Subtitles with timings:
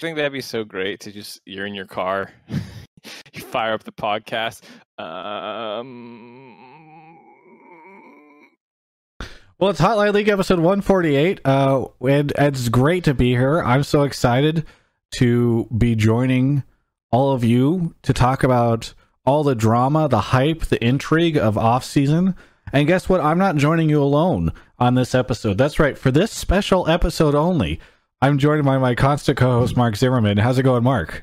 [0.00, 2.30] think that'd be so great to just you're in your car,
[3.32, 4.62] you fire up the podcast.
[4.98, 6.54] Um,
[9.58, 11.40] Well, it's Hotline League episode 148.
[11.44, 13.62] Uh, and it's great to be here.
[13.62, 14.66] I'm so excited
[15.18, 16.64] to be joining
[17.12, 21.84] all of you to talk about all the drama, the hype, the intrigue of off
[21.84, 22.34] season.
[22.72, 23.20] And guess what?
[23.20, 25.56] I'm not joining you alone on this episode.
[25.56, 25.96] That's right.
[25.96, 27.78] For this special episode only,
[28.24, 30.38] I'm joined by my constant co-host Mark Zimmerman.
[30.38, 31.22] How's it going, Mark?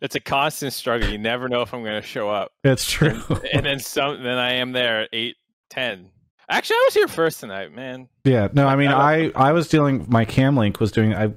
[0.00, 1.08] it's a constant struggle.
[1.08, 2.52] You never know if I'm going to show up.
[2.62, 3.20] It's true.
[3.52, 4.22] and then some.
[4.22, 5.34] Then I am there at eight
[5.70, 6.10] ten.
[6.48, 8.08] Actually, I was here first tonight, man.
[8.22, 10.06] Yeah, no, I mean, I I was dealing.
[10.08, 11.16] My Cam Link was doing.
[11.16, 11.32] I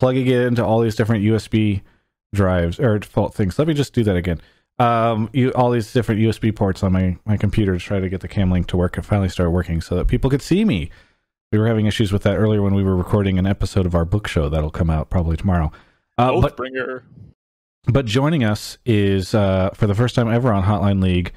[0.00, 1.82] plugging it into all these different USB
[2.34, 3.58] drives or default things.
[3.58, 4.40] Let me just do that again.
[4.78, 8.22] Um, you all these different USB ports on my my computer to try to get
[8.22, 8.96] the Cam Link to work.
[8.96, 10.90] It finally started working so that people could see me.
[11.52, 14.04] We were having issues with that earlier when we were recording an episode of our
[14.04, 15.70] book show that'll come out probably tomorrow.
[16.18, 17.02] Uh, but Oathbringer.
[17.84, 21.32] but joining us is uh, for the first time ever on Hotline League,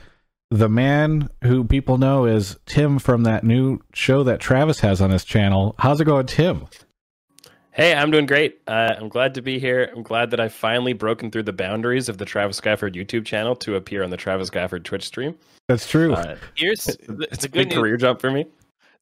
[0.50, 5.12] the man who people know is Tim from that new show that Travis has on
[5.12, 5.76] his channel.
[5.78, 6.66] How's it going, Tim?
[7.72, 8.60] Hey, I'm doing great.
[8.68, 9.92] Uh, I'm glad to be here.
[9.96, 13.56] I'm glad that I've finally broken through the boundaries of the Travis Gafford YouTube channel
[13.58, 15.36] to appear on the Travis Gafford Twitch stream.
[15.68, 16.14] That's true.
[16.14, 18.48] Uh, Here's it's the, a the good big career jump for me.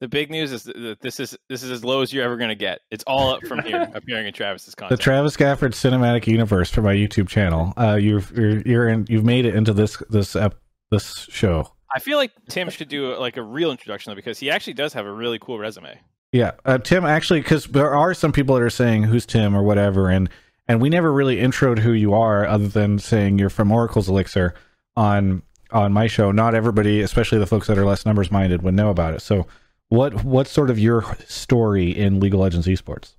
[0.00, 2.50] The big news is that this is this is as low as you're ever going
[2.50, 2.80] to get.
[2.90, 4.96] It's all up from here, appearing in Travis's content.
[4.98, 5.02] the.
[5.02, 7.72] Travis Gafford cinematic universe for my YouTube channel.
[7.76, 9.06] Uh, you've you're, you're in.
[9.08, 10.54] You've made it into this this ep,
[10.90, 11.72] this show.
[11.94, 14.92] I feel like Tim should do like a real introduction though, because he actually does
[14.92, 15.98] have a really cool resume.
[16.32, 17.04] Yeah, uh, Tim.
[17.04, 20.28] Actually, because there are some people that are saying who's Tim or whatever, and
[20.68, 24.54] and we never really introed who you are, other than saying you're from Oracle's Elixir
[24.96, 26.30] on on my show.
[26.30, 29.22] Not everybody, especially the folks that are less numbers minded, would know about it.
[29.22, 29.46] So,
[29.88, 33.14] what what's sort of your story in League of Legends esports?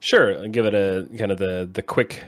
[0.00, 2.24] Sure, I'll give it a kind of the the quick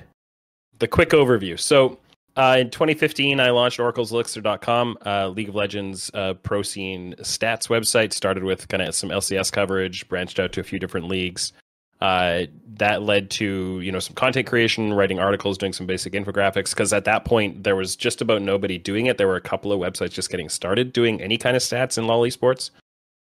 [0.78, 1.58] the quick overview.
[1.58, 1.98] So
[2.36, 8.12] uh, in 2015, I launched Oracle'sElixir.com, uh, League of Legends uh, pro scene stats website.
[8.12, 11.52] Started with kind of some LCS coverage, branched out to a few different leagues.
[12.00, 16.70] Uh, that led to you know some content creation, writing articles, doing some basic infographics.
[16.70, 19.16] Because at that point, there was just about nobody doing it.
[19.16, 22.06] There were a couple of websites just getting started doing any kind of stats in
[22.06, 22.70] LoL esports.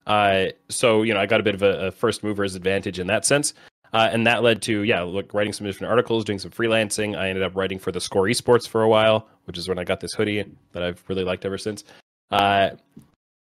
[0.06, 3.06] Uh, so you know, I got a bit of a, a first mover's advantage in
[3.09, 3.55] that sense.
[3.93, 7.19] Uh, and that led to yeah, look, writing some different articles, doing some freelancing.
[7.19, 9.84] I ended up writing for the Score Esports for a while, which is when I
[9.84, 11.84] got this hoodie that I've really liked ever since.
[12.31, 12.71] Uh,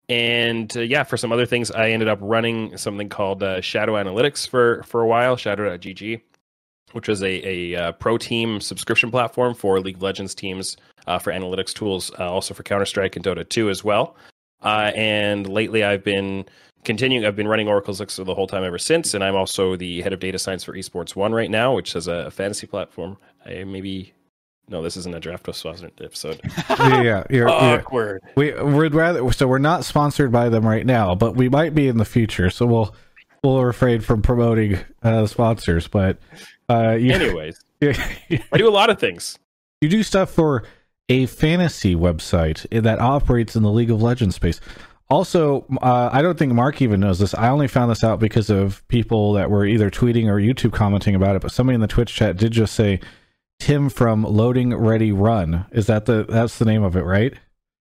[0.09, 3.93] and uh, yeah, for some other things, I ended up running something called uh, Shadow
[3.93, 6.21] Analytics for for a while, Shadow.gg,
[6.91, 10.75] which was a a uh, pro team subscription platform for League of Legends teams
[11.07, 14.15] uh, for analytics tools, uh, also for Counter Strike and Dota 2 as well.
[14.65, 16.45] Uh, and lately, I've been
[16.83, 17.25] continuing.
[17.25, 20.11] I've been running Oracle's Elixir the whole time ever since, and I'm also the head
[20.11, 23.17] of data science for Esports One right now, which is a fantasy platform.
[23.45, 24.13] I maybe
[24.67, 26.41] no, this isn't a draft episode.
[26.69, 28.23] yeah, yeah, you're, you're, Awkward.
[28.35, 29.31] we would rather.
[29.31, 32.49] So we're not sponsored by them right now, but we might be in the future.
[32.49, 32.95] So we'll
[33.43, 35.87] we'll refrain from promoting uh, sponsors.
[35.87, 36.17] But
[36.67, 39.37] uh, you, Anyways, I do a lot of things.
[39.81, 40.63] you do stuff for
[41.09, 44.59] a fantasy website that operates in the League of Legends space.
[45.07, 47.35] Also, uh, I don't think Mark even knows this.
[47.35, 51.13] I only found this out because of people that were either tweeting or YouTube commenting
[51.13, 51.43] about it.
[51.43, 52.99] But somebody in the Twitch chat did just say
[53.59, 55.67] Tim from Loading Ready Run.
[55.71, 57.33] Is that the that's the name of it, right?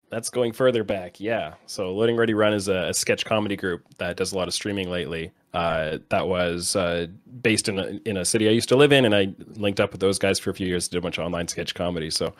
[0.10, 1.54] That's going further back, yeah.
[1.68, 4.54] So Loading Ready Run is a, a sketch comedy group that does a lot of
[4.54, 5.32] streaming lately.
[5.54, 7.08] Uh, that was uh,
[7.42, 9.92] based in a, in a city I used to live in, and I linked up
[9.92, 12.10] with those guys for a few years, did a bunch of online sketch comedy.
[12.10, 12.34] So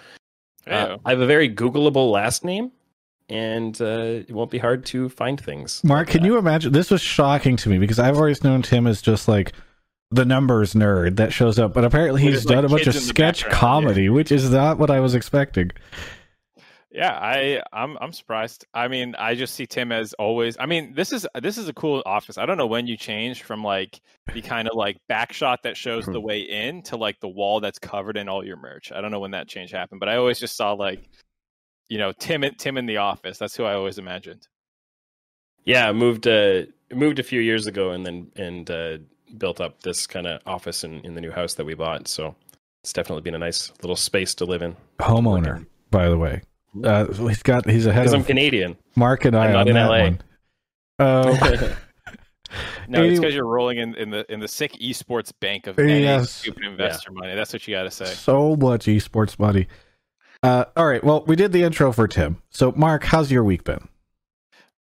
[0.68, 0.98] uh.
[1.06, 2.72] I have a very Googleable last name,
[3.30, 5.84] and uh, it won't be hard to find things.
[5.84, 6.28] Mark, like can that.
[6.28, 6.72] you imagine?
[6.74, 9.54] This was shocking to me because I've always known Tim as just like
[10.12, 12.94] the numbers nerd that shows up, but apparently he's his, like, done a bunch of
[12.94, 15.72] kids in the sketch background, comedy, which is not what I was expecting.
[16.92, 18.66] Yeah, I I'm I'm surprised.
[18.74, 20.58] I mean, I just see Tim as always.
[20.60, 22.38] I mean, this is this is a cool office.
[22.38, 24.02] I don't know when you changed from like
[24.34, 27.62] the kind of like back shot that shows the way in to like the wall
[27.62, 28.92] that's covered in all your merch.
[28.92, 31.10] I don't know when that change happened, but I always just saw like
[31.88, 33.38] you know Tim in- Tim in the office.
[33.38, 34.50] That's who I always imagined.
[35.64, 36.64] Yeah, I moved uh,
[36.94, 38.98] moved a few years ago, and then and uh,
[39.38, 42.10] built up this kind of office in, in the new house that we bought.
[42.10, 42.36] So
[42.84, 44.76] it's definitely been a nice little space to live in.
[45.00, 46.42] Homeowner, by the way.
[46.84, 48.78] Uh, he's got he's ahead Because I'm Canadian.
[48.96, 50.02] Mark and I I'm not on in that LA.
[50.04, 50.22] one.
[51.00, 51.76] Uh,
[52.90, 56.02] No, it's because you're rolling in, in the in the sick esports bank of any
[56.04, 56.32] Yes.
[56.32, 57.34] stupid investor money.
[57.34, 58.06] That's what you got to say.
[58.06, 59.68] so much esports money.
[60.44, 62.42] Uh, all right, well, we did the intro for Tim.
[62.50, 63.88] So, Mark, how's your week been?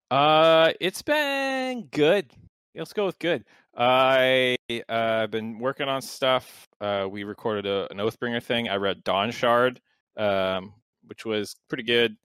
[0.09, 2.31] Uh, it's been good.
[2.75, 3.45] Let's go with good.
[3.77, 4.57] I
[4.89, 4.93] uh,
[5.23, 6.67] I've been working on stuff.
[6.81, 8.67] Uh, we recorded a, an Oathbringer thing.
[8.67, 9.79] I read Dawnshard,
[10.17, 10.73] um,
[11.07, 12.15] which was pretty good.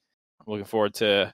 [0.40, 1.32] I'm looking forward to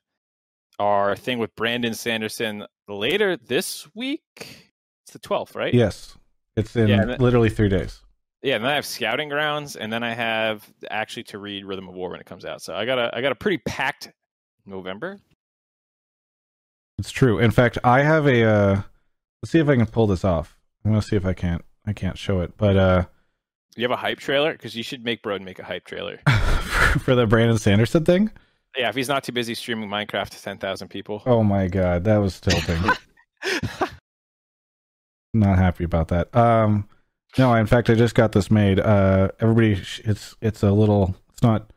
[0.79, 4.73] our thing with Brandon Sanderson later this week.
[5.05, 5.73] It's the 12th, right?
[5.75, 6.17] Yes,
[6.57, 8.01] it's in Yeah, and- literally three days.
[8.43, 11.89] Yeah, and then I have Scouting Grounds, and then I have actually to read Rhythm
[11.89, 12.61] of War when it comes out.
[12.61, 14.11] So I got a I got a pretty packed
[14.67, 15.21] November.
[16.99, 17.39] It's true.
[17.39, 18.43] In fact, I have a.
[18.45, 18.83] Uh,
[19.43, 20.57] let's see if I can pull this off.
[20.85, 21.65] I'm gonna see if I can't.
[21.87, 23.05] I can't show it, but uh,
[23.77, 26.19] You have a hype trailer because you should make Broden make a hype trailer.
[27.01, 28.31] for the Brandon Sanderson thing.
[28.77, 31.23] Yeah, if he's not too busy streaming Minecraft to ten thousand people.
[31.27, 32.83] Oh my god, that was tilting.
[35.35, 36.35] Not happy about that.
[36.37, 36.89] Um,
[37.39, 38.79] no, in fact, I just got this made.
[38.79, 41.17] Uh, everybody, sh- it's it's a little.
[41.33, 41.71] It's not.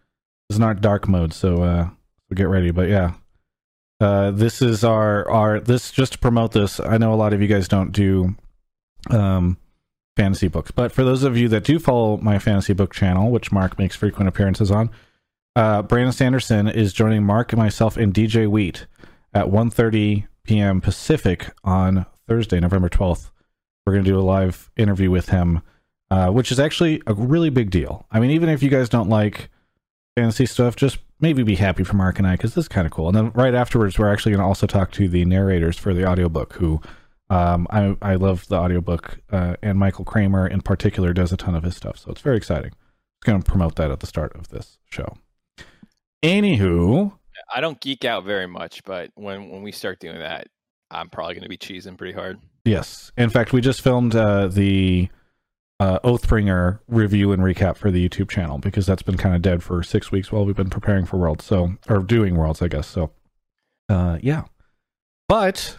[0.49, 2.71] It's not dark mode, so uh, so get ready.
[2.71, 3.13] But yeah,
[4.01, 6.81] uh, this is our our this just to promote this.
[6.81, 8.35] I know a lot of you guys don't do
[9.09, 9.57] um
[10.15, 13.51] fantasy books, but for those of you that do follow my fantasy book channel, which
[13.51, 14.89] Mark makes frequent appearances on,
[15.55, 18.87] uh, Brandon Sanderson is joining Mark and myself and DJ Wheat
[19.33, 20.81] at 1.30 p.m.
[20.81, 23.31] Pacific on Thursday, November 12th.
[23.85, 25.61] We're going to do a live interview with him,
[26.09, 28.05] uh, which is actually a really big deal.
[28.11, 29.49] I mean, even if you guys don't like
[30.15, 32.91] fantasy stuff, just maybe be happy for Mark and I because this is kind of
[32.91, 33.07] cool.
[33.07, 36.05] And then right afterwards, we're actually going to also talk to the narrators for the
[36.05, 36.81] audiobook who
[37.29, 41.55] um, I, I love the audiobook, uh, and Michael Kramer in particular does a ton
[41.55, 41.97] of his stuff.
[41.97, 42.71] So it's very exciting.
[42.71, 45.17] It's going to promote that at the start of this show.
[46.23, 47.13] Anywho,
[47.53, 50.47] I don't geek out very much, but when when we start doing that,
[50.91, 52.39] I'm probably going to be cheesing pretty hard.
[52.63, 53.11] Yes.
[53.17, 55.09] In fact, we just filmed uh, the
[55.79, 59.61] uh, Oathbringer review and recap for the YouTube channel because that's been kind of dead
[59.61, 61.45] for six weeks while we've been preparing for Worlds.
[61.45, 62.87] So, or doing Worlds, I guess.
[62.87, 63.11] So,
[63.89, 64.43] uh, yeah.
[65.27, 65.77] But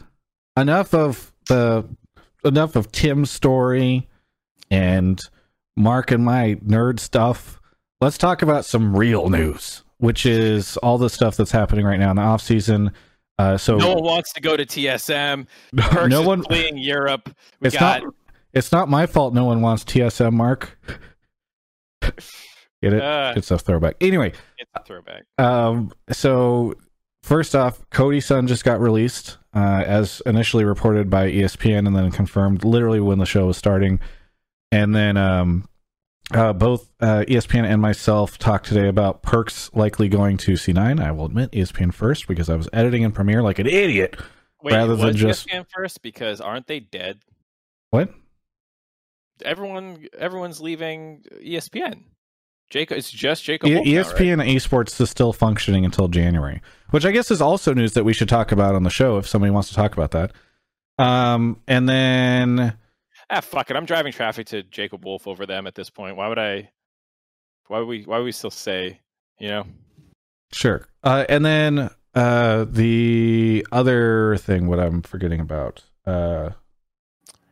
[0.57, 1.85] enough of the
[2.45, 4.09] enough of Tim's story
[4.71, 5.21] and
[5.77, 7.61] Mark and my nerd stuff.
[8.01, 12.11] Let's talk about some real news, which is all the stuff that's happening right now
[12.11, 12.93] in the off season.
[13.39, 15.47] Uh, so No one wants to go to TSM.
[15.73, 17.35] no, Perkz no one fleeing Europe.
[17.61, 18.15] We it's got not
[18.53, 20.79] it's not my fault no one wants TSM mark.
[22.03, 23.03] Get it?
[23.03, 23.97] uh, It's a throwback.
[24.01, 25.25] Anyway, it's a throwback.
[25.39, 26.75] um so
[27.23, 32.11] first off, Cody Sun just got released uh as initially reported by ESPN and then
[32.13, 33.99] confirmed literally when the show was starting.
[34.71, 35.69] And then um
[36.35, 41.01] uh, both uh, ESPN and myself talked today about Perkz likely going to C9.
[41.01, 44.17] I will admit ESPN first because I was editing in Premiere like an idiot.
[44.63, 47.21] Wait, Rather than just- ESPN first because aren't they dead?
[47.91, 48.13] What?
[49.45, 52.03] Everyone, everyone's leaving ESPN.
[52.71, 53.69] Jacob, it's just Jacob.
[53.69, 54.07] E- Wolf now, right?
[54.07, 56.61] ESPN esports is still functioning until January,
[56.91, 59.27] which I guess is also news that we should talk about on the show if
[59.29, 60.33] somebody wants to talk about that.
[60.99, 62.77] Um, and then
[63.29, 63.77] Ah, fuck it.
[63.77, 66.17] I'm driving traffic to Jacob Wolf over them at this point.
[66.17, 66.71] Why would I?
[67.69, 68.03] Why would we?
[68.03, 69.01] Why would we still say?
[69.39, 69.67] You know,
[70.53, 76.51] sure, uh, and then uh, the other thing, what I'm forgetting about, uh,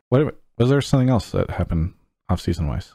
[0.08, 1.92] what was there something else that happened
[2.30, 2.94] off season wise?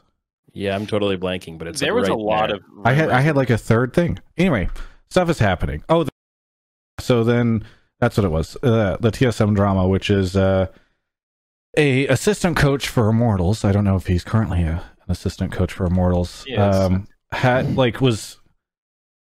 [0.52, 2.56] Yeah, I'm totally blanking, but it's there was right a lot there.
[2.56, 2.62] of.
[2.84, 4.18] I had I had like a third thing.
[4.36, 4.68] Anyway,
[5.08, 5.84] stuff is happening.
[5.88, 6.10] Oh, the,
[6.98, 7.64] so then
[8.00, 8.56] that's what it was.
[8.62, 10.66] Uh, the TSM drama, which is uh,
[11.76, 13.64] a assistant coach for Immortals.
[13.64, 16.44] I don't know if he's currently a, an assistant coach for Immortals.
[16.46, 16.74] Yes.
[16.74, 18.38] Um, had like was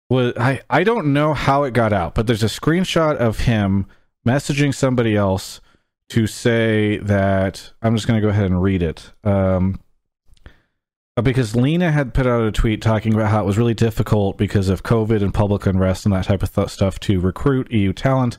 [0.10, 3.86] was I I don't know how it got out, but there's a screenshot of him
[4.26, 5.62] messaging somebody else
[6.10, 9.12] to say that I'm just going to go ahead and read it.
[9.24, 9.80] Um,
[11.22, 14.70] because Leena had put out a tweet talking about how it was really difficult because
[14.70, 18.38] of COVID and public unrest and that type of th- stuff to recruit EU talent.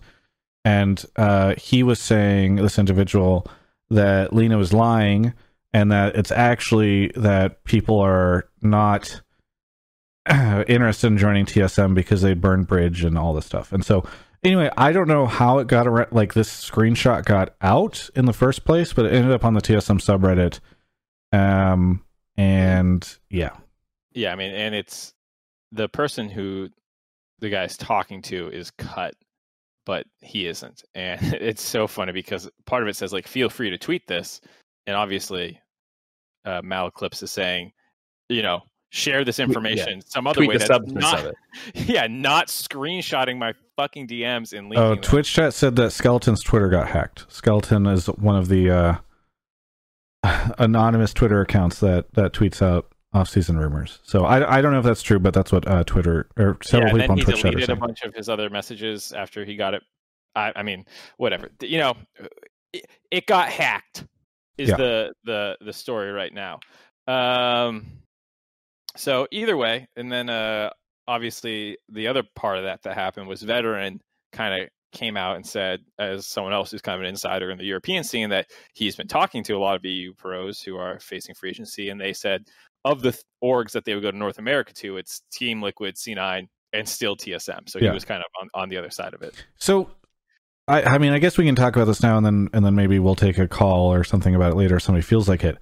[0.64, 3.46] And uh, he was saying, this individual,
[3.90, 5.34] that Leena was lying
[5.72, 9.20] and that it's actually that people are not
[10.30, 13.72] interested in joining TSM because they burned bridge and all this stuff.
[13.72, 14.06] And so,
[14.42, 18.32] anyway, I don't know how it got around, like this screenshot got out in the
[18.32, 20.60] first place, but it ended up on the TSM subreddit.
[21.36, 22.04] Um,
[22.36, 23.56] and yeah,
[24.12, 25.14] Yeah, I mean, and it's
[25.70, 26.68] the person who
[27.40, 29.14] the guy's talking to is cut,
[29.86, 33.70] but he isn't, and it's so funny because part of it says like, "Feel free
[33.70, 34.40] to tweet this,"
[34.86, 35.60] and obviously,
[36.44, 37.72] uh, Malaclips is saying,
[38.28, 38.62] you know,
[38.92, 39.46] share this yeah.
[39.46, 41.34] information some other Tweet way the that's not, of it.
[41.88, 45.02] yeah, not screenshotting my fucking DMs and linking Oh, them.
[45.02, 47.24] Twitch chat said that Skeleton's Twitter got hacked.
[47.28, 48.96] Skeleton is one of the uh,
[50.58, 53.98] anonymous Twitter accounts that that tweets out off-season rumors.
[54.04, 56.96] So I, I don't know if that's true, but that's what uh, Twitter or several
[56.96, 59.44] yeah, people on he Twitch chat are deleted a bunch of his other messages after
[59.44, 59.82] he got it.
[60.34, 60.86] I, I mean,
[61.18, 61.50] whatever.
[61.60, 61.94] You know,
[62.72, 64.06] it, it got hacked.
[64.56, 64.76] is Yeah.
[64.76, 66.60] the the the story right now.
[67.06, 67.86] Um,
[68.96, 70.70] so either way, and then uh,
[71.06, 74.00] obviously the other part of that that happened was veteran
[74.32, 77.58] kind of came out and said, as someone else who's kind of an insider in
[77.58, 80.98] the European scene, that he's been talking to a lot of EU pros who are
[81.00, 82.44] facing free agency, and they said
[82.84, 85.96] of the th- orgs that they would go to North America to, it's Team Liquid,
[85.96, 87.68] C9, and still TSM.
[87.68, 87.88] So Yeah.
[87.90, 89.34] he was kind of on, on the other side of it.
[89.56, 89.90] So,
[90.68, 92.74] I, I mean, I guess we can talk about this now, and then and then
[92.74, 94.76] maybe we'll take a call or something about it later.
[94.76, 95.58] if somebody feels like it.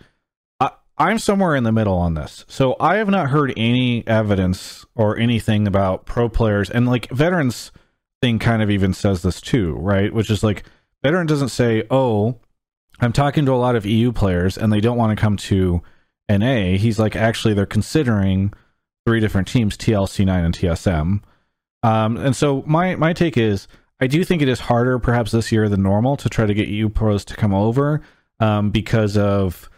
[0.61, 4.85] I, I'm somewhere in the middle on this, so I have not heard any evidence
[4.95, 7.73] or anything about pro players, and like veterans
[8.23, 10.13] thing kind of even says this too, right?
[10.13, 10.65] Which is like
[11.03, 12.39] veteran doesn't say, "Oh,
[13.01, 15.83] I'm talking to a lot of EU players, and they don't want to come to
[16.29, 18.53] NA." He's like, actually, they're considering
[19.07, 21.23] three different teams: TLC9 and TSM.
[21.83, 23.67] Um, and so my my take is
[24.01, 26.69] I do think it is harder perhaps this year than normal to try to get
[26.69, 28.01] EU pros to come over
[28.39, 29.69] um, because of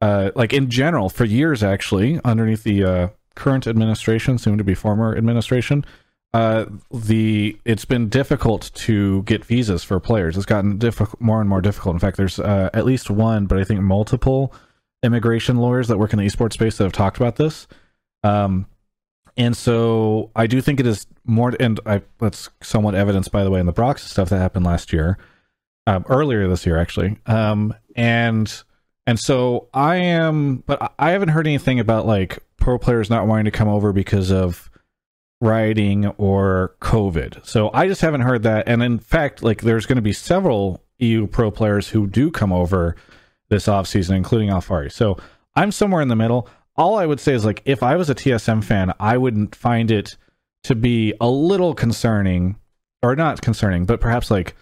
[0.00, 4.74] uh, like in general for years actually underneath the uh, current administration, soon to be
[4.74, 5.84] former administration,
[6.34, 10.36] uh, the it's been difficult to get visas for players.
[10.36, 11.94] It's gotten difficult, more and more difficult.
[11.94, 14.52] In fact, there's uh, at least one, but I think multiple
[15.02, 17.66] immigration lawyers that work in the esports space that have talked about this.
[18.24, 18.66] Um,
[19.36, 23.50] and so I do think it is more, and I, that's somewhat evidenced, by the
[23.50, 25.16] way, in the Brox stuff that happened last year,
[25.86, 27.16] um, earlier this year, actually.
[27.26, 28.62] Um, and
[29.06, 33.26] and so I am, but I- I haven't heard anything about like pro players not
[33.26, 34.67] wanting to come over because of
[35.40, 37.46] rioting or COVID.
[37.46, 38.68] So I just haven't heard that.
[38.68, 42.52] And in fact, like there's going to be several EU pro players who do come
[42.52, 42.96] over
[43.48, 44.90] this offseason, including Alphari.
[44.90, 45.16] So
[45.54, 46.48] I'm somewhere in the middle.
[46.76, 49.90] All I would say is like if I was a TSM fan, I wouldn't find
[49.90, 50.16] it
[50.64, 52.56] to be a little concerning
[53.02, 54.54] or not concerning, but perhaps like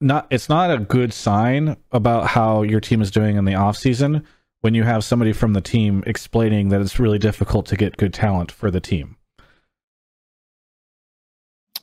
[0.00, 3.76] not it's not a good sign about how your team is doing in the off
[3.76, 4.24] season
[4.60, 8.12] when you have somebody from the team explaining that it's really difficult to get good
[8.12, 9.15] talent for the team.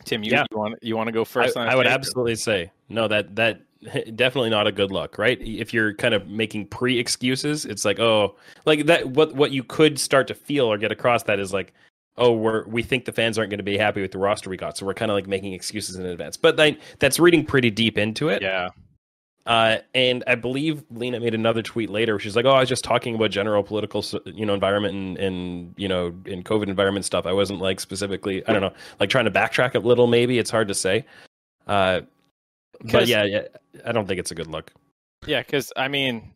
[0.04, 0.46] Tim, you, Yeah.
[0.52, 1.58] you want you want to go I, first?
[1.58, 3.08] on I would absolutely say no.
[3.08, 3.62] That that
[4.16, 5.40] definitely not a good look, right?
[5.42, 9.08] If you're kind of making pre excuses, it's like oh, like that.
[9.08, 11.74] What what you could start to feel or get across that is like
[12.18, 14.58] oh, we're we think the fans aren't going to be happy with the roster we
[14.58, 16.38] got, so we're kind of like making excuses in advance.
[16.38, 18.42] But then that's reading pretty deep into it.
[18.42, 18.70] Yeah,
[19.46, 22.18] Uh, and I believe Leena made another tweet later.
[22.18, 25.74] She's like, "Oh, I was just talking about general political, you know, environment and, and
[25.76, 27.26] you know, in COVID environment stuff.
[27.26, 30.08] I wasn't like specifically, I don't know, like trying to backtrack a little.
[30.08, 31.06] Maybe it's hard to say.
[31.68, 32.02] Uh,
[32.92, 33.42] but yeah, yeah,
[33.86, 34.72] I don't think it's a good look.
[35.26, 35.42] yeah.
[35.42, 36.32] Because I mean,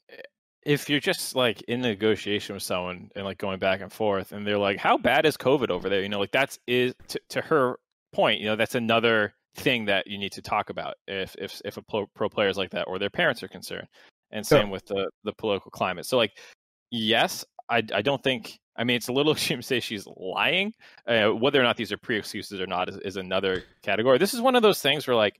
[0.63, 4.45] if you're just like in negotiation with someone and like going back and forth, and
[4.45, 7.41] they're like, "How bad is COVID over there?" You know, like that's is to, to
[7.41, 7.79] her
[8.11, 8.41] point.
[8.41, 11.81] You know, that's another thing that you need to talk about if if if a
[11.81, 13.87] pro, pro is like that or their parents are concerned,
[14.31, 14.59] and Yeah.
[14.59, 16.05] same with the the political climate.
[16.05, 16.37] So like,
[16.91, 18.57] yes, I I don't think.
[18.79, 20.71] I mean, it's a little extreme to say she's lying.
[21.07, 24.17] Uh, whether or not these are pre excuses or not is, is another category.
[24.19, 25.39] This is one of those things where like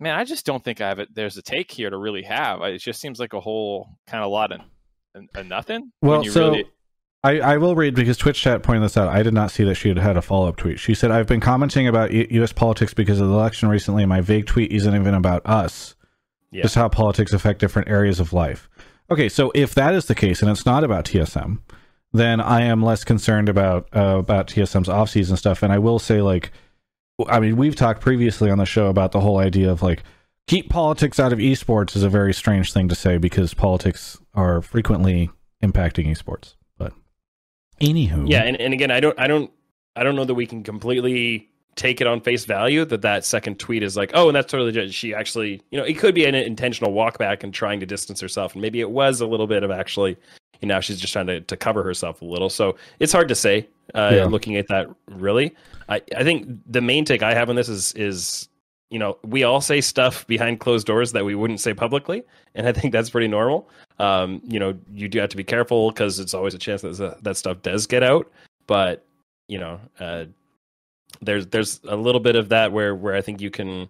[0.00, 1.08] man, I just don't think I have it.
[1.14, 2.60] There's a take here to really have.
[2.62, 4.60] It just seems like a whole kind of lot of,
[5.34, 5.90] of nothing.
[6.00, 6.64] when Well, you so really-
[7.24, 9.08] I, I will read because Twitch chat pointed this out.
[9.08, 10.78] I did not see that she had had a follow up tweet.
[10.78, 12.52] She said, I've been commenting about U- U.S.
[12.52, 15.96] politics because of the election recently, and my vague tweet isn't even about us,
[16.52, 16.62] Yeah.
[16.62, 18.68] just how politics affect different areas of life.
[19.10, 21.58] Okay, so if that is the case and it's not about TSM,
[22.12, 25.62] then I am less concerned about uh, about TSM's offseason stuff.
[25.62, 26.50] And I will say, like,
[27.28, 30.02] I mean, we've talked previously on the show about the whole idea of like
[30.46, 34.60] keep politics out of esports is a very strange thing to say because politics are
[34.62, 35.30] frequently
[35.62, 36.54] impacting esports.
[37.80, 39.50] Anywho, Yeah, and, and again, I don't, I don't,
[39.94, 43.58] I don't know that we can completely take it on face value that that second
[43.58, 44.92] tweet is like, oh, and that's totally legit.
[44.94, 48.20] She actually, you know, it could be an intentional walk back and trying to distance
[48.20, 50.16] herself, and maybe it was a little bit of actually,
[50.60, 52.48] you know, she's just trying to to cover herself a little.
[52.48, 53.68] So it's hard to say.
[53.94, 54.24] Uh, Yeah.
[54.24, 55.54] Looking at that, really,
[55.88, 58.48] I I think the main take I have on this is is
[58.90, 62.66] you know we all say stuff behind closed doors that we wouldn't say publicly, and
[62.66, 63.68] I think that's pretty normal.
[63.98, 67.18] Um, you know, you do have to be careful because it's always a chance that
[67.22, 68.30] that stuff does get out.
[68.66, 69.04] But
[69.48, 70.24] you know, uh,
[71.22, 73.88] there's there's a little bit of that where where I think you can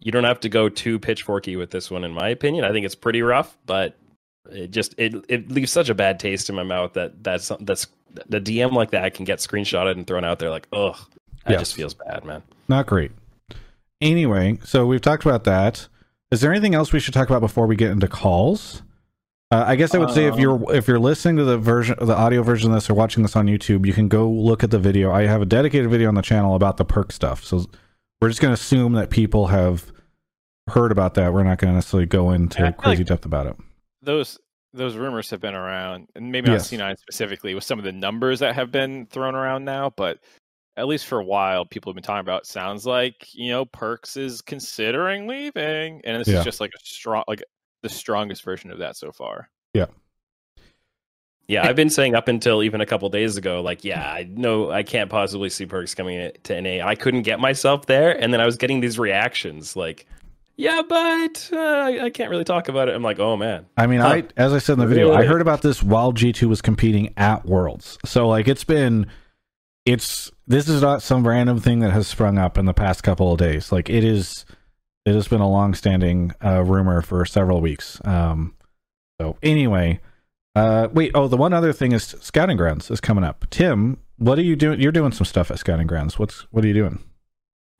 [0.00, 2.64] you don't have to go too pitchforky with this one, in my opinion.
[2.64, 3.96] I think it's pretty rough, but
[4.50, 7.86] it just it it leaves such a bad taste in my mouth that that's that's
[8.28, 10.96] the DM like that can get screenshotted and thrown out there like ugh,
[11.44, 11.60] that Yes.
[11.60, 12.42] just feels bad, man.
[12.68, 13.10] not great.
[14.00, 15.88] Anyway, so we've talked about that.
[16.30, 18.82] Is there anything else we should talk about before we get into calls?
[19.50, 22.16] Uh, I guess I would say if you're if you're listening to the version, the
[22.16, 24.78] audio version of this, or watching this on YouTube, you can go look at the
[24.78, 25.12] video.
[25.12, 27.44] I have a dedicated video on the channel about the perk stuff.
[27.44, 27.66] So
[28.20, 29.92] we're just going to assume that people have
[30.70, 31.32] heard about that.
[31.32, 33.56] We're not going to necessarily go into Yeah, I feel crazy like- depth about it.
[34.02, 34.38] those
[34.72, 36.68] those rumors have been around, and maybe not Yes.
[36.70, 40.18] C9 specifically with some of the numbers that have been thrown around now, but
[40.76, 42.44] at least for a while, people have been talking about.
[42.44, 46.38] Sounds like you know Perkz is considering leaving, and this Yeah.
[46.40, 47.44] is just like a strong, like
[47.84, 49.50] the strongest version of that so far.
[49.74, 49.86] Yeah,
[51.46, 54.70] Yeah, I've been saying up until even a couple days ago, like, yeah, I know
[54.70, 56.84] I can't possibly see Perkz coming to NA.
[56.84, 60.06] I couldn't get myself there, and then I was getting these reactions like,
[60.56, 62.94] yeah, but uh, I I can't really talk about it.
[62.94, 64.08] I'm like, oh man, I mean, Huh.
[64.08, 67.12] I as I said in the video, I heard about this while G2 was competing
[67.16, 67.98] at Worlds.
[68.04, 69.06] So like it's been
[69.84, 73.32] it's this is not some random thing that has sprung up in the past couple
[73.32, 73.70] of days.
[73.72, 74.46] Like it is
[75.04, 78.00] it has been a long-standing uh, rumor for several weeks.
[78.04, 78.54] Um
[79.20, 80.00] so anyway,
[80.54, 83.46] uh wait, oh the one other thing is Scouting Grounds is coming up.
[83.50, 84.80] Tim, what are you doing?
[84.80, 86.18] You're doing some stuff at Scouting Grounds.
[86.18, 87.02] What's what are you doing?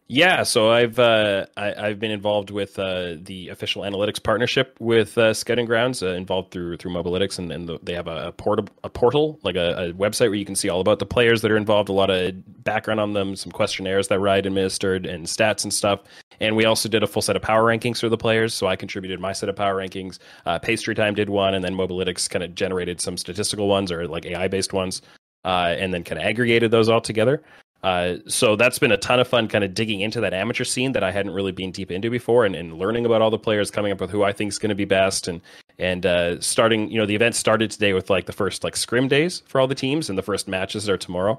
[0.06, 5.16] Yeah, so I've uh, I, I've been involved with uh, the official analytics partnership with
[5.16, 8.32] uh, Scouting Grounds, uh, involved through through Mobalytics, and, and the, they have a, a
[8.32, 11.40] portal a portal like a, a website where you can see all about the players
[11.40, 12.34] that are involved, a lot of
[12.64, 16.00] background on them, some questionnaires that Riot administered, and stats and stuff.
[16.38, 18.76] And we also did a full set of power rankings for the players, so I
[18.76, 20.18] contributed my set of power rankings.
[20.44, 24.06] Uh, Pastry Time did one, and then Mobalytics kind of generated some statistical ones or
[24.06, 25.00] like AI based ones,
[25.46, 27.42] uh, and then kind of aggregated those all together.
[27.84, 30.92] Uh, so that's been a ton of fun kind of digging into that amateur scene
[30.92, 33.70] that I hadn't really been deep into before and, and learning about all the players,
[33.70, 35.42] coming up with who I think is going to be best and
[35.78, 39.06] and uh, starting, you know, the event started today with like the first like scrim
[39.06, 41.38] days for all the teams and the first matches are tomorrow.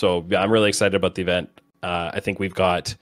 [0.00, 1.48] So yeah, I'm really excited about the event.
[1.84, 2.92] Uh, I think we've got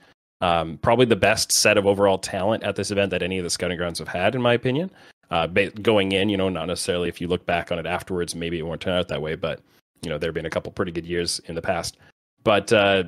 [0.41, 3.49] um, probably the best set of overall talent at this event that any of the
[3.49, 4.91] scouting grounds have had, in my opinion.
[5.31, 8.59] Uh, going in, you know, not necessarily if you look back on it afterwards, maybe
[8.59, 9.61] it won't turn out that way, but
[10.03, 11.97] you know, there have been a couple pretty good years in the past
[12.43, 13.03] but uh,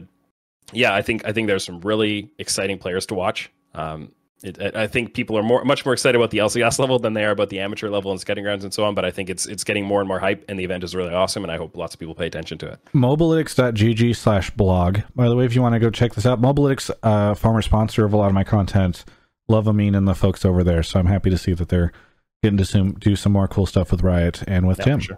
[0.74, 3.52] yeah, I think I think there's some really exciting players to watch.
[3.74, 4.12] Um,
[4.44, 7.24] it, I think people are more much more excited about the LCS level than they
[7.26, 8.94] are about the amateur level and scouting grounds and so on.
[8.96, 11.14] But I think it's it's getting more and more hype, and the event is really
[11.14, 12.80] awesome, and I hope lots of people pay attention to it.
[12.94, 15.00] mobalytics.gg slash blog.
[15.16, 18.06] By the way, if you want to go check this out, Mobalytics, uh, former sponsor
[18.06, 19.04] of a lot of my content,
[19.48, 20.84] love Amin and the folks over there.
[20.84, 21.92] So I'm happy to see that they're
[22.44, 25.00] getting to some, do some more cool stuff with Riot and with Yeah, Tim.
[25.00, 25.18] sure.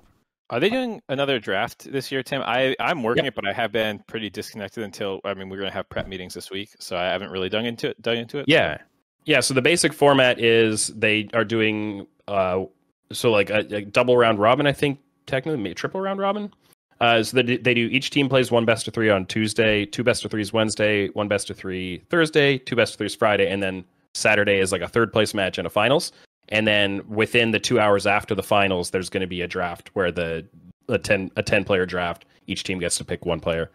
[0.49, 2.41] Are they doing another draft this year, Tim?
[2.45, 3.33] I I'm working Yep.
[3.33, 6.07] it, but I have been pretty disconnected until I mean we're going to have prep
[6.07, 8.01] meetings this week, so I haven't really dug into it.
[8.01, 8.45] Dug into it.
[8.47, 8.77] Yeah,
[9.25, 9.41] yeah.
[9.41, 12.63] So the basic format is they are doing uh,
[13.11, 14.67] so like a, a double round robin.
[14.67, 16.53] I think technically maybe triple round robin.
[17.01, 20.03] Uh, so they they do each team plays one best of three on Tuesday, two
[20.03, 23.61] best of threes Wednesday, one best of three Thursday, two best of threes Friday, and
[23.61, 23.83] then
[24.15, 26.13] Saturday is like a third place match and a finals.
[26.49, 29.89] And then within the two hours after the finals, there's going to be a draft
[29.93, 30.45] where the
[30.89, 32.25] a ten a ten player draft.
[32.47, 33.69] Each team gets to pick one player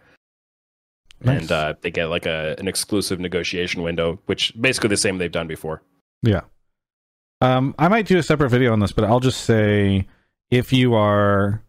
[1.22, 1.42] Nice.
[1.42, 5.30] and uh, they get like a an exclusive negotiation window, which basically the same they've
[5.30, 5.82] done before.
[6.22, 6.42] Yeah.
[7.40, 10.06] Um, I might do a separate video on this, but I'll just say
[10.50, 11.62] if you are,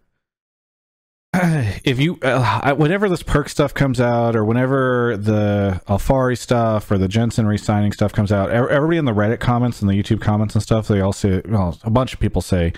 [1.84, 7.00] if you, uh, whenever this perk stuff comes out, or whenever the Alphari stuff or
[7.00, 10.54] the Jensen re-signing stuff comes out, everybody in the Reddit comments and the YouTube comments
[10.54, 12.74] and stuff, they all say, well, a bunch of people say,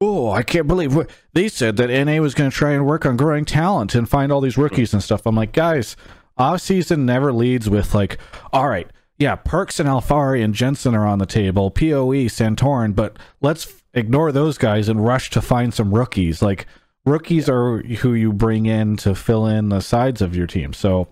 [0.00, 3.04] "Oh, I can't believe what they said that NA was going to try and work
[3.04, 5.96] on growing talent and find all these rookies and stuff." I'm like, guys,
[6.36, 8.18] off season never leads with like,
[8.52, 13.18] all right, yeah, Perkz and Alphari and Jensen are on the table, Poe, Santorin, but
[13.40, 16.40] let's ignore those guys and rush to find some rookies.
[16.40, 16.66] Like
[17.04, 20.72] rookies are who you bring in to fill in the sides of your team.
[20.72, 21.08] So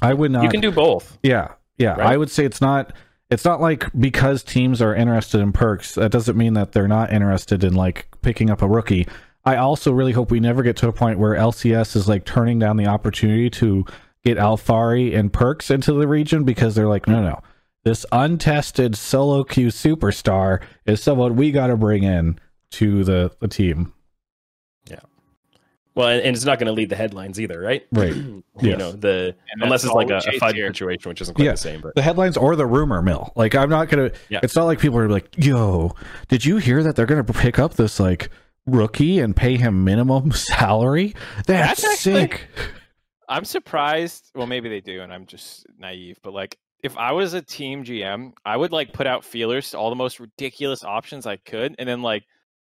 [0.00, 0.44] I would not.
[0.44, 1.18] you can do both.
[1.22, 1.90] Yeah, yeah.
[1.94, 2.12] Right?
[2.12, 2.92] I would say it's not.
[3.28, 7.12] It's not like because teams are interested in Perkz, that doesn't mean that they're not
[7.12, 9.08] interested in like picking up a rookie.
[9.44, 12.60] I also really hope we never get to a point where LCS is like turning
[12.60, 13.84] down the opportunity to
[14.24, 17.40] get Alphari and Perkz into the region because they're like, no, no,
[17.84, 22.38] this untested solo queue superstar is someone we got to bring in
[22.72, 23.92] to the the team.
[25.96, 27.84] Well, and, and it's not going to lead the headlines either, right?
[27.90, 28.14] Right.
[28.14, 28.78] you Yes.
[28.78, 30.68] know the unless it's like a, a chase fight here.
[30.68, 31.50] situation, which isn't quite Yeah.
[31.52, 31.80] the same.
[31.80, 33.32] But the headlines or the rumor mill.
[33.34, 34.12] Like I'm not gonna.
[34.28, 34.40] Yeah.
[34.42, 35.94] It's not like people are like, "Yo,
[36.28, 38.30] did you hear that they're gonna pick up this like
[38.66, 41.14] rookie and pay him minimum salary?
[41.46, 42.48] That's, That's actually- sick."
[43.28, 44.30] I'm surprised.
[44.36, 46.18] Well, maybe they do, and I'm just naive.
[46.22, 49.78] But like, if I was a team GM, I would like put out feelers to
[49.78, 52.24] all the most ridiculous options I could, and then like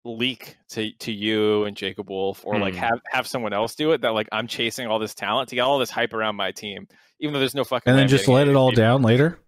[0.05, 2.79] leak to to you and Jacob Wolf, or like Hmm.
[2.79, 4.01] have have someone else do it.
[4.01, 6.87] That like I'm chasing all this talent to get all this hype around my team,
[7.19, 7.89] even though there's no fucking.
[7.89, 8.83] And then just let it all people.
[8.83, 9.39] down later.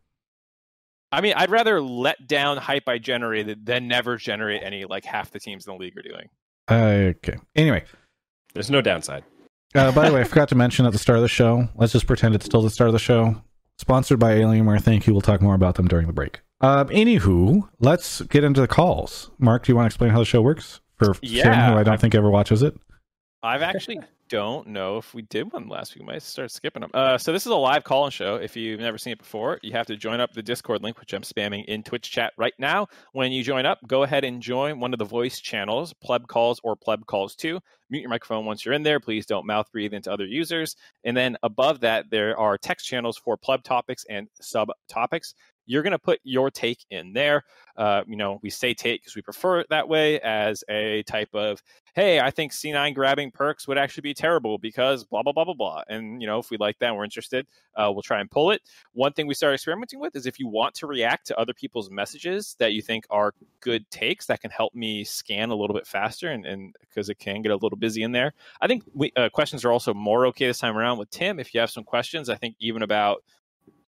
[1.14, 5.32] I mean, I'd rather let down hype I generated than never generate any like half
[5.32, 6.30] the teams in the league are doing.
[6.70, 7.36] Uh, okay.
[7.56, 7.84] Anyway,
[8.54, 9.24] there's no downside.
[9.76, 11.68] uh, by the way, I forgot to mention at the start of the show.
[11.76, 13.42] Let's just pretend it's still the start of the show.
[13.78, 14.82] Sponsored by Alienware.
[14.82, 15.14] Thank you.
[15.14, 16.40] We'll talk more about them during the break.
[16.62, 19.32] Um, anywho, let's get into the calls.
[19.40, 21.84] Mark, do you want to explain how the show works for Yeah, Tim, who I
[21.84, 22.76] don't I- think ever watches it?
[23.44, 26.04] I've actually don't know if we did one last week.
[26.04, 26.92] We might start skipping them.
[26.94, 28.36] Uh, so this is a live call-in show.
[28.36, 31.12] If you've never seen it before, you have to join up the Discord link, which
[31.14, 32.86] I'm spamming in Twitch chat right now.
[33.14, 36.62] When you join up, go ahead and join one of the voice channels, Pleb Calls
[36.64, 37.60] or Pleb Calls 2.
[37.90, 39.00] Mute your microphone once you're in there.
[39.00, 40.76] Please don't mouth breathe into other users.
[41.04, 45.34] And then above that, there are text channels for Pleb topics and sub topics.
[45.66, 47.44] You're going to put your take in there.
[47.78, 51.30] Uh, you know, we say take because we prefer it that way as a type
[51.34, 51.62] of
[51.94, 55.54] hey, I think C9 grabbing Perkz would actually be terrible because blah, blah, blah, blah,
[55.54, 55.84] blah.
[55.90, 57.46] And, you know, if we like that and we're interested,
[57.76, 58.62] uh, we'll try and pull it.
[58.94, 61.90] One thing we started experimenting with is if you want to react to other people's
[61.90, 65.86] messages that you think are good takes, that can help me scan a little bit
[65.86, 68.34] faster and because it can get a little busy in there.
[68.62, 71.40] I think we, uh, questions are also more okay this time around with Tim.
[71.40, 73.24] If you have some questions, I think even about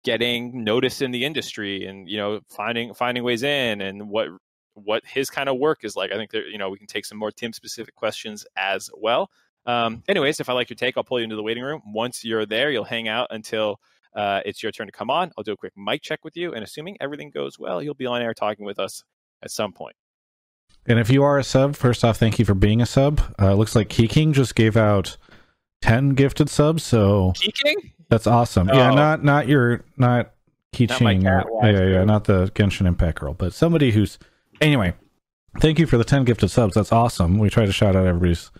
[0.04, 4.28] getting noticed in the industry and you know finding finding ways in and what
[4.74, 6.12] what his kind of work is like.
[6.12, 9.30] I think that you know we can take some more Tim specific questions as well.
[9.66, 11.80] Um, anyways, if I like your take, I'll pull you into the waiting room.
[11.86, 13.80] Once you're there, you'll hang out until
[14.14, 15.32] uh, it's your turn to come on.
[15.36, 18.06] I'll do a quick mic check with you, and assuming everything goes well, you'll be
[18.06, 19.02] on air talking with us
[19.42, 19.96] at some point.
[20.86, 23.20] And if you are a sub, first off, thank you for being a sub.
[23.40, 25.16] Uh, looks like Key King just gave out
[25.84, 27.32] ten gifted subs, so
[28.08, 28.68] that's awesome.
[28.68, 28.94] Yeah, Oh.
[28.94, 30.32] not not your not
[30.72, 33.52] Key Not my Ching cat or yeah, yeah, yeah, not the Genshin Impact girl, but
[33.52, 34.18] somebody who's
[34.60, 34.94] anyway.
[35.60, 36.74] Thank you for the ten gifted subs.
[36.74, 37.38] That's awesome.
[37.38, 38.50] We try to shout out everybody's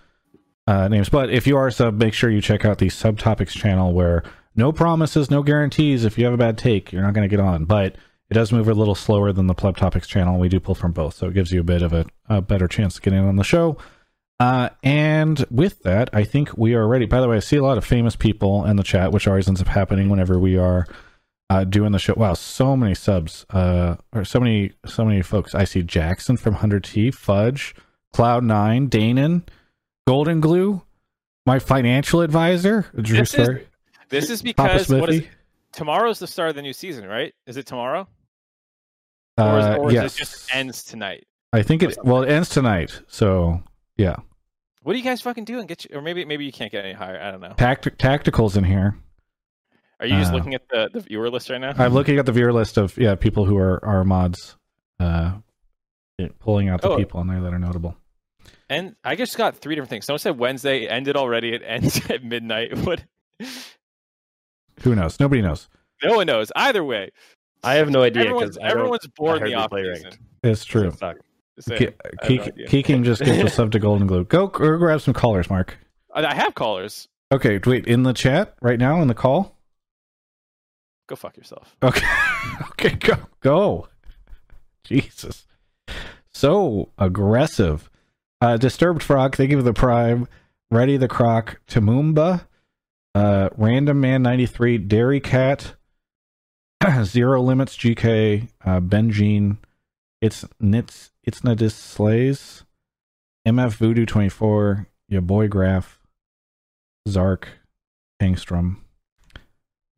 [0.69, 3.49] uh, names, but if you are a sub, make sure you check out the subtopics
[3.51, 4.23] channel where
[4.55, 6.05] no promises, no guarantees.
[6.05, 7.97] If you have a bad take, you're not going to get on, but
[8.31, 10.39] it does move a little slower than the pleb topics channel.
[10.39, 12.69] We do pull from both, so it gives you a bit of a, a better
[12.69, 13.77] chance to get in on the show.
[14.41, 17.07] Uh, and with that, I think we are ready.
[17.07, 19.49] By the way, I see a lot of famous people in the chat, which always
[19.49, 20.87] ends up happening whenever we are
[21.51, 22.15] uh, doing the show.
[22.17, 25.55] Wow, so many subs, uh, or so many, so many folks.
[25.55, 27.75] I see Jackson from Hundred T, Fudge,
[28.13, 29.43] Cloud Nine, Danon,
[30.07, 30.83] Golden Glue,
[31.47, 33.49] my financial advisor, Drew This is
[34.09, 35.25] This is because what is
[35.73, 37.35] tomorrow's the start of the new season, right?
[37.47, 38.09] Is it tomorrow,
[39.39, 41.27] or, is, Uh, or yes, it just ends tonight?
[41.53, 41.97] I think it.
[42.03, 43.63] Well, it ends tonight, so
[43.97, 44.17] yeah.
[44.83, 45.67] What are you guys fucking doing?
[45.67, 45.97] get you?
[45.97, 47.21] Or maybe maybe you can't get any higher.
[47.21, 47.55] I don't know.
[47.57, 48.97] Tactic tacticals in here.
[50.01, 51.73] Are you just Uh, looking at the, the viewer list right now?
[51.79, 54.57] I'm looking at the viewer list of yeah people who are are mods,
[55.01, 55.37] uh,
[56.41, 56.97] pulling out the Oh.
[56.97, 57.97] people on there that are notable.
[58.69, 60.05] And I just got three different things.
[60.07, 61.53] Someone said Wednesday it ended already.
[61.55, 62.77] It ends at midnight.
[62.85, 63.05] What?
[64.83, 65.19] Who knows?
[65.21, 65.69] Nobody knows.
[66.03, 66.51] No one knows.
[66.57, 67.11] Either way,
[67.63, 70.13] I have no idea everyone's, because everyone's bored in the off season.
[70.43, 70.93] It's true.
[71.61, 74.25] So, Ke- I have no Ke- Keeking just gives a sub to Golden Glue.
[74.25, 75.79] Go, go grab some callers, Mark.
[76.13, 77.09] I I have callers.
[77.33, 77.87] Okay, wait.
[77.87, 79.57] In the chat right now in the call.
[81.07, 81.77] Go fuck yourself.
[81.83, 82.07] Okay,
[82.71, 83.89] okay, go go.
[84.85, 85.47] Jesus,
[86.33, 87.91] so aggressive.
[88.41, 90.27] Uh, Disturbed Frog, thank you for the prime.
[90.71, 92.47] Ready the Croc, Tamumba,
[93.15, 95.75] uh, Random Man ninety three, Dairy Cat,
[97.05, 99.59] Zero Limits GK, uh, Benjine,
[100.21, 102.65] it's Nits, it's Nadis Slays,
[103.47, 105.99] MF Voodoo twenty four, your boy Graph,
[107.09, 107.49] Zark,
[108.21, 108.77] Angstrom,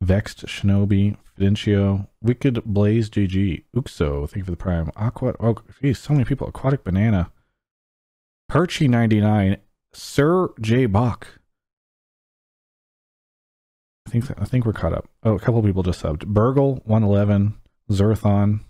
[0.01, 4.91] Vexed Shinobi, Fidencio, Wicked Blaze GG, Uxo, thank you for the prime.
[4.95, 6.47] Aqua, oh, geez, so many people.
[6.47, 7.31] Aquatic Banana,
[8.49, 9.57] Perchy 99,
[9.93, 10.85] Sir J.
[10.85, 11.27] Bach.
[14.07, 15.09] I think I think we're caught up.
[15.23, 16.25] Oh, a couple people just subbed.
[16.27, 17.55] Burgle 111,
[17.91, 18.61] Zerthon.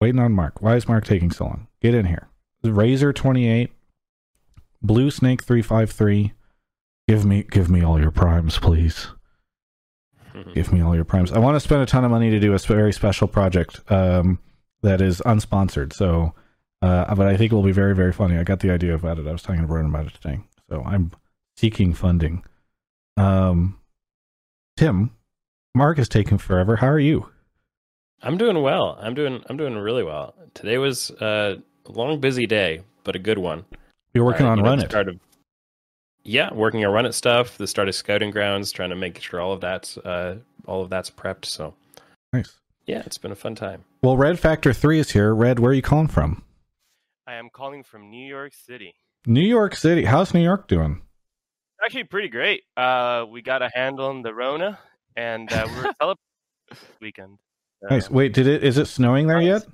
[0.00, 0.60] Waiting on Mark.
[0.60, 1.68] Why is Mark taking so long?
[1.80, 2.28] Get in here.
[2.62, 3.70] Razor 28,
[4.82, 6.32] Blue Snake 353.
[7.08, 9.08] Give me give me all your primes, please.
[10.54, 11.32] Give me all your primes.
[11.32, 14.38] I want to spend a ton of money to do a very special project um,
[14.82, 15.94] that is unsponsored.
[15.94, 16.34] So,
[16.82, 18.36] uh, but I think it will be very, very funny.
[18.36, 19.26] I got the idea about it.
[19.26, 20.40] I was talking to Brian about it today.
[20.68, 21.10] So I'm
[21.56, 22.44] seeking funding.
[23.16, 23.78] Um,
[24.76, 25.12] Tim,
[25.74, 26.76] Mark is taking forever.
[26.76, 27.30] How are you?
[28.22, 28.98] I'm doing well.
[29.00, 30.34] I'm doing I'm doing really well.
[30.54, 33.64] Today was uh, a long, busy day, but a good one.
[34.14, 34.90] You're working Uh, on you know, Run the It.
[34.90, 35.20] start of-
[36.22, 37.56] yeah, working on Run It stuff.
[37.58, 40.90] The start of scouting grounds, trying to make sure all of that's uh, all of
[40.90, 41.44] that's prepped.
[41.44, 41.74] So
[42.32, 42.58] Nice.
[42.86, 43.84] yeah, it's been a fun time.
[44.02, 45.34] Well, Red Factor 3 is here.
[45.34, 46.42] Red, where are you calling from?
[47.26, 48.94] I am calling from New York City.
[49.26, 50.04] New York City.
[50.04, 51.02] How's New York doing?
[51.84, 52.62] Actually, pretty great.
[52.76, 54.78] Uh, we got a handle on the Rona,
[55.16, 56.16] and uh, we're celebrating
[56.70, 57.38] this weekend.
[57.82, 58.10] Nice.
[58.10, 58.64] Wait, did it?
[58.64, 59.66] Is it snowing there yet?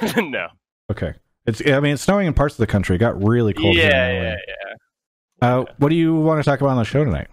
[0.16, 0.48] no.
[0.90, 1.14] Okay.
[1.46, 1.60] It's.
[1.66, 2.96] I mean, it's snowing in parts of the country.
[2.96, 3.74] It got really cold.
[3.74, 5.48] Yeah, yeah, yeah.
[5.48, 7.28] Uh, what do you want to talk about on the show tonight?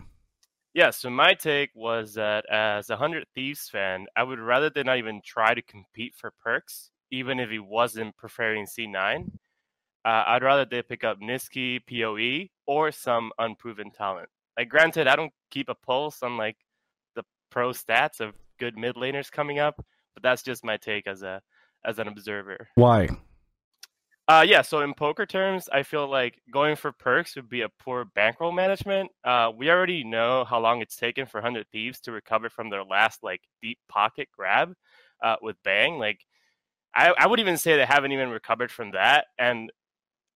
[0.74, 4.84] Yeah, so my take was that as a Hundred Thieves fan, I would rather they
[4.84, 9.30] not even try to compete for Perkz, even if he wasn't preferring C9.
[10.06, 14.30] Uh, I'd rather they pick up Nisqy, PoE, or some unproven talent.
[14.58, 16.58] Like, granted, I don't keep a pulse on like
[17.16, 19.76] the pro stats of good mid laners coming up,
[20.14, 21.42] but that's just my take as a
[21.86, 22.68] as an observer.
[22.76, 23.10] Why?
[24.28, 24.62] Uh, yeah.
[24.62, 28.54] So in poker terms, I feel like going for Perkz would be a poor bankroll
[28.54, 29.12] management.
[29.24, 32.86] Uh, we already know how long it's taken for Hundred Thieves to recover from their
[32.86, 34.74] last like deep pocket grab
[35.22, 36.00] uh, with Bang.
[36.00, 36.22] Like,
[36.96, 39.26] I, I would even say they haven't even recovered from that.
[39.38, 39.72] And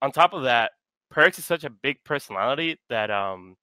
[0.01, 0.71] on top of that,
[1.13, 3.55] Perkz is such a big personality that um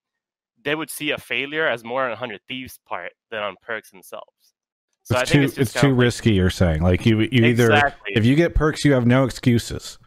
[0.64, 4.54] they would see a failure as more on Hundred Thieves' part than on Perkz themselves.
[5.04, 6.32] So it's too it's, it's too risky.
[6.32, 7.50] You're saying like you you exactly.
[7.50, 9.98] either if you get Perkz, you have no excuses.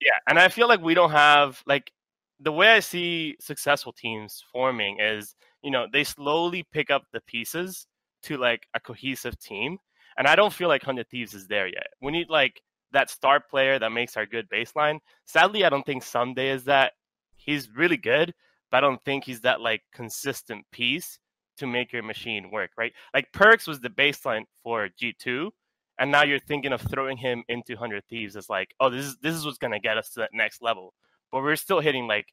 [0.00, 1.92] Yeah, and I feel like we don't have like
[2.40, 7.20] the way I see successful teams forming is, you know, they slowly pick up the
[7.20, 7.86] pieces
[8.22, 9.78] to like a cohesive team.
[10.16, 11.88] And I don't feel like Hundred Thieves is there yet.
[12.00, 15.00] We need like that star player that makes our good baseline.
[15.26, 16.92] Sadly, I don't think Ssumday is that.
[17.36, 18.34] He's really good,
[18.70, 21.18] but I don't think he's that like consistent piece
[21.58, 22.92] to make your machine work, right?
[23.14, 25.50] Like Perkz was the baseline for G2,
[25.98, 29.16] and now you're thinking of throwing him into Hundred Thieves as like, oh, this is
[29.22, 30.94] this is what's gonna get us to that next level.
[31.30, 32.26] But we're still hitting like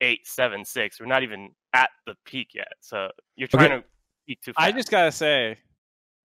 [0.00, 1.00] eight, seven, six.
[1.00, 2.72] We're not even at the peak yet.
[2.80, 3.80] So you're trying okay.
[3.80, 3.84] to
[4.28, 4.66] eat too fast.
[4.66, 5.58] I just gotta say,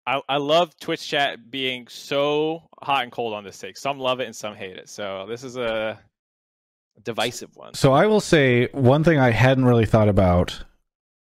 [0.06, 3.76] I, I love Twitch chat being so hot and cold on this take.
[3.76, 4.88] Some love it and some hate it.
[4.88, 5.98] So this is a
[7.02, 7.74] divisive one.
[7.74, 10.64] So I will say one thing I hadn't really thought about,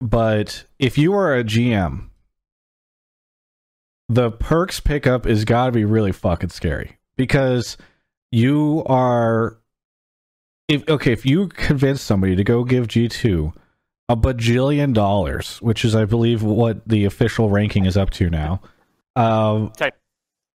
[0.01, 2.10] but if you are a GM
[4.08, 7.78] the Perkz pickup is got to be really fucking scary because
[8.32, 9.58] you are
[10.67, 13.54] if okay if you convince somebody to go give G2
[14.10, 18.62] a bajillion dollars which is I believe what the official ranking is up to now
[19.15, 19.71] um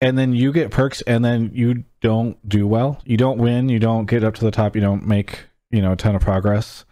[0.01, 3.81] and then you get Perkz and then you don't do well you don't win you
[3.81, 6.85] don't get up to the top you don't make you know a ton of progress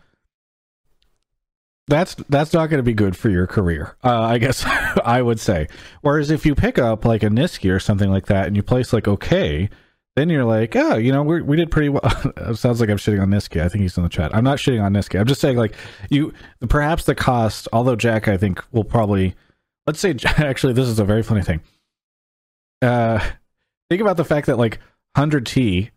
[1.87, 3.96] that's that's not going to be good for your career.
[4.03, 4.64] Uh, I guess
[5.05, 5.68] I would say.
[6.00, 8.92] Whereas if you pick up like a Nisqy or something like that, and you place
[8.92, 9.68] like okay,
[10.16, 12.03] then you're like, oh, you know, we we did pretty well.
[12.55, 13.61] sounds like I'm shitting on Nisqy.
[13.61, 14.35] I think he's in the chat.
[14.35, 15.20] I'm not shitting on Nisqy.
[15.20, 15.74] I'm just saying like
[16.09, 16.33] you
[16.68, 17.68] perhaps the cost.
[17.72, 19.35] Although Jack, I think will probably
[19.87, 21.61] let's say actually this is a very funny thing.
[22.81, 23.18] Uh,
[23.90, 24.79] think about the fact that like
[25.16, 25.90] 100T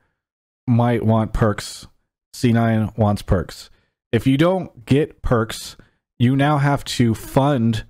[0.68, 1.88] might want Perkz.
[2.34, 3.70] C9 wants Perkz.
[4.12, 5.76] if you don't get Perkz,
[6.20, 7.86] you now have to fund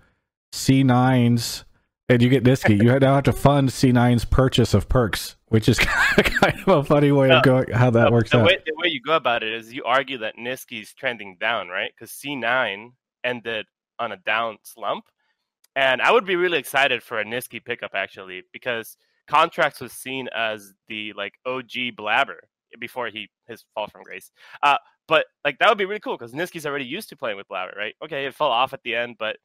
[0.53, 1.65] C9's
[2.09, 2.81] and you get Nisqy.
[2.81, 7.11] You now have to fund C9's purchase of Perkz, which is kind of a funny
[7.11, 8.45] way no, of going how that no, works the out.
[8.45, 11.91] Way, the way you go about it is you argue that Nisqy's trending down, right?
[11.93, 12.91] Because C9
[13.23, 13.65] ended
[13.99, 15.05] on a down slump.
[15.75, 18.95] And I would be really excited for a Nisqy pickup actually, because
[19.29, 22.47] Contractz was seen as the like OG blabber
[22.79, 24.31] before he his fall from grace.
[24.63, 27.47] Uh, but like that would be really cool because Nisqy's already used to playing with
[27.47, 27.95] Blabber, right?
[28.03, 29.37] Okay, it fell off at the end, but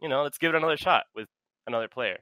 [0.00, 1.28] you know, let's give it another shot with
[1.66, 2.18] another player.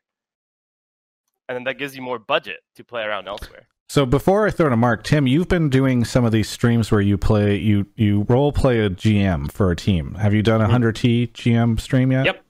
[1.48, 3.66] And then that gives you more budget to play around elsewhere.
[3.88, 7.02] So before I throw to Mark, Tim, you've been doing some of these streams where
[7.02, 10.14] you play you you role play a GM for a team.
[10.14, 10.72] Have you done a mm-hmm.
[10.72, 12.24] hundred T GM stream yet?
[12.26, 12.44] Yep.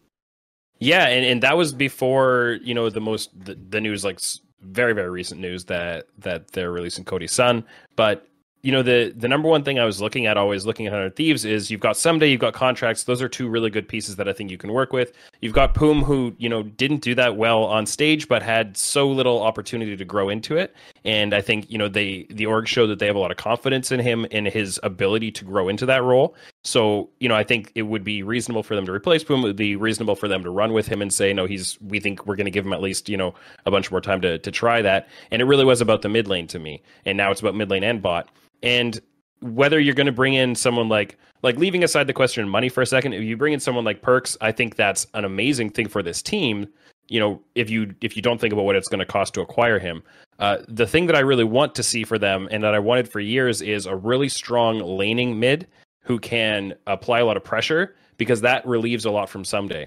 [0.79, 4.21] Yeah, and, and that was before you know the most the, the news like
[4.65, 7.65] very very recent news that that they're releasing Cody Sun,
[7.97, 8.27] but
[8.65, 11.17] you know the the number one thing I was looking at always looking at Hundred
[11.17, 13.05] Thieves is you've got Ssumday you've got Contractz.
[13.05, 15.13] Those are two really good pieces that I think you can work with.
[15.43, 19.07] You've got Poom, who you know didn't do that well on stage, but had so
[19.07, 20.75] little opportunity to grow into it.
[21.05, 23.37] And I think you know they the org showed that they have a lot of
[23.37, 26.35] confidence in him in his ability to grow into that role.
[26.65, 29.41] So you know I think it would be reasonable for them to replace Poom.
[29.41, 32.01] It would be reasonable for them to run with him and say no, he's we
[32.01, 33.35] think we're going to give him at least you know
[33.67, 35.09] a bunch more time to to try that.
[35.31, 37.71] And it really was about the mid lane to me, and now it's about mid
[37.71, 38.31] lane and bot.
[38.63, 39.01] And
[39.41, 42.71] whether you're going to bring in someone like like leaving aside the question of money
[42.71, 45.69] for a second, if you bring in someone like Perkz, I think that's an amazing
[45.69, 46.67] thing for this team.
[47.09, 49.43] You know, if you if you don't think about what it's going to cost to
[49.43, 50.03] acquire him,
[50.39, 53.11] uh, the thing that I really want to see for them and that I wanted
[53.11, 55.67] for years is a really strong laning mid
[56.05, 59.87] who can apply a lot of pressure because that relieves a lot from Ssumday.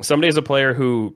[0.00, 1.14] Ssumday is a player who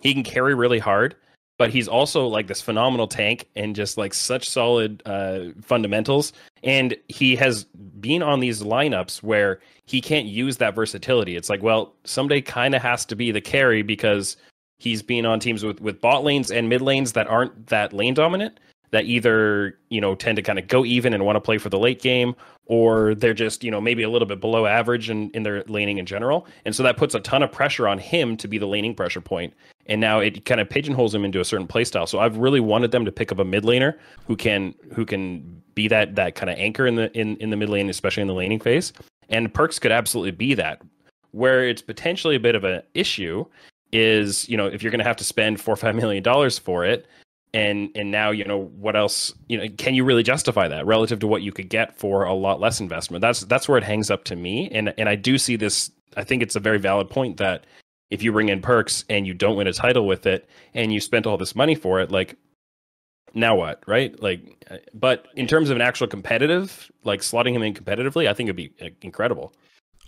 [0.00, 1.14] he can carry really hard,
[1.58, 6.32] but he's also like this phenomenal tank and just like such solid uh, fundamentals.
[6.62, 7.64] And he has
[8.00, 11.36] been on these lineups where he can't use that versatility.
[11.36, 14.36] It's like, well, Ssumday kind of has to be the carry because
[14.78, 18.14] he's been on teams with, with bot lanes and mid lanes that aren't that lane
[18.14, 18.58] dominant
[18.90, 21.68] that either you know tend to kind of go even and want to play for
[21.68, 22.34] the late game
[22.66, 25.98] or they're just you know maybe a little bit below average in, in their laning
[25.98, 26.46] in general.
[26.64, 29.20] And so that puts a ton of pressure on him to be the laning pressure
[29.20, 29.54] point.
[29.86, 32.90] And now it kind of pigeonholes him into a certain playstyle so i've really wanted
[32.90, 36.50] them to pick up a mid laner who can who can be that that kind
[36.50, 38.92] of anchor in the in, in the mid lane especially in the laning phase.
[39.28, 40.82] And Perkz could absolutely be that.
[41.30, 43.44] Where it's potentially a bit of an issue
[43.92, 46.58] is you know if you're going to have to spend four or five million dollars
[46.58, 47.06] for it
[47.56, 51.18] and and now you know what else you know can you really justify that relative
[51.18, 54.10] to what you could get for a lot less investment that's that's where it hangs
[54.10, 57.08] up to me and and i do see this i think it's a very valid
[57.08, 57.64] point that
[58.08, 61.00] if you bring in Perkz and you don't win a title with it and you
[61.00, 62.36] spent all this money for it like
[63.34, 64.40] now what right like
[64.92, 68.56] but in terms of an actual competitive like slotting him in competitively i think it'd
[68.56, 69.52] be incredible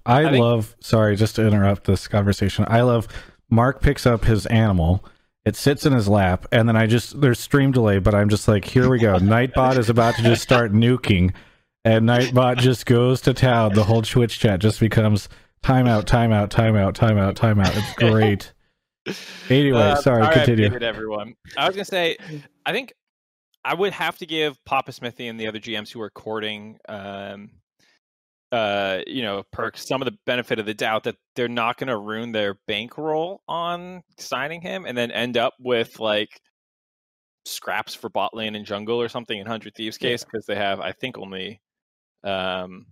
[0.06, 0.74] I, I think- love.
[0.80, 2.64] Sorry, just to interrupt this conversation.
[2.66, 3.08] I love.
[3.50, 5.04] Mark picks up his animal.
[5.48, 8.46] It sits in his lap, and then I just there's stream delay, but I'm just
[8.48, 9.14] like, here we go.
[9.18, 11.32] Nightbot is about to just start nuking,
[11.86, 13.72] and Nightbot just goes to town.
[13.72, 15.28] The whole Twitch chat just becomes
[15.62, 17.74] timeout, timeout, timeout, timeout, timeout.
[17.76, 18.52] It's great.
[19.48, 20.68] Anyway, Uh, sorry, continue.
[20.68, 21.34] muted everyone.
[21.56, 22.18] I was gonna say,
[22.66, 22.92] I think
[23.64, 27.50] I would have to give Papa Smithy and the other GMs who are courting, um,
[28.52, 31.88] uh, you know, Perkz some of the benefit of the doubt that they're not going
[31.88, 36.40] to ruin their bankroll on signing him and then end up with like
[37.44, 40.80] scraps for bot lane and jungle or something in Hundred Thieves case because they have,
[40.80, 41.60] I think, only
[42.24, 42.86] um,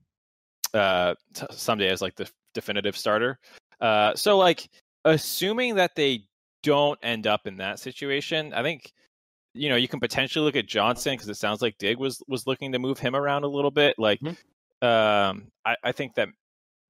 [0.75, 3.39] uh, t- Ssumday as like the definitive starter.
[3.81, 4.69] Uh, so like
[5.05, 6.25] assuming that they
[6.63, 8.93] don't end up in that situation, I think
[9.55, 12.47] you know you can potentially look at Johnsun because it sounds like Dig was was
[12.47, 13.95] looking to move him around a little bit.
[13.99, 14.37] Like, Mhm.
[14.83, 16.29] Um, I, I think that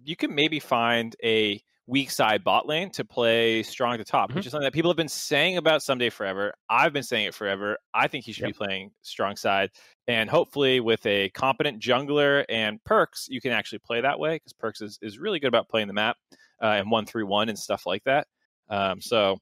[0.02, 4.34] you can maybe find a weak side bot lane to play strong at the top,
[4.34, 6.52] which is something that people have been saying about Ssumday forever.
[6.68, 7.78] I've been saying it forever.
[7.94, 8.54] I think he should Yep.
[8.54, 9.70] be playing strong side,
[10.08, 14.52] and hopefully with a competent jungler and Perkz, you can actually play that way because
[14.52, 16.16] Perkz is, is really good about playing the map
[16.60, 18.26] uh, and one through one and stuff like that.
[18.68, 19.38] Um, so,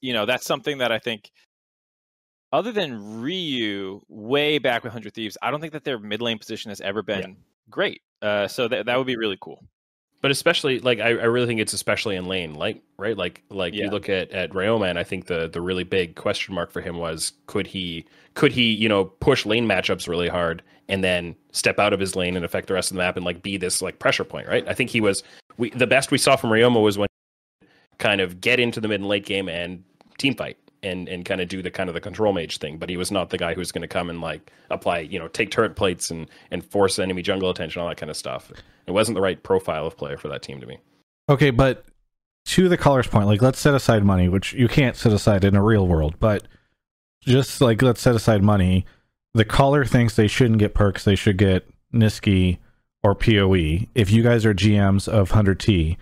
[0.00, 1.30] you know, that's something that I think,
[2.52, 6.38] other than Ryu, way back with Hundred Thieves, I don't think that their mid lane
[6.38, 7.36] position has ever been
[7.70, 8.02] great.
[8.22, 9.62] Uh, so that that would be really cool.
[10.20, 13.72] but especially like I, I really think it's especially in lane like right like like
[13.74, 13.84] Yeah.
[13.84, 16.80] you look at at Ryoma and I think the the really big question mark for
[16.80, 21.36] him was could he could he you know push lane matchups really hard and then
[21.52, 23.56] step out of his lane and affect the rest of the map and like be
[23.56, 25.22] this like pressure point right I think he was
[25.58, 27.06] we the best we saw from Ryoma was when
[27.98, 29.84] kind of get into the mid and late game and
[30.18, 32.88] team fight and and kind of do the kind of the control mage thing but
[32.88, 35.28] he was not the guy who was going to come and like apply you know
[35.28, 38.52] take turret plates and and force enemy jungle attention all that kind of stuff
[38.86, 40.78] it wasn't the right profile of player for that team to me
[41.28, 41.84] Okay, but
[42.46, 45.54] to the caller's point, like let's set aside money, which you can't set aside in
[45.54, 46.44] a real world, but
[47.20, 48.86] just like let's set aside money.
[49.34, 52.58] The caller thinks they shouldn't get Perkz, they should get Nisqy
[53.02, 53.86] or PoE.
[53.94, 55.96] If you guys are GMs of 100T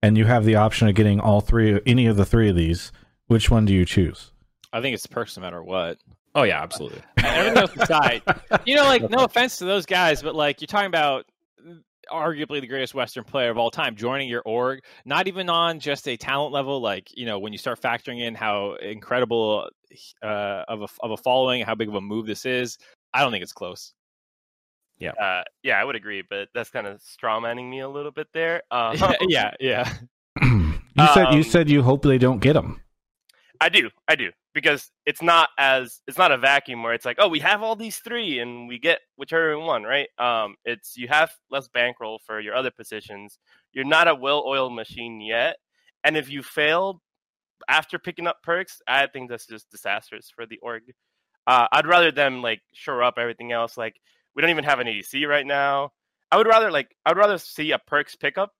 [0.00, 2.92] and you have the option of getting all three any of the three of these,
[3.28, 4.32] which one do you choose?
[4.72, 5.98] I think it's Perkz no matter what.
[6.34, 8.22] oh yeah absolutely Everything else aside,
[8.66, 11.24] you know, like no offense to those guys, but like you're talking about
[12.10, 16.08] arguably the greatest Western player of all time joining your org, not even on just
[16.08, 16.80] a talent level.
[16.80, 19.68] Like you know, when you start factoring in how incredible
[20.22, 22.78] uh, of a of a following, how big of a move this is,
[23.14, 23.94] I don't think it's close.
[24.98, 28.10] Yeah, uh, yeah, I would agree, but that's kind of straw manning me a little
[28.10, 28.62] bit there.
[28.70, 29.92] Uh, yeah, yeah.
[30.42, 32.80] you said you Um, said you hope they don't get them.
[33.60, 37.16] I do, I do, because it's not as it's not a vacuum where it's like,
[37.18, 40.08] oh, we have all these three and we get whichever one, right?
[40.18, 43.38] Um, it's you have less bankroll for your other positions.
[43.72, 45.56] You're not a well-oiled machine yet,
[46.04, 47.02] and if you fail
[47.68, 50.82] after picking up Perkz, I think that's just disastrous for the org.
[51.46, 53.76] Uh, I'd rather them like shore up everything else.
[53.76, 53.96] Like
[54.34, 55.92] we don't even have an ADC right now.
[56.30, 58.52] I would rather like I'd rather see a Perkz pickup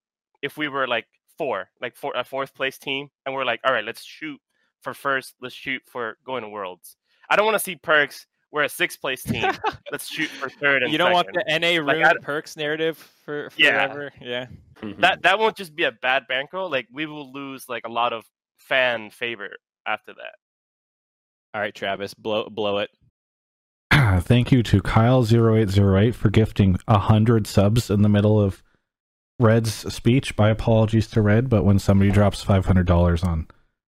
[0.43, 1.07] if we were like
[1.37, 4.41] four, like four, a fourth place team, and we're like, all right, let's shoot
[4.83, 5.35] for first.
[5.41, 6.97] Let's shoot for going to worlds.
[7.31, 8.25] I don't want to see Perkz.
[8.51, 9.45] We're a sixth place team.
[9.93, 12.97] let's shoot for third and You don't want the NA Like, ruined I- Perkz narrative
[13.25, 13.87] for Yeah.
[13.87, 14.13] forever.
[14.21, 14.47] Yeah.
[14.81, 15.01] Mm-hmm.
[15.01, 16.71] that that won't just be a bad bankroll.
[16.71, 18.25] Like we will lose like a lot of
[18.59, 19.51] fan favor
[19.87, 20.35] after that.
[21.53, 22.91] All right, Travis, blow blow it.
[24.23, 28.63] Thank you to Kyle0808 for gifting a hundred subs in the middle of
[29.41, 30.37] Red's speech.
[30.39, 33.49] My apologies to Red, but when somebody drops five hundred dollars on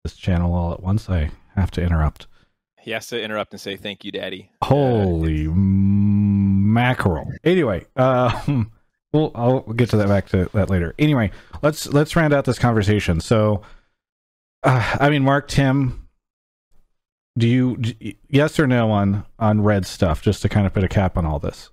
[0.03, 2.27] this channel all at once, I have to interrupt.
[2.79, 4.51] He has to interrupt and say thank you, Daddy.
[4.63, 7.31] Holy mackerel!
[7.43, 8.41] Anyway, uh,
[9.13, 10.95] well, I'll get to that back to that later.
[10.97, 11.31] Anyway,
[11.61, 13.19] let's let's round out this conversation.
[13.19, 13.61] So,
[14.63, 16.07] uh, I mean, Mark, Tim,
[17.37, 20.83] do you d- yes or no on on Red stuff, just to kind of put
[20.83, 21.69] a cap on all this?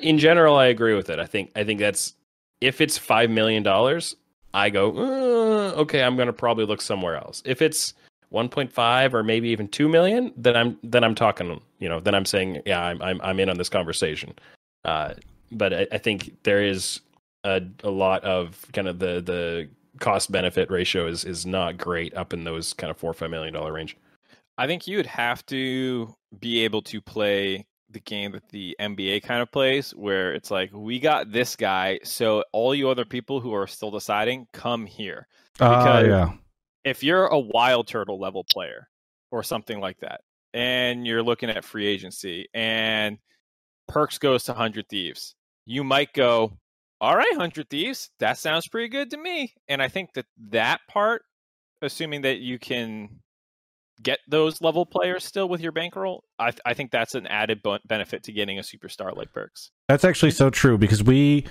[0.00, 1.20] In general, I agree with it.
[1.20, 2.14] I think I think that's
[2.60, 4.16] if it's five million dollars,
[4.54, 6.02] I go uh, okay.
[6.02, 7.42] I'm going to probably look somewhere else.
[7.44, 7.92] If it's
[8.32, 11.60] 1.5 or maybe even two million, then I'm then I'm talking.
[11.80, 14.32] You know, then I'm saying yeah, I'm I'm, I'm in on this conversation.
[14.84, 15.14] Uh,
[15.52, 17.00] but I, I think there is
[17.44, 19.68] a, a lot of kind of the the
[20.00, 23.30] cost benefit ratio is is not great up in those kind of four or five
[23.30, 23.96] million dollar range.
[24.56, 29.22] I think you would have to be able to play the game that the NBA
[29.22, 33.40] kind of plays, where it's like, we got this guy, so all you other people
[33.40, 35.26] who are still deciding, come here.
[35.58, 36.32] Uh, Because- yeah.
[36.84, 38.88] If you're a WildTurtle level player
[39.30, 40.20] or something like that,
[40.52, 43.16] and you're looking at free agency and
[43.90, 45.34] Perkz goes to 100 Thieves,
[45.64, 46.58] you might go,
[47.00, 49.54] all right, 100 Thieves, that sounds pretty good to me.
[49.66, 51.22] And I think that that part,
[51.80, 53.08] assuming that you can
[54.02, 57.62] get those level players still with your bankroll, I, th- I think that's an added
[57.62, 59.70] bon- benefit to getting a superstar like Perkz.
[59.88, 61.44] That's actually so true because we,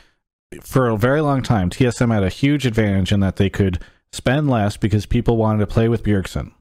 [0.61, 3.79] for a very long time, TSM had a huge advantage in that they could
[4.11, 6.51] spend less because people wanted to play with Bjergsen.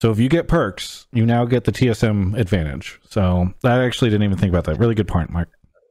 [0.00, 3.00] So if you get Perkz, you now get the TSM advantage.
[3.08, 4.78] So I actually didn't even think about that.
[4.78, 5.50] Really good point, Mark.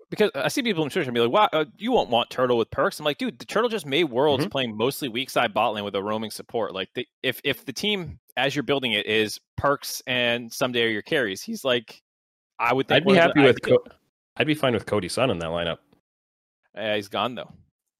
[0.09, 2.57] Because I see people in Twitch and be like, "Wow, uh, you won't want Turtle
[2.57, 4.51] with Perkz." I'm like, "Dude, the Turtle just made Worlds Mhm.
[4.51, 6.73] playing mostly weak side bot lane with a roaming support.
[6.73, 10.89] Like, the, if if the team as you're building it is Perkz and Ssumday are
[10.89, 12.01] your carries, he's like,
[12.57, 13.91] I would think I'd be happy the with ideal- Co-
[14.37, 15.77] I'd be fine with Cody Sun in that lineup.
[16.75, 17.51] Uh, he's gone though.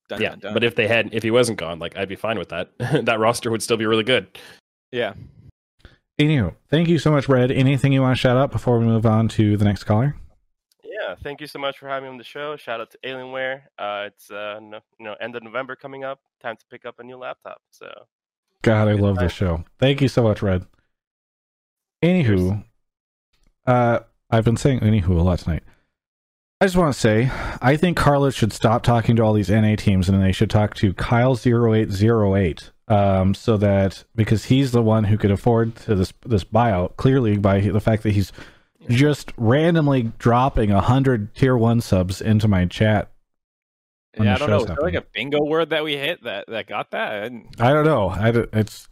[0.08, 0.54] Done, yeah, done, done.
[0.56, 2.72] but if they had if he wasn't gone, like I'd be fine with that.
[3.06, 4.26] that roster would still be really good.
[4.92, 5.14] yeah,
[6.20, 7.52] Anywho, thank you so much, Red.
[7.52, 10.16] Anything you want to shout out before we move on to the next caller?
[11.10, 12.56] Yeah, thank you so much for having me on the show.
[12.56, 13.62] Shout out to Alienware.
[13.80, 16.20] Uh, it's uh, no, you know end of November coming up.
[16.40, 17.62] Time to pick up a new laptop.
[17.72, 17.88] So
[18.62, 19.26] God, I love time.
[19.26, 19.64] this show.
[19.80, 20.68] Thank you so much, Red.
[22.04, 22.64] Anywho,
[23.66, 24.00] uh,
[24.30, 25.64] I've been saying anywho a lot tonight.
[26.62, 29.78] I just want to say, I think Carlos should stop talking to all these NA
[29.78, 32.70] teams and they should talk to Kyle0808.
[32.88, 37.38] Um, so that because he's the one who could afford to this this buyout, clearly
[37.38, 38.32] by the fact that he's
[38.90, 43.12] just randomly dropping a hundred tier one subs into my chat.
[44.20, 44.36] yeah.
[44.36, 44.58] I don't know.
[44.60, 47.32] Is there like a bingo word that we hit that that got that?
[47.60, 48.10] I I don't know.
[48.10, 48.88] I don't- it's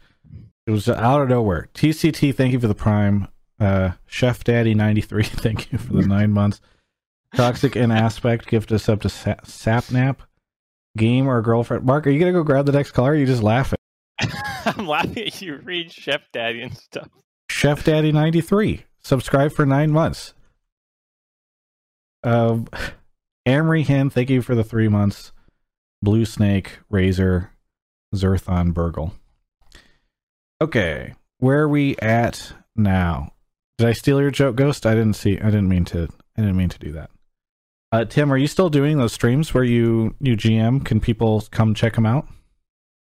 [0.65, 1.69] it was out of nowhere.
[1.73, 3.27] TCT, thank you for the prime.
[3.59, 6.61] Uh, Chef Daddy ninety three, thank you for the nine months.
[7.35, 10.17] Toxic in aspect, gift us up to sa- Sapnap.
[10.97, 11.83] Game or girlfriend?
[11.85, 13.11] Mark, are you gonna go grab the next caller?
[13.11, 13.77] Are you just laughing?
[14.65, 17.07] I'm laughing at you read Chef Daddy and stuff.
[17.49, 20.33] Chef Daddy ninety three, subscribe for nine months.
[22.23, 22.67] Um,
[23.45, 25.31] Amory Hen, thank you for the three months.
[26.01, 27.51] Blue Snake, Razor,
[28.13, 29.13] Zerthon, Burgle.
[30.61, 33.33] Okay, where are we at now?
[33.77, 34.85] Did I steal your joke, Ghost?
[34.85, 35.39] I didn't see.
[35.39, 36.09] I didn't mean to.
[36.35, 37.09] I didn't mean to do that.
[37.91, 40.83] Uh, Tim, are you still doing those streams where you you GM?
[40.83, 42.27] Can people come check them out?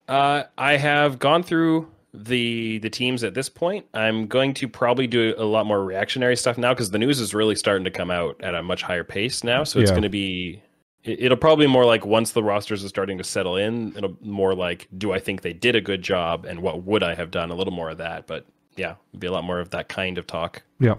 [0.09, 3.87] Uh, I have gone through the the teams at this point.
[3.95, 7.33] I'm going to probably do a lot more reactionary stuff now because the news is
[7.35, 9.65] really starting to come out at a much higher pace now.
[9.65, 9.95] So it's Yeah.
[9.95, 10.63] going to be.
[11.05, 14.55] it- It'll probably more like once the rosters are starting to settle in, it'll more
[14.55, 17.51] like, do I think they did a good job, and what would I have done?
[17.51, 18.47] A little more of that, but
[18.77, 20.63] yeah, it'd be a lot more of that kind of talk.
[20.79, 20.95] Yeah.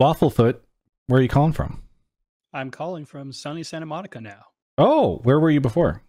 [0.00, 0.58] Wafflefoot,
[1.06, 1.82] where are you calling from?
[2.52, 4.46] I'm calling from sunny Santa Monica now.
[4.78, 6.02] Oh, where were you before?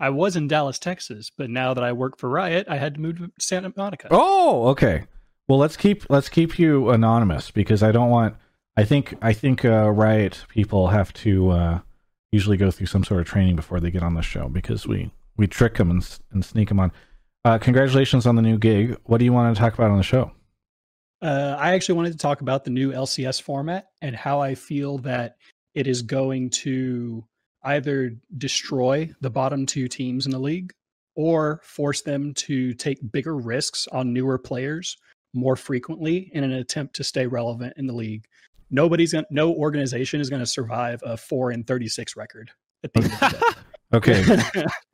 [0.00, 3.00] I was in Dallas, Texas, but now that I work for Riot, I had to
[3.00, 4.08] move to Santa Monica.
[4.10, 5.04] Oh, okay.
[5.46, 8.36] Well, let's keep let's keep you anonymous because I don't want.
[8.76, 11.78] I think I think uh, Riot people have to uh,
[12.32, 15.10] usually go through some sort of training before they get on the show because we
[15.36, 16.92] we trick them and and sneak them on.
[17.44, 18.96] Uh, congratulations on the new gig.
[19.04, 20.30] What do you want to talk about on the show?
[21.22, 24.98] Uh, I actually wanted to talk about the new LCS format and how I feel
[24.98, 25.36] that
[25.74, 27.24] it is going to
[27.62, 30.72] either destroy the bottom two teams in the league
[31.14, 34.96] or force them to take bigger risks on newer players
[35.34, 38.24] more frequently in an attempt to stay relevant in the league.
[38.70, 42.50] Nobody's going to, no organization is going to survive a 4 and 36 record
[42.84, 43.52] at the end of the
[43.92, 44.22] Okay,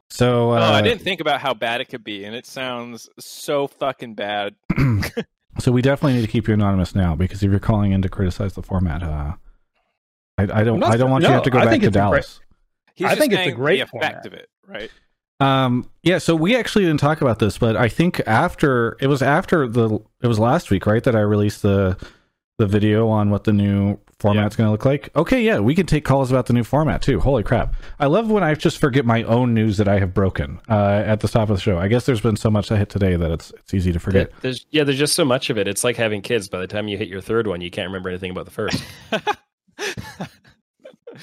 [0.09, 3.11] so uh, oh, I didn't think about how bad it could be, and it sounds
[3.21, 4.55] so fucking bad.
[5.59, 8.09] so we definitely need to keep you anonymous now because if you're calling in to
[8.09, 9.35] criticize the format, uh,
[10.39, 11.83] I, I don't not- I don't want you to have to go I back think
[11.83, 12.41] to it's great- Dallas.
[12.97, 14.27] He's I just think it's a great the effect format.
[14.27, 14.91] of it, right?
[15.39, 19.23] Um, yeah, so we actually didn't talk about this, but I think after it was
[19.23, 21.99] after the it was last week, right, that I released the
[22.59, 25.11] the video on what the new format's going to look like.
[25.15, 27.21] Okay, yeah, we can take calls about the new format too.
[27.21, 27.75] Holy crap!
[28.01, 31.21] I love when I just forget my own news that I have broken uh, at
[31.21, 31.79] the top of the show.
[31.79, 34.33] I guess there's been so much I hit today that it's it's easy to forget.
[34.41, 35.69] There's yeah, there's just so much of it.
[35.69, 36.49] It's like having kids.
[36.49, 38.83] By the time you hit your third one, you can't remember anything about the first.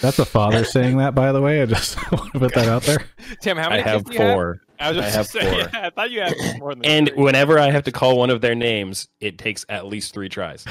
[0.01, 1.61] That's a father saying that, by the way.
[1.61, 3.03] I just want to put that out there.
[3.41, 4.33] Tim, how I many have kids do you have?
[4.35, 4.61] four.
[4.79, 5.59] I was I have saying, four.
[5.73, 7.17] yeah, I thought you had more than And three.
[7.23, 10.65] whenever I have to call one of their names, it takes at least three tries.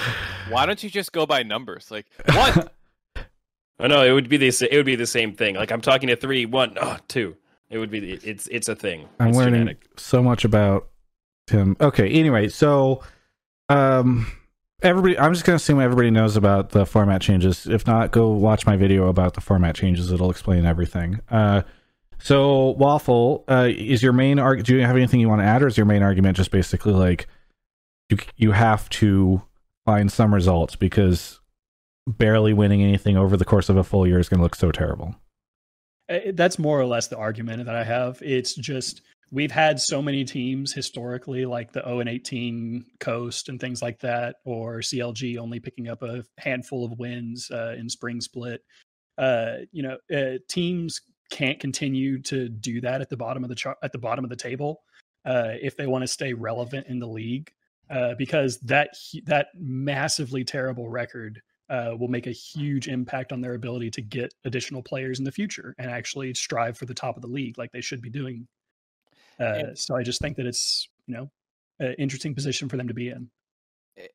[0.48, 1.90] Why don't you just go by numbers?
[1.90, 2.68] Like one.
[3.80, 5.56] Oh no, it would be the it would be the same thing.
[5.56, 7.36] Like I'm talking to three, one, oh, two.
[7.68, 9.08] It would be it's it's a thing.
[9.18, 9.86] I'm it's learning genetic.
[9.96, 10.88] so much about
[11.48, 11.76] Tim.
[11.80, 13.02] Okay, anyway, so
[13.68, 14.30] um
[14.82, 17.66] everybody I'm just gonna assume everybody knows about the format changes.
[17.66, 20.10] If not, go watch my video about the format changes.
[20.12, 21.20] It'll explain everything.
[21.30, 21.62] Uh
[22.18, 25.62] so Waffle, uh is your main arg do you have anything you want to add,
[25.62, 27.26] or is your main argument just basically like
[28.10, 29.42] you you have to
[29.84, 31.40] find some results because
[32.06, 35.14] barely winning anything over the course of a full year is gonna look so terrible.
[36.08, 38.20] Uh, That's more or less the argument that I have.
[38.22, 39.02] It's just
[39.32, 43.98] we've had so many teams historically, like the 0 and 18 Coast and things like
[44.00, 48.62] that, or CLG only picking up a handful of wins uh, in spring split.
[49.18, 53.56] Uh, you know, uh, teams can't continue to do that at the bottom of the
[53.56, 54.82] chart, at the bottom of the table,
[55.24, 57.50] uh, if they want to stay relevant in the league,
[57.90, 58.90] uh, because that
[59.24, 64.34] that massively terrible record uh, will make a huge impact on their ability to get
[64.44, 67.72] additional players in the future and actually strive for the top of the league like
[67.72, 68.46] they should be doing.
[69.38, 71.30] Uh, so I just think that it's you know
[71.78, 73.28] an interesting position for them to be in.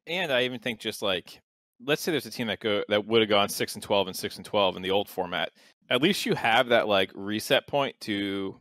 [0.06, 1.42] and I even think just like
[1.86, 4.16] let's say there's a team that go that would have gone six and twelve and
[4.16, 5.52] six and twelve in the old format.
[5.90, 8.58] At least you have that like reset point to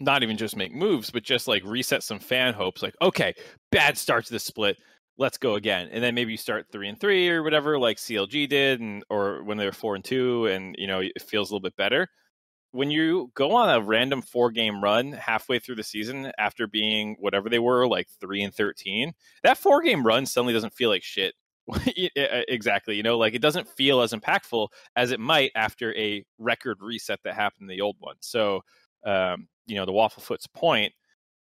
[0.00, 2.82] not even just make moves, but just like reset some fan hopes.
[2.82, 3.34] Like, okay,
[3.70, 4.76] bad start to the split.
[5.18, 8.48] Let's go again, and then maybe you start three and three or whatever, like CLG
[8.48, 11.54] did, and or when they were four and two, and you know it feels a
[11.54, 12.08] little bit better.
[12.76, 17.16] When you go on a random four game run halfway through the season after being
[17.18, 21.02] whatever they were, like three and thirteen, that four game run suddenly doesn't feel like
[21.02, 21.34] shit.
[21.96, 22.96] exactly.
[22.96, 27.20] You know, like it doesn't feel as impactful as it might after a record reset
[27.24, 28.16] that happened in the old one.
[28.20, 28.62] So,
[29.04, 30.92] um, you know, the Wafflefoot's point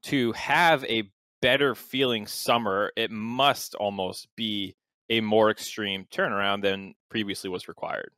[0.04, 1.04] to have a
[1.42, 4.76] better feeling summer, it must almost be
[5.10, 8.12] a more extreme turnaround than previously was required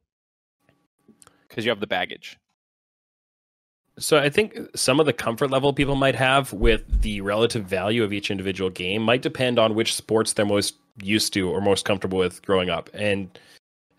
[1.47, 2.37] because you have the baggage.
[3.99, 8.03] So I think some of the comfort level people might have with the relative value
[8.03, 11.85] of each individual game might depend on which sports they're most used to or most
[11.85, 12.89] comfortable with growing up.
[12.93, 13.37] And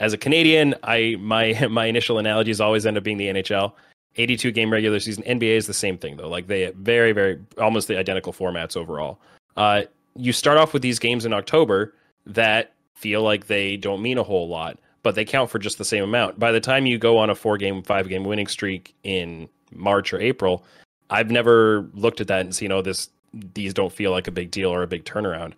[0.01, 3.73] as a Canadian, I my my initial analogies always end up being the NHL.
[4.17, 5.25] 82 game regular season.
[5.25, 6.29] NBA is the same thing though.
[6.29, 9.19] Like they very very almost the identical formats overall.
[9.57, 9.83] Uh,
[10.17, 11.95] you start off with these games in October
[12.27, 15.85] that feel like they don't mean a whole lot, but they count for just the
[15.85, 16.39] same amount.
[16.39, 20.12] By the time you go on a four game, five game winning streak in March
[20.12, 20.64] or April,
[21.11, 24.51] I've never looked at that and seen, oh, this these don't feel like a big
[24.51, 25.55] deal or a big turnaround.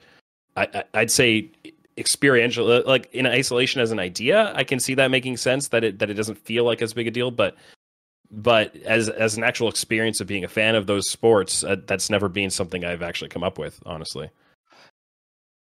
[0.57, 1.51] I, I I'd say
[1.99, 5.99] experiential, like in isolation as an idea, I can see that making sense that it
[5.99, 7.57] that it doesn't feel like as big a deal, but
[8.31, 12.11] but as as an actual experience of being a fan of those sports, uh, that's
[12.11, 14.31] never been something I've actually come up with, honestly.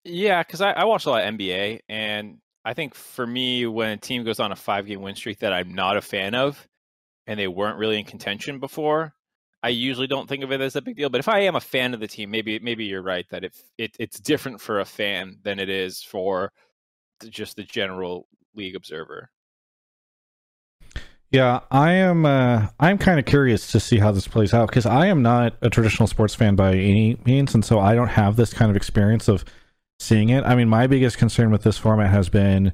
[0.06, 3.92] Yeah, because I, I watch a lot of NBA, and I think for me, when
[3.92, 6.68] a team goes on a five game win streak that I'm not a fan of,
[7.28, 9.14] and they weren't really in contention before,
[9.64, 11.10] I usually don't think of it as a big deal.
[11.10, 13.54] But if I am a fan of the team, maybe maybe you're right that if
[13.78, 16.52] it, it's different for a fan than it is for
[17.30, 19.30] just the general league observer.
[21.32, 22.26] Yeah, I am.
[22.26, 25.56] Uh, I'm kind of curious to see how this plays out because I am not
[25.62, 28.78] a traditional sports fan by any means, and so I don't have this kind of
[28.78, 29.44] experience of
[30.00, 30.44] seeing it.
[30.44, 32.72] I mean, my biggest concern with this format has been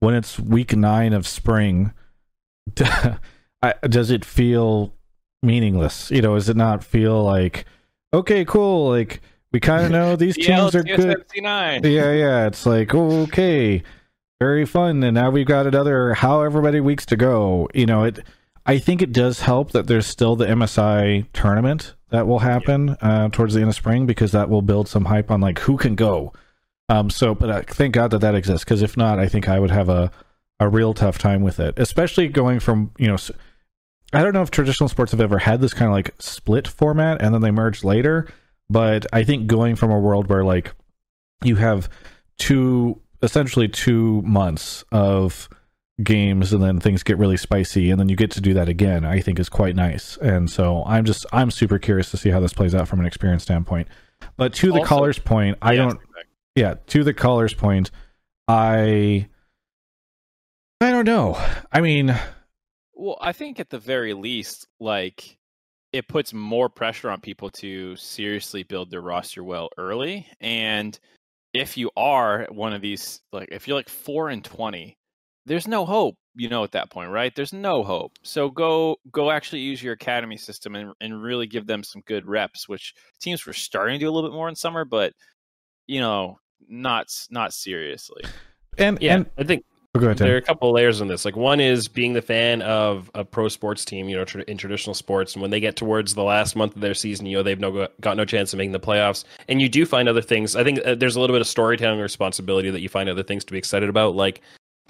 [0.00, 1.92] when it's week nine of spring.
[3.62, 4.92] I- Does it feel
[5.42, 6.10] meaningless?
[6.10, 7.64] You know, does it not feel like
[8.12, 8.88] okay, cool?
[8.90, 9.20] Like
[9.52, 11.24] we kind of know these teams are good.
[11.84, 12.46] Yeah, yeah.
[12.46, 13.82] It's like okay,
[14.40, 17.68] very fun, and now we've got another however many weeks to go.
[17.74, 18.20] You know, it.
[18.66, 23.28] I think it does help that there's still the MSI tournament that will happen uh,
[23.30, 25.94] towards the end of spring because that will build some hype on like who can
[25.94, 26.32] go.
[26.88, 27.10] Um.
[27.10, 29.70] So, but uh, thank God that that exists because if not, I think I would
[29.70, 30.10] have a
[30.58, 33.16] a real tough time with it, especially going from you know.
[34.12, 37.22] I don't know if traditional sports have ever had this kind of like split format
[37.22, 38.28] and then they merged later,
[38.68, 40.72] but I think going from a world where like
[41.44, 41.88] you have
[42.38, 45.48] two essentially two months of
[46.02, 49.04] games and then things get really spicy and then you get to do that again
[49.04, 50.16] i think is quite nice.
[50.16, 53.06] And so i'm just i'm super curious to see how this plays out from an
[53.06, 53.86] experience standpoint.
[54.38, 56.00] But to the Also- caller's point i Yes, don't
[56.56, 57.90] yeah to the caller's point
[58.48, 59.28] i
[60.80, 61.38] i don't know.
[61.70, 62.18] I mean
[63.00, 65.38] Well, I think at the very least, like
[65.92, 70.26] it puts more pressure on people to seriously build their roster well early.
[70.42, 71.00] And
[71.54, 74.98] if you are one of these, like if you're like four and twenty,
[75.46, 76.16] there's no hope.
[76.36, 77.34] You know, at that point, right?
[77.34, 78.12] There's no hope.
[78.22, 82.26] So go go actually use your academy system and and really give them some good
[82.26, 85.14] reps, which teams were starting to do a little bit more in summer, but
[85.86, 86.38] you know,
[86.68, 88.22] not not seriously.
[88.76, 91.24] And Yeah, and I think go ahead, there are a couple of layers in this.
[91.24, 94.56] Like one is being the fan of a pro sports team, you know, tra- in
[94.56, 97.42] traditional sports, and when they get towards the last month of their season, you know,
[97.42, 100.54] they've no got no chance of making the playoffs, and you do find other things.
[100.54, 103.44] I think uh, there's a little bit of storytelling responsibility that you find other things
[103.44, 104.40] to be excited about, like.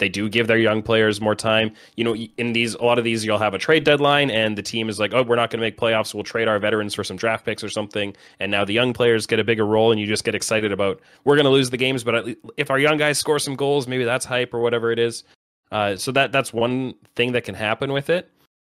[0.01, 1.73] They do give their young players more time.
[1.95, 4.63] You know, in these a lot of these, you'll have a trade deadline, and the
[4.63, 6.11] team is like, "Oh, we're not going to make playoffs.
[6.15, 9.27] We'll trade our veterans for some draft picks or something." And now the young players
[9.27, 11.77] get a bigger role, and you just get excited about we're going to lose the
[11.77, 14.97] games, but if our young guys score some goals, maybe that's hype or whatever it
[14.97, 15.23] is.
[15.71, 18.27] Uh, so that that's one thing that can happen with it.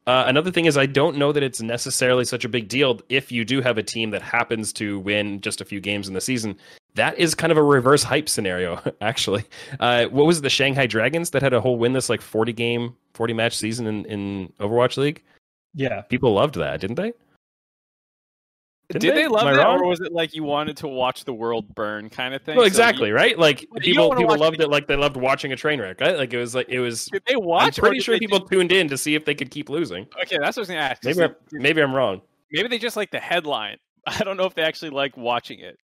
[0.07, 3.31] Uh, another thing is I don't know that it's necessarily such a big deal if
[3.31, 6.21] you do have a team that happens to win just a few games in the
[6.21, 6.59] season.
[6.97, 9.45] That is kind of a reverse hype scenario, actually.
[9.79, 12.53] Uh, what was it, the Shanghai Dragons that had a whole win this like forty
[12.53, 15.23] game, forty match season in, in Overwatch League?
[15.75, 16.01] Yeah.
[16.03, 17.13] People loved that, didn't they?
[18.89, 19.81] Didn't Did they, Am love I that, wrong?
[19.83, 22.57] or was it like you wanted to watch the world burn kind of thing?
[22.57, 23.39] Well, So exactly, you- right?
[23.39, 26.17] Like people people loved the- it like they loved watching a train wreck, right?
[26.17, 27.05] Like it was like it was.
[27.07, 27.79] Did they watch?
[27.79, 30.09] I'm pretty sure people just- tuned in to see if they could keep losing.
[30.25, 31.05] okay, that's what I was gonna ask.
[31.05, 32.21] Maybe Did- I'm, maybe I'm wrong.
[32.51, 33.77] maybe they just like the headline.
[34.09, 35.79] I don't know if they actually like watching it,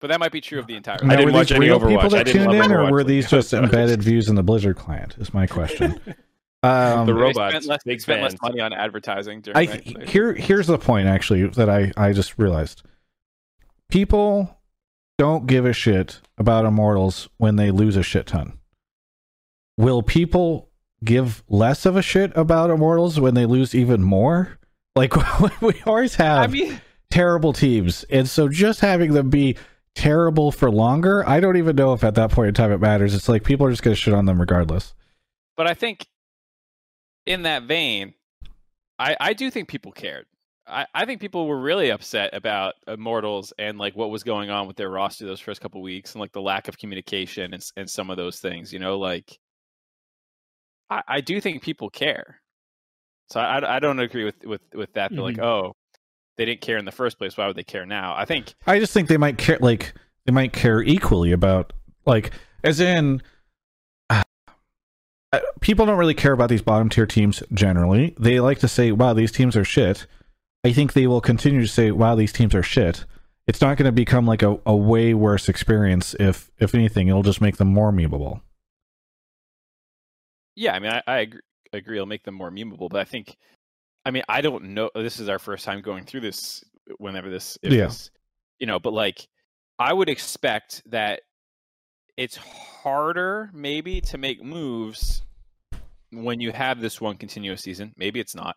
[0.00, 0.98] but that might be true of the entire.
[1.02, 1.88] I Now, didn't watch any real Overwatch.
[1.88, 4.76] people that didn't tuned love in, or were these just embedded views in the Blizzard
[4.76, 5.16] client?
[5.18, 6.00] Is my question.
[6.62, 9.54] Um, The They robots, spent less, they spent less money on advertising during.
[9.58, 10.08] I that.
[10.08, 12.82] here here's the point actually that I I just realized.
[13.90, 14.58] People
[15.18, 18.58] don't give a shit about immortals when they lose a shit ton.
[19.76, 20.70] Will people
[21.04, 24.58] give less of a shit about immortals when they lose even more?
[24.96, 25.12] Like
[25.60, 26.80] we always have I mean,
[27.10, 29.56] terrible teams, and so just having them be
[29.94, 33.14] terrible for longer, I don't even know if at that point in time it matters.
[33.14, 34.94] It's like people are just gonna shit on them regardless.
[35.56, 36.06] but I think
[37.26, 38.14] in that vein,
[38.98, 40.26] I I do think people cared.
[40.66, 44.66] I, I think people were really upset about Immortals and like what was going on
[44.66, 47.88] with their roster those first couple weeks and like the lack of communication and and
[47.90, 48.72] some of those things.
[48.72, 49.38] You know, like
[50.90, 52.40] I, I do think people care.
[53.30, 55.10] So I, I don't agree with with with that.
[55.12, 55.44] They're like, Mhm.
[55.44, 55.72] oh,
[56.36, 57.36] they didn't care in the first place.
[57.36, 58.14] Why would they care now?
[58.16, 59.94] I think I just think they might care like
[60.26, 61.72] they might care equally about
[62.06, 62.32] like
[62.62, 63.22] as in
[64.10, 64.22] uh,
[65.32, 68.14] uh, people don't really care about these bottom tier teams generally.
[68.18, 70.06] They like to say, "Wow, these teams are shit."
[70.64, 73.04] I think they will continue to say, "Wow, these teams are shit."
[73.46, 76.14] It's not going to become like a, a way worse experience.
[76.18, 78.40] If if anything, it'll just make them more memeable.
[80.56, 81.40] Yeah, I mean, I, I agree,
[81.72, 81.96] agree.
[81.96, 83.36] It'll make them more memeable, but I think,
[84.04, 84.90] I mean, I don't know.
[84.94, 86.62] This is our first time going through this.
[86.98, 87.86] Whenever this, if Yeah.
[87.86, 88.10] this,
[88.58, 89.26] you know, but like,
[89.78, 91.22] I would expect that
[92.16, 95.22] it's harder, maybe, to make moves
[96.10, 97.94] when you have this one continuous season.
[97.96, 98.56] Maybe it's not.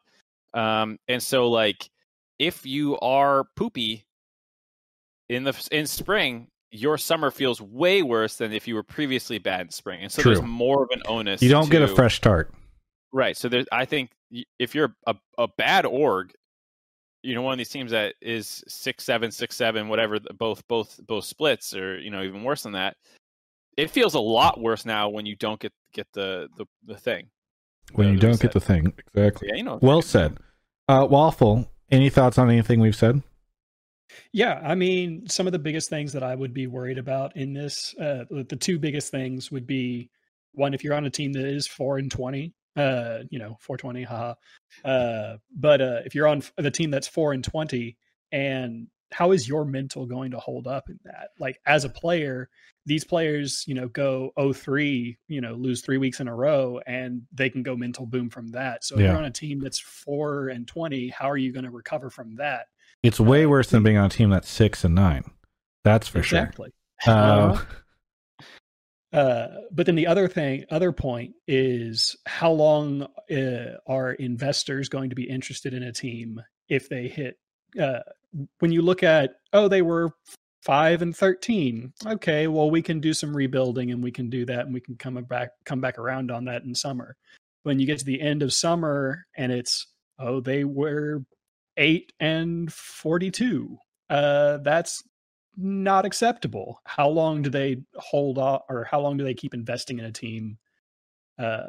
[0.54, 1.89] Um, and so, like,
[2.38, 4.06] if you are poopy
[5.30, 9.62] in the in spring, your summer feels way worse than if you were previously bad
[9.62, 11.41] in spring, and so there's more of an onus.
[11.41, 12.54] You don't get a fresh start.
[13.12, 13.38] Right.
[13.38, 14.12] So there's, I think
[14.60, 16.34] if you're a, a bad org,
[17.24, 20.99] you know, one of these teams that is six seven, six seven, whatever, both both
[21.05, 22.95] both splits, or you know, even worse than that.
[23.76, 27.28] It feels a lot worse now when you don't get get the the, the thing.
[27.93, 29.49] When you don't get the thing exactly.
[29.49, 29.80] Yeah, you know.
[29.82, 30.38] Well said.
[30.88, 31.70] Uh, Waffle.
[31.89, 33.24] Any thoughts on anything we've said?
[34.34, 37.53] Yeah, I mean, some of the biggest things that I would be worried about in
[37.53, 40.10] this, uh, the two biggest things would be
[40.53, 43.75] one, if you're on a team that is four and twenty, uh, you know, four
[43.78, 44.36] twenty, haha.
[44.86, 47.97] Uh, but uh, if you're on the team that's four and twenty,
[48.32, 51.30] and how is your mental going to hold up in that?
[51.39, 52.49] Like as a player,
[52.86, 57.21] these players, you know, go 0-3, you know, lose three weeks in a row, and
[57.34, 58.84] they can go mental boom from that.
[58.84, 59.07] So if Yeah.
[59.11, 62.36] you're on a team that's four and twenty, how are you going to recover from
[62.36, 62.67] that?
[63.01, 65.23] It's way worse than being on a team that's six and nine.
[65.84, 66.71] That's for exactly.
[67.01, 67.13] sure.
[67.13, 67.59] Uh,
[69.14, 75.10] Uh, but then the other thing, other point is how long uh, are investors going
[75.10, 77.39] to be interested in a team if they hit?
[77.80, 77.99] Uh,
[78.60, 80.12] when you look at, oh, they were
[80.62, 81.93] five and thirteen.
[82.05, 84.97] Okay, well, we can do some rebuilding and we can do that, and we can
[84.97, 87.16] come back come back around on that in summer.
[87.64, 89.88] When you get to the end of summer and it's,
[90.20, 91.24] oh, they were
[91.78, 93.78] eight and forty-two.
[94.10, 95.03] Uh, that's
[95.58, 96.80] not acceptable.
[96.86, 100.12] How long do they hold off, or how long do they keep investing in a
[100.12, 100.60] team
[101.39, 101.68] uh,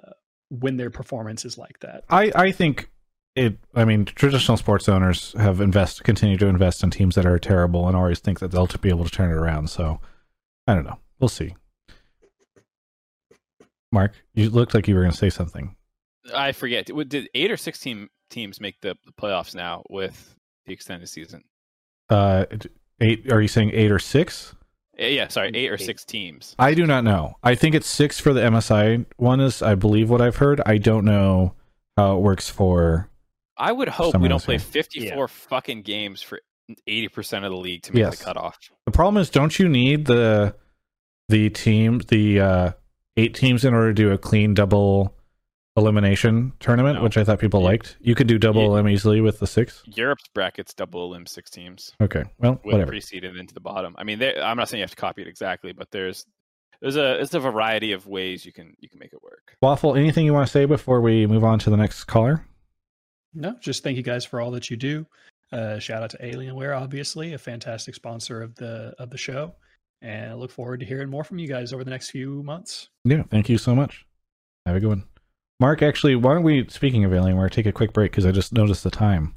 [0.50, 2.04] when their performance is like that?
[2.10, 2.90] I, I think
[3.34, 3.58] it.
[3.74, 7.88] I mean, traditional sports owners have invest continue to invest in teams that are terrible
[7.88, 9.70] and always think that they'll be able to turn it around.
[9.70, 10.00] So
[10.66, 10.98] I don't know.
[11.18, 11.56] We'll see.
[13.90, 15.74] Mark, you looked like you were going to say something.
[16.34, 16.86] I forget.
[16.86, 20.36] Did did eight or sixteen teams make the, the playoffs now with
[20.66, 21.44] the extended season?
[22.10, 22.44] Uh,
[23.00, 23.30] eight.
[23.32, 24.54] Are you saying eight or six?
[24.98, 25.80] Yeah, sorry, eight or Eight.
[25.80, 26.56] six teams.
[26.58, 27.34] I do not know.
[27.44, 29.40] I think it's six for the MSI one.
[29.40, 30.60] Is I believe what I've heard.
[30.66, 31.54] I don't know
[31.96, 33.08] how it works for.
[33.56, 34.60] I would hope we don't play here.
[34.60, 36.40] 54 fucking games for
[36.88, 38.18] 80% of the league to make Yes.
[38.18, 38.58] the cutoff.
[38.86, 40.54] The problem is, don't you need the
[41.28, 42.72] the team the uh,
[43.16, 45.14] eight teams in order to do a clean double
[45.78, 47.02] elimination tournament, No.
[47.04, 47.66] which I thought people Yeah.
[47.68, 47.96] liked.
[48.00, 48.68] You could do double Yeah.
[48.68, 49.82] elim easily with the six.
[49.86, 52.90] Europe's brackets double limb six teams Okay, well, with whatever.
[52.92, 53.94] preceded into the bottom.
[53.98, 56.26] I mean, I'm not saying you have to copy it exactly, but there's
[56.80, 59.56] there's a there's a variety of ways you can you can make it work.
[59.62, 62.44] Waffle, anything you want to say before we move on to the next caller?
[63.34, 65.06] No, just thank you guys for all that you do.
[65.52, 69.54] Uh, shout out to Alienware, obviously, a fantastic sponsor of the of the show,
[70.02, 72.90] and I look forward to hearing more from you guys over the next few months.
[73.04, 74.06] Yeah, thank you so much.
[74.66, 75.04] Have a good one.
[75.60, 78.52] Mark, actually, why don't we, speaking of Alienware, take a quick break because I just
[78.52, 79.34] noticed the time.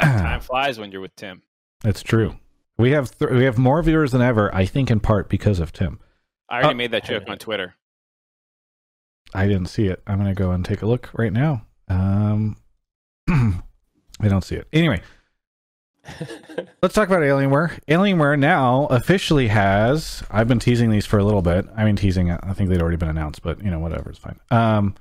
[0.00, 1.42] Time flies when you're with Tim.
[1.82, 2.36] That's true.
[2.78, 5.72] We have th- we have more viewers than ever, I think in part because of
[5.72, 5.98] Tim.
[6.48, 6.74] I already Oh.
[6.76, 7.74] made that joke on Twitter.
[9.34, 10.02] I didn't see it.
[10.06, 11.66] I'm going to go and take a look right now.
[11.88, 12.56] Um,
[13.28, 14.68] I don't see it.
[14.72, 15.02] Anyway,
[16.82, 17.78] let's talk about Alienware.
[17.88, 20.22] Alienware now officially has.
[20.30, 21.66] I've been teasing these for a little bit.
[21.76, 22.30] I mean, teasing.
[22.30, 24.10] I think they'd already been announced, but you know, whatever.
[24.10, 24.38] It's fine.
[24.50, 24.94] Um,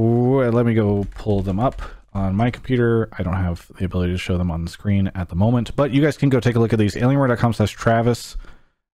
[0.00, 1.82] let me go pull them up
[2.12, 3.08] on my computer.
[3.16, 5.92] I don't have the ability to show them on the screen at the moment, but
[5.92, 6.94] you guys can go take a look at these.
[6.94, 8.36] Alienware.com/slash Travis.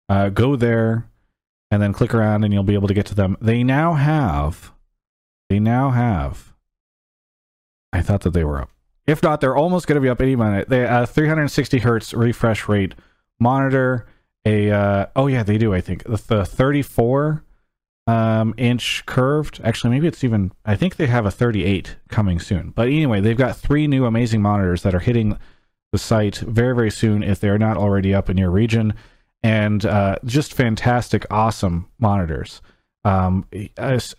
[0.08, 1.08] Uh, go there
[1.70, 3.36] and then click around, and you'll be able to get to them.
[3.40, 4.72] They now have.
[5.48, 6.54] They now have.
[7.92, 8.70] I thought that they were up.
[9.06, 10.68] If not, they're almost going to be up any minute.
[10.68, 12.94] They uh, 360 hertz refresh rate
[13.38, 14.06] monitor.
[14.44, 15.74] A uh, oh yeah, they do.
[15.74, 17.42] I think the, the 34
[18.06, 19.60] um, inch curved.
[19.64, 20.52] Actually, maybe it's even.
[20.64, 22.70] I think they have a 38 coming soon.
[22.70, 25.38] But anyway, they've got three new amazing monitors that are hitting
[25.92, 28.94] the site very very soon if they're not already up in your region,
[29.42, 32.60] and uh, just fantastic, awesome monitors.
[33.04, 33.46] Um,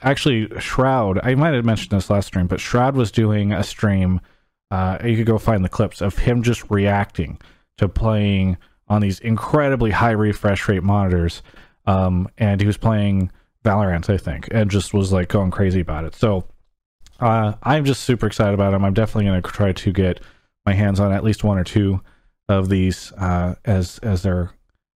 [0.02, 1.20] actually, Shroud.
[1.24, 4.22] I might have mentioned this last stream, but Shroud was doing a stream
[4.70, 7.40] uh, you could go find the clips of him just reacting
[7.78, 8.58] to playing
[8.88, 11.42] on these incredibly high refresh rate monitors.
[11.86, 13.32] Um, and he was playing
[13.68, 16.16] Valorant, I think, and just was like going crazy about it.
[16.16, 16.46] So
[17.20, 18.86] uh, I'm just super excited about them.
[18.86, 20.22] I'm definitely going to try to get
[20.66, 22.02] my hands on at least one or two
[22.50, 24.52] of these uh, as as they're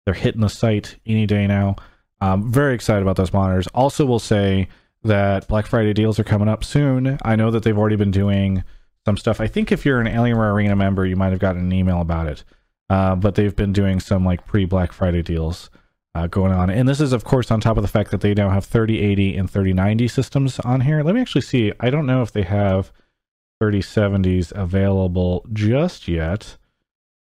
[0.04, 1.76] they're hitting the site any day now.
[2.20, 3.68] Um, very excited about those monitors.
[3.68, 4.68] Also, will say
[5.04, 7.18] that Black Friday deals are coming up soon.
[7.22, 8.64] I know that they've already been doing
[9.04, 9.40] some stuff.
[9.40, 12.26] I think if you're an Alienware Arena member, you might have gotten an email about
[12.26, 12.44] it.
[12.90, 15.70] Uh, but they've been doing some like pre Black Friday deals
[16.18, 16.70] uh, going on.
[16.70, 19.36] And this is, of course, on top of the fact that they now have 3080
[19.36, 21.02] and 3090 systems on here.
[21.02, 21.72] Let me actually see.
[21.80, 22.92] I don't know if they have
[23.62, 26.56] 3070s available just yet.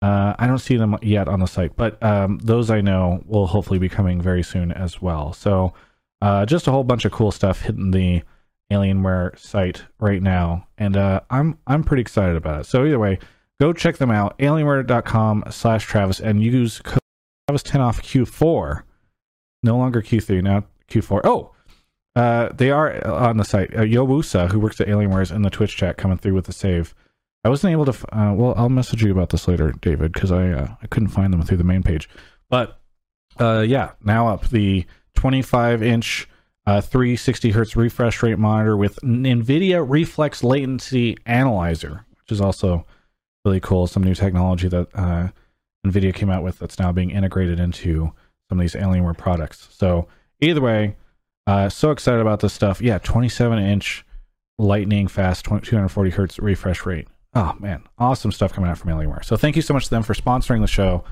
[0.02, 3.48] Uh, I don't see them yet on the site, but um, those I know will
[3.48, 5.34] hopefully be coming very soon as well.
[5.34, 5.74] So,
[6.22, 8.22] uh, just a whole bunch of cool stuff hitting the
[8.72, 12.64] Alienware site right now, and uh, I'm I'm pretty excited about it.
[12.66, 13.20] So either way,
[13.60, 14.38] go check them out.
[14.40, 17.00] Alienware.com slash Travis and use code
[17.48, 18.82] Travis ten off Q4.
[19.64, 21.22] No longer Q3 now Q4.
[21.24, 21.52] Oh,
[22.16, 23.76] uh, they are on the site.
[23.76, 26.54] Uh, Yowusa, who works at Alienware, is in the Twitch chat coming through with the
[26.54, 26.94] save.
[27.44, 27.92] I wasn't able to.
[27.92, 31.10] f- Uh, well, I'll message you about this later, David, because I uh, I couldn't
[31.10, 32.10] find them through the main page.
[32.50, 32.80] But
[33.40, 34.86] uh, yeah, now up the
[35.16, 36.28] 25 inch
[36.66, 42.86] uh, 360 hertz refresh rate monitor with NVIDIA Reflex Latency Analyzer, which is also
[43.44, 43.86] really cool.
[43.88, 45.28] Some new technology that uh,
[45.86, 48.12] NVIDIA came out with that's now being integrated into
[48.50, 49.68] some of these Alienware products.
[49.72, 50.08] So
[50.42, 50.96] either way,
[51.48, 52.82] uh, so excited about this stuff.
[52.82, 54.06] Yeah, 27 inch
[54.58, 57.08] lightning fast 20, 240 hertz refresh rate.
[57.34, 59.24] Oh man, awesome stuff coming out from Alienware.
[59.24, 61.04] So thank you so much to them for sponsoring the show,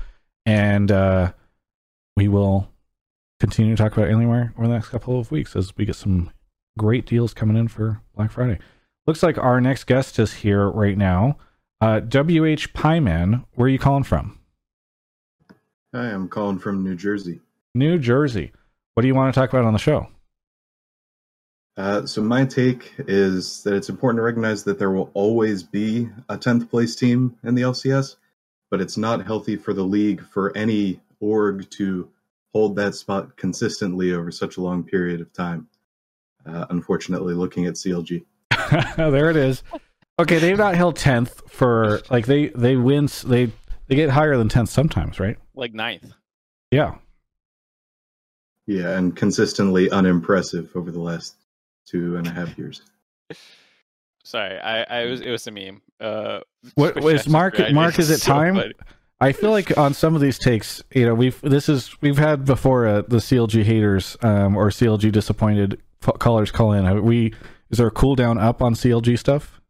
[0.46, 1.32] and uh,
[2.16, 2.70] we will
[3.40, 6.30] continue to talk about Alienware over the next couple of weeks as we get some
[6.78, 8.58] great deals coming in for Black Friday.
[9.06, 11.36] Looks like our next guest is here right now.
[11.80, 14.38] Uh, WH Pieman, where are you calling from?
[15.94, 17.38] Hi, I'm calling from New Jersey.
[17.72, 18.50] New Jersey.
[18.94, 20.08] What do you want to talk about on the show?
[21.76, 26.08] Uh, so my take is that it's important to recognize that there will always be
[26.28, 28.16] a 10th place team in the LCS,
[28.72, 32.10] but it's not healthy for the league for any org to
[32.52, 35.68] hold that spot consistently over such a long period of time.
[36.44, 38.24] Uh, unfortunately, looking at CLG.
[38.96, 39.62] there it is.
[40.18, 43.52] Okay, they've not held tenth for like they they win they
[43.86, 45.36] they get higher than tenth sometimes, right?
[45.54, 46.12] Like ninth.
[46.70, 46.96] Yeah,
[48.66, 51.36] Yeah, and consistently unimpressive over the last
[51.86, 52.82] two and a half years.
[54.24, 55.82] Sorry, I, I was it was a meme.
[56.00, 56.40] Uh,
[56.74, 57.58] What was Mark?
[57.72, 58.54] Mark, is it So time?
[58.56, 58.72] funny.
[59.20, 62.44] I feel like on some of these takes, you know, we've this is we've had
[62.44, 67.02] before uh, the CLG haters um, or CLG disappointed callers call in.
[67.04, 67.32] We
[67.70, 69.60] is there a cool down up on CLG stuff?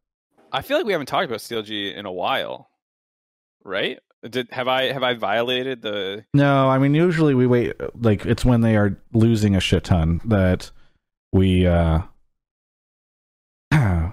[0.52, 2.70] I feel like we haven't talked about CLG in a while,
[3.64, 3.98] right?
[4.28, 6.24] Did have I have I violated the?
[6.32, 10.20] No, I mean usually we wait like it's when they are losing a shit ton
[10.24, 10.70] that
[11.32, 12.02] we uh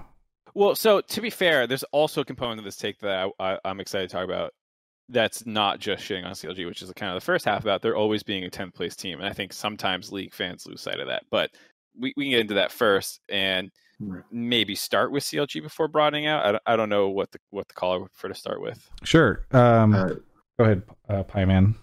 [0.54, 3.58] Well, so to be fair, there's also a component of this take that I, I,
[3.64, 4.52] I'm excited to talk about.
[5.08, 7.96] That's not just shitting on CLG, which is kind of the first half about there
[7.96, 11.08] always being a 10th place team, and I think sometimes league fans lose sight of
[11.08, 11.24] that.
[11.30, 11.50] But
[11.98, 13.70] we, we can get into that first, and
[14.04, 14.22] Right.
[14.30, 16.44] maybe start with CLG before broadening out.
[16.44, 18.90] I don't, I don't know what the what the caller would prefer to start with.
[19.04, 19.46] sure.
[19.52, 20.08] Um Uh,
[20.58, 21.74] go ahead, uh Pie Man.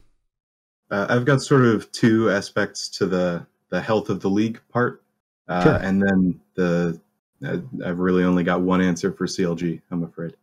[0.92, 5.04] Uh, I've got sort of two aspects to the the health of the league part,
[5.48, 5.76] uh, Sure.
[5.76, 7.00] and then the
[7.46, 9.82] uh, I've really only got one answer for CLG.
[9.92, 10.36] I'm afraid.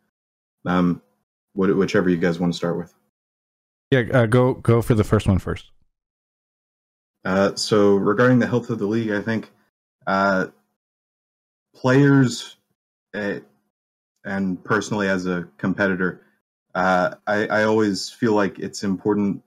[0.64, 1.02] Um,
[1.54, 2.94] what, whichever you guys want to start with.
[3.90, 5.70] Yeah, uh, go go for the first one first.
[7.24, 9.50] Uh, so regarding the health of the league, I think
[10.06, 10.46] uh,
[11.76, 12.56] players,
[13.14, 13.40] uh,
[14.24, 16.22] and personally as a competitor,
[16.74, 19.42] uh, I, I always feel like it's important,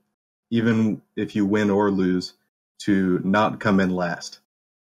[0.52, 2.34] even if you win or lose,
[2.84, 4.40] to not come in last.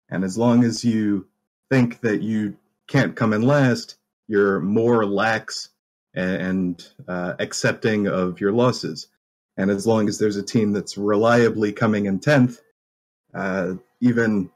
[0.09, 1.27] And as long as you
[1.69, 2.57] think that you
[2.87, 3.95] can't come in last,
[4.27, 5.69] you're more lax
[6.13, 9.07] and uh, accepting of your losses.
[9.57, 12.59] And as long as there's a team that's reliably coming in 10th,
[13.33, 14.51] uh, even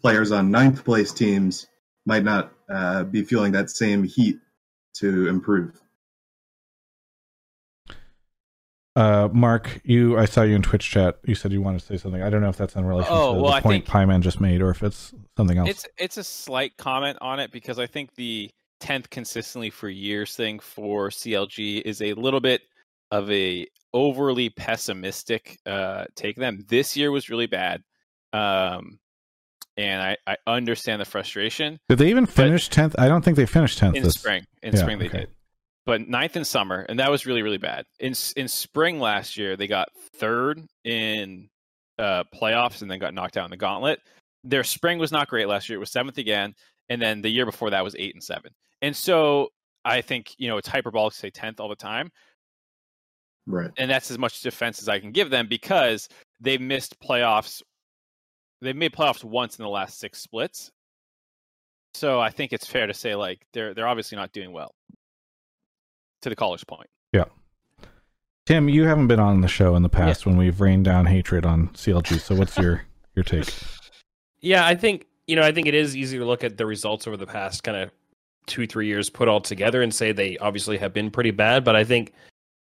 [0.00, 1.66] players on ninth place teams
[2.06, 4.38] might not uh, be feeling that same heat
[4.94, 5.80] to improve.
[8.94, 11.18] Uh, Mark, you I saw you in Twitch chat.
[11.26, 12.22] You said you wanted to say something.
[12.22, 14.06] I don't know if that's in relation Oh, to well, the I point think- Pie
[14.06, 15.68] Man just made, or if it's something else.
[15.68, 18.48] It's it's a slight comment on it because I think the
[18.80, 22.62] tenth consistently for years thing for CLG is a little bit
[23.10, 26.36] of a overly pessimistic uh, take.
[26.36, 27.82] Them this year was really bad,
[28.32, 28.98] um,
[29.76, 32.94] and I I understand the frustration Did they even finish tenth?
[32.98, 34.44] I don't think they finished tenth in this spring.
[34.62, 35.18] In yeah, spring they okay.
[35.20, 35.28] did,
[35.84, 37.84] but ninth in summer, and that was really really bad.
[38.00, 41.48] In in spring last year, they got third in
[41.98, 44.00] uh, playoffs and then got knocked out in the gauntlet.
[44.44, 46.54] Their spring was not great last year; it was seventh again,
[46.88, 48.52] and then the year before that was eight and seven.
[48.82, 49.48] And so
[49.84, 52.10] I think you know it's hyperbolic to say tenth all the time,
[53.46, 53.70] Right.
[53.76, 56.08] and that's as much defense as I can give them because
[56.40, 57.62] they missed playoffs.
[58.66, 60.70] They've made playoffs once in the last six splits.
[61.94, 64.74] So I think it's fair to say like they're they're obviously not doing well.
[66.22, 66.90] To the caller's point.
[67.12, 67.24] Yeah.
[68.46, 71.46] Tim, you haven't been on the show in the past when we've rained down hatred
[71.46, 72.20] on CLG.
[72.20, 72.82] So what's your
[73.14, 73.52] your take?
[74.40, 77.06] Yeah, I think you know, I think it is easy to look at the results
[77.06, 77.90] over the past kind of
[78.46, 81.64] two, three years put all together and say they obviously have been pretty bad.
[81.64, 82.12] But I think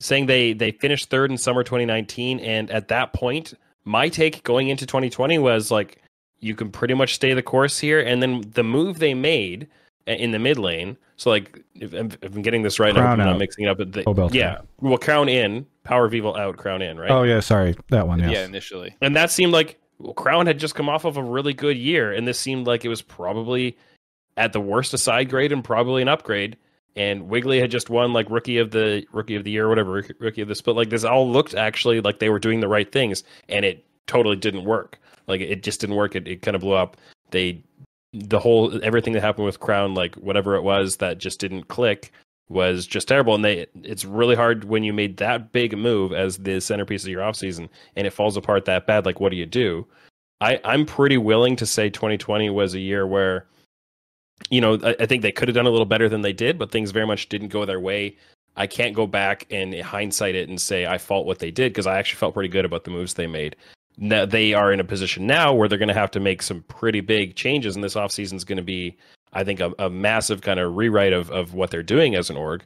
[0.01, 3.55] saying they they finished third in summer 2019, and at that point,
[3.85, 5.99] my take going into 2020 was like,
[6.41, 8.01] you can pretty much stay the course here.
[8.01, 9.69] And then the move they made
[10.09, 10.97] uh, in the mid lane.
[11.17, 13.27] So like, if, I'm- if I'm getting this right, Crown I'm out.
[13.33, 13.79] not mixing it up.
[13.79, 14.39] But the, Oh, Beltran.
[14.41, 17.11] yeah, well, crown in, power of evil out, crown in, right?
[17.11, 18.19] Oh yeah, sorry, that one.
[18.19, 18.31] Yes.
[18.33, 18.97] Yeah, initially.
[19.01, 22.13] And that seemed like well, Crown had just come off of a really good year,
[22.13, 23.77] and this seemed like it was probably
[24.37, 26.57] at the worst a side grade and probably an upgrade.
[26.95, 30.05] And Wiggily had just won like rookie of the rookie of the year, or whatever
[30.19, 30.77] rookie- of the split.
[30.77, 34.37] Like this all looked actually like they were doing the right things, and it totally
[34.37, 34.99] didn't work.
[35.27, 36.15] Like it just didn't work.
[36.15, 36.97] It, it kind of blew up.
[37.31, 37.63] They
[38.13, 42.13] the whole everything that happened with Crown, like whatever it was that just didn't click,
[42.49, 43.35] was just terrible.
[43.35, 47.11] And they it's really hard when you made that big move as the centerpiece of
[47.11, 49.07] your offseason and it falls apart that bad.
[49.07, 49.87] Like what do you do?
[50.43, 53.47] I, I'm pretty willing to say 2020 was a year where,
[54.51, 56.59] you know, I, I think they could have done a little better than they did,
[56.59, 58.17] but things very much didn't go their way.
[58.57, 61.87] I can't go back and hindsight it and say I fault what they did because
[61.87, 63.57] I actually felt pretty good about the moves they made.
[63.97, 66.63] Now they are in a position now where they're going to have to make some
[66.63, 68.97] pretty big changes, and this offseason is going to be,
[69.33, 72.37] I think, a, a massive kind of rewrite of of what they're doing as an
[72.37, 72.63] org.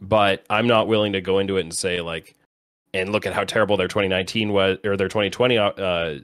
[0.00, 2.34] But I'm not willing to go into it and say like,
[2.94, 6.18] and look at how terrible their 2019 was or their 2020 uh,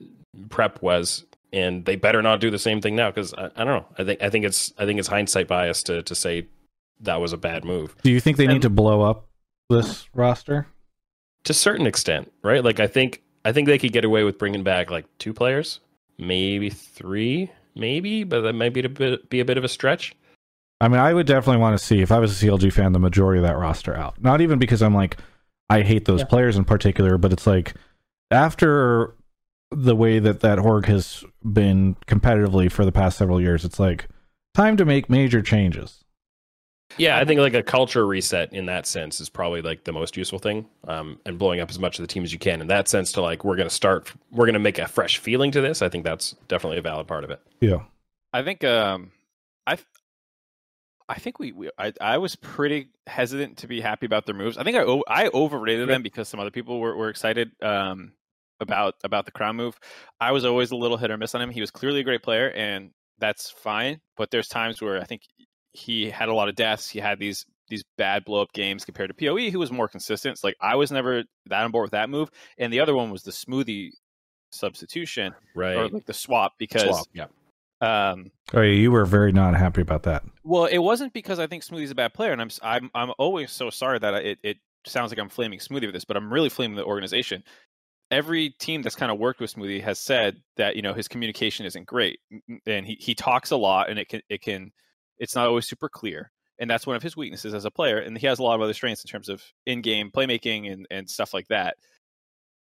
[0.49, 3.67] prep was, and they better not do the same thing now because I, I don't
[3.67, 3.87] know.
[3.99, 6.47] I think I think it's I think it's hindsight bias to to say
[7.01, 9.27] that was a bad move Do you think they And- need to blow up
[9.71, 10.67] this roster?
[11.45, 12.65] to a certain extent, right?
[12.65, 15.79] Like I think I think they could get away with bringing back like two players,
[16.19, 20.15] maybe three, maybe, but that might be a bit be a bit of a stretch.
[20.81, 22.99] I mean, I would definitely want to see if I was a CLG fan, the
[22.99, 24.21] majority of that roster out.
[24.21, 25.17] Not even because I'm like,
[25.71, 26.27] I hate those Yeah.
[26.27, 27.75] players in particular, but it's like
[28.31, 29.15] after
[29.71, 33.65] the way that that org has been competitively for the past several years.
[33.65, 34.09] It's like
[34.55, 36.05] time to make major changes.
[36.99, 40.17] Yeah, I think like a culture reset in that sense is probably like the most
[40.17, 40.67] useful thing.
[40.87, 43.13] Um, and blowing up as much of the team as you can in that sense
[43.13, 45.83] to like we're gonna start we're gonna make a fresh feeling to this.
[45.83, 47.41] I think that's definitely a valid part of it.
[47.61, 47.83] Yeah.
[48.33, 49.11] I think um,
[49.67, 49.79] I
[51.09, 54.57] I think we, we I, I was pretty hesitant to be happy about their moves.
[54.57, 58.13] I think I I overrated them because some other people were, were excited um,
[58.61, 59.79] about about the crown move.
[60.21, 61.51] I was always a little hit or miss on him.
[61.51, 64.01] He was clearly a great player, and that's fine.
[64.17, 65.23] But there's times where I think
[65.73, 66.89] he had a lot of deaths.
[66.89, 70.35] He had these these bad blow up games compared to Poe, who was more consistent.
[70.35, 73.11] It's like I was never that on board with that move, and the other one
[73.11, 73.91] was the smoothie
[74.53, 75.77] substitution Right.
[75.77, 77.27] or like the swap because Swap, yeah.
[77.81, 80.23] um Oh, yeah, you were very not happy about that.
[80.45, 83.13] well, it wasn't because I think Smoothie's a bad player, and I'm s- I'm I'm
[83.19, 86.17] always so sorry that I, it it sounds like I'm flaming Smoothie with this, but
[86.17, 87.43] I'm really flaming the organization.
[88.11, 91.67] Every team that's kind of worked with Smoothie has said that you know his communication
[91.67, 92.21] isn't great,
[92.67, 94.71] and he he talks a lot, and it can it can
[95.19, 98.17] it's not always super clear, and that's one of his weaknesses as a player, and
[98.17, 101.35] he has a lot of other strengths in terms of in-game playmaking and and stuff
[101.35, 101.77] like that.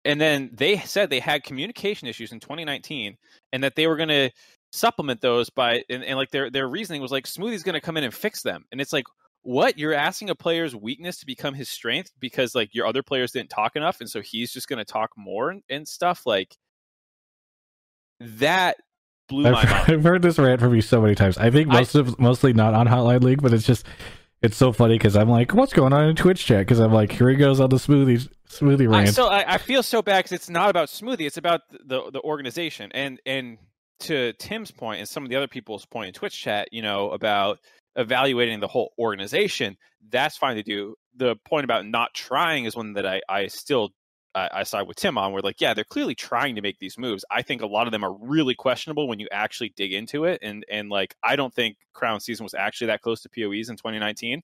[0.03, 3.15] And then they said they had communication issues in 2019,
[3.53, 4.31] and that they were going to
[4.71, 7.97] supplement those by and, and like their their reasoning was like smoothie's going to come
[7.97, 9.05] in and fix them and it's like
[9.43, 13.31] what you're asking a player's weakness to become his strength because like your other players
[13.31, 16.55] didn't talk enough and so he's just going to talk more and, and stuff like
[18.19, 18.77] that
[19.27, 21.37] blew I've, mind I've heard this rant from you so many times.
[21.37, 23.85] I think I- most of mostly not on Hotline League, but it's just
[24.41, 26.61] it's so funny because I'm like, what's going on in Twitch chat?
[26.61, 29.15] Because I'm like, here he goes on the smoothie smoothie I, rant.
[29.15, 32.21] so I, I feel so bad because it's not about smoothie it's about the the
[32.21, 33.57] organization and and
[34.01, 37.11] to tim's point and some of the other people's point in twitch chat you know
[37.11, 37.59] about
[37.95, 39.77] evaluating the whole organization
[40.09, 43.91] that's fine to do the point about not trying is one that i i still
[44.33, 45.31] I, I side with Tim on.
[45.31, 47.25] Where like, yeah, they're clearly trying to make these moves.
[47.29, 50.39] I think a lot of them are really questionable when you actually dig into it.
[50.41, 53.75] And and like, I don't think Crown season was actually that close to POEs in
[53.75, 54.41] 2019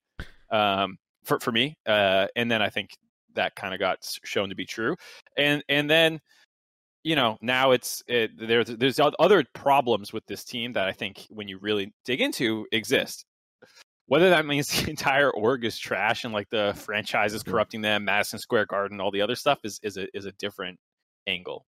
[0.51, 1.77] um, for for me.
[1.85, 2.91] Uh, and then I think
[3.35, 4.95] that kind of got shown to be true.
[5.37, 6.19] And and then
[7.03, 11.25] you know now it's it, there's there's other problems with this team that I think
[11.29, 13.25] when you really dig into exist.
[14.07, 18.05] Whether that means the entire org is trash and like the franchise is corrupting them,
[18.05, 20.79] Madison Square Garden, all the other stuff is is a is a different
[21.27, 21.65] angle.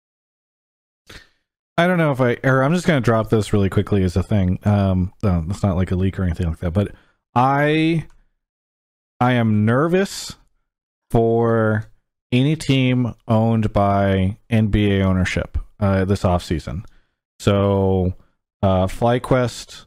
[1.79, 4.23] I don't know if I or I'm just gonna drop this really quickly as a
[4.23, 4.59] thing.
[4.63, 6.91] Um, no, it's not like a leak or anything like that, but
[7.35, 8.05] I
[9.19, 10.35] I am nervous
[11.09, 11.85] for
[12.31, 16.83] any team owned by NBA ownership uh, this offseason.
[17.39, 18.13] So,
[18.61, 19.85] uh, FlyQuest,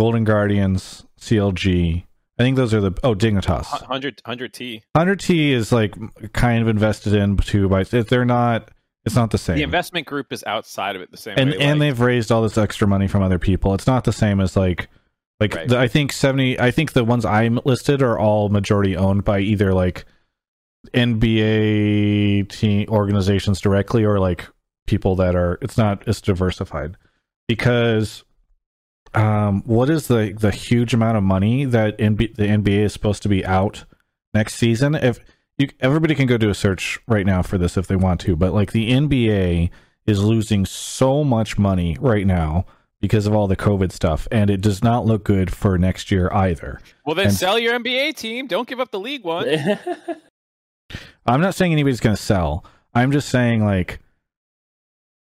[0.00, 2.04] Golden Guardians, CLG.
[2.38, 3.70] I think those are the oh Dignitas.
[3.70, 4.82] 100 100 T.
[4.96, 5.94] Hundred T is like
[6.32, 8.70] kind of invested in too, but they're not.
[9.04, 11.58] It's not the same The investment group is outside of it the same and way.
[11.58, 13.74] and like- they've raised all this extra money from other people.
[13.74, 14.88] It's not the same as like
[15.38, 15.68] like Right.
[15.68, 16.58] the, I think seventy.
[16.58, 20.06] I think the ones I'm listed are all majority owned by either like
[20.94, 24.48] NBA team organizations directly or like
[24.86, 25.58] people that are.
[25.60, 26.96] It's not as diversified
[27.48, 28.24] because
[29.14, 33.22] um what is the the huge amount of money that NB, the NBA is supposed
[33.22, 33.84] to be out
[34.34, 35.18] next season if
[35.58, 38.36] you everybody can go do a search right now for this if they want to
[38.36, 39.70] but like the NBA
[40.06, 42.64] is losing so much money right now
[43.00, 46.32] because of all the covid stuff and it does not look good for next year
[46.32, 48.46] either well, then and- sell your NBA team.
[48.46, 49.48] Don't give up the league one.
[51.26, 54.00] i'm not saying anybody's going to sell i'm just saying like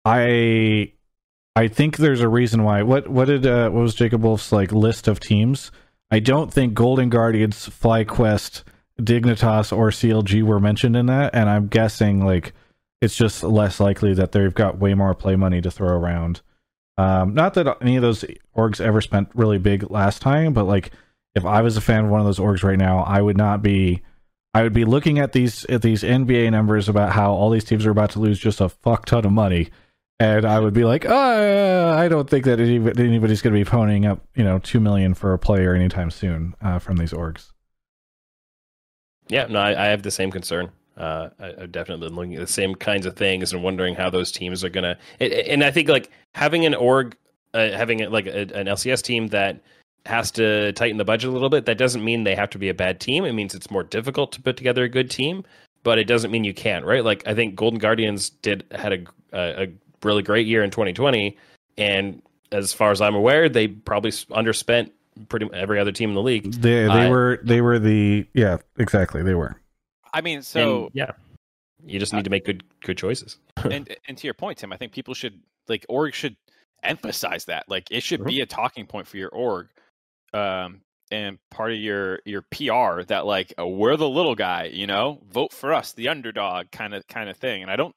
[0.04, 0.92] i
[1.58, 2.82] i think there's a reason why.
[2.82, 5.70] What what did uh what was jacob wolf's like list of teams?
[6.10, 8.62] I don't think golden guardians flyquest
[9.00, 12.52] dignitas or clg were mentioned in that and i'm guessing like
[13.00, 16.40] it's just less likely that they've got way more play money to throw around.
[16.96, 18.24] Um not that any of those
[18.56, 20.90] orgs ever spent really big last time but like
[21.34, 23.62] if i was a fan of one of those orgs right now i would not
[23.62, 24.02] be
[24.54, 27.86] I would be looking at these at these NBA numbers about how all these teams
[27.86, 29.68] are about to lose just a fuck ton of money,
[30.20, 34.08] and I would be like, oh, I don't think that anybody's going to be ponying
[34.08, 37.52] up, you know, two million for a player anytime soon uh, from these orgs.
[39.28, 40.70] Yeah, no, I, I have the same concern.
[40.96, 44.10] Uh, I, I've definitely been looking at the same kinds of things and wondering how
[44.10, 44.98] those teams are gonna.
[45.20, 47.16] And, and I think like having an org,
[47.54, 49.60] uh, having like a, an LCS team that
[50.06, 51.66] has to tighten the budget a little bit.
[51.66, 53.24] That doesn't mean they have to be a bad team.
[53.24, 55.44] It means it's more difficult to put together a good team,
[55.82, 57.04] but it doesn't mean you can't, right?
[57.04, 59.66] Like I think Golden Guardians did had a a, a
[60.02, 61.36] really great year in 2020,
[61.76, 62.22] and
[62.52, 64.90] as far as I'm aware, they probably underspent
[65.28, 66.52] pretty every other team in the league.
[66.52, 69.60] They they I- were they were the yeah exactly they were.
[70.14, 71.10] I mean, so And, yeah,
[71.84, 73.36] You just need to make good good choices.
[73.70, 76.36] and and to your point, Tim, I think people should like org should
[76.82, 77.68] emphasize that.
[77.68, 78.26] Like it should Mhm.
[78.26, 79.68] be a talking point for your org,
[80.32, 80.80] um,
[81.10, 85.20] and part of your your PR that like uh, we're the little guy, you know,
[85.30, 87.62] vote for us, the underdog kind of kind of thing.
[87.62, 87.94] And I don't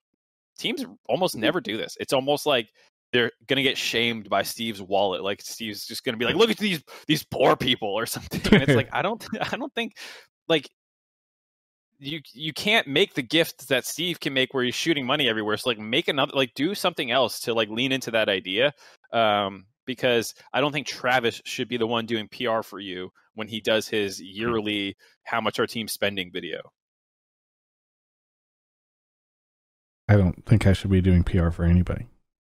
[0.62, 1.41] teams almost mm-hmm.
[1.41, 1.97] never do this.
[1.99, 2.70] It's almost like
[3.12, 5.24] they're gonna get shamed by Steve's wallet.
[5.24, 6.39] Like Steve's just gonna be like, mm.
[6.39, 8.41] look at these these poor people or something.
[8.53, 9.93] And it's like I don't I don't think
[10.47, 10.70] like
[11.99, 15.57] you you can't make the gift that Steve can make where he's shooting money everywhere.
[15.57, 18.74] So like make another like do something else to like lean into that idea.
[19.12, 23.47] Um because I don't think Travis should be the one doing PR for you when
[23.47, 24.26] he does his mm.
[24.26, 26.62] yearly how much our team's spending video.
[30.12, 32.07] I don't think I should be doing PR for anybody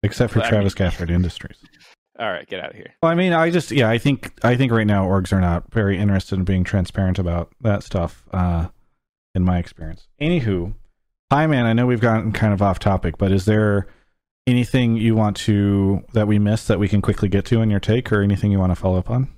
[0.02, 1.56] except for Well, I Travis mean- Gafford Industries.
[2.18, 2.94] All right, get out of here.
[3.02, 5.72] Well, I mean, I just yeah, I think I think right now orgs are not
[5.72, 8.24] very interested in being transparent about that stuff.
[8.32, 8.68] Uh,
[9.36, 10.06] in my experience.
[10.20, 10.74] Anywho,
[11.30, 13.88] hi man, I know we've gotten kind of off topic, but is there
[14.46, 17.80] anything you want to that we missed that we can quickly get to in your
[17.80, 19.28] take, or anything you want to follow up on?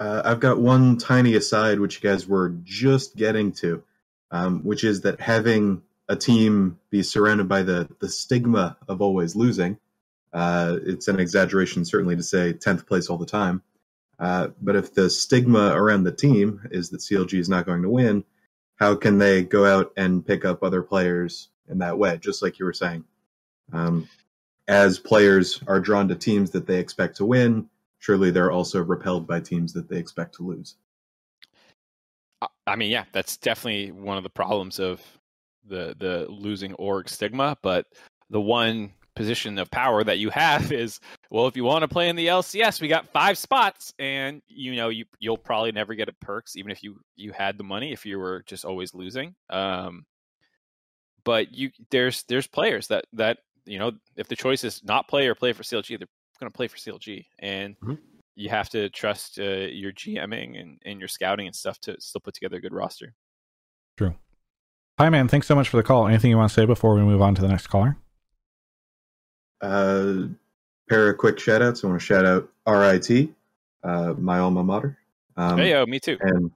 [0.00, 3.82] Uh, I've got one tiny aside, which you guys were just getting to,
[4.32, 9.36] um, which is that having a team be surrounded by the the stigma of always
[9.36, 9.78] losing.
[10.32, 13.62] Uh, it's an exaggeration, certainly, to say tenth place all the time.
[14.18, 17.88] Uh, but if the stigma around the team is that CLG is not going to
[17.88, 18.24] win,
[18.76, 22.18] how can they go out and pick up other players in that way?
[22.18, 23.04] Just like you were saying,
[23.72, 24.08] um,
[24.66, 29.26] as players are drawn to teams that they expect to win, surely they're also repelled
[29.26, 30.76] by teams that they expect to lose.
[32.42, 35.17] I- I mean, yeah, that's definitely one of the problems of
[35.68, 37.56] the the losing org stigma.
[37.62, 37.86] But
[38.30, 41.00] the one position of power that you have is,
[41.30, 44.76] well, if you want to play in the LCS, we got five spots, and you
[44.76, 47.92] know you you'll probably never get a Perkz, even if you you had the money,
[47.92, 49.34] if you were just always losing.
[49.50, 50.04] Um,
[51.24, 55.26] but you there's there's players that that you know if the choice is not play
[55.26, 56.08] or play for CLG, they're
[56.40, 57.98] going to play for CLG, and Mhm.
[58.36, 62.20] you have to trust uh, your GMing and, and your scouting and stuff to still
[62.20, 63.14] put together a good roster.
[63.96, 64.14] True.
[64.98, 66.08] Hi man, thanks so much for the call.
[66.08, 67.96] Anything you want to say before we move on to the next caller?
[69.60, 70.22] Uh,
[70.88, 71.84] pair of quick shout outs.
[71.84, 73.28] I want to shout out RIT,
[73.84, 74.98] uh, my alma mater.
[75.36, 76.18] Um, hey, yo, me too.
[76.20, 76.50] and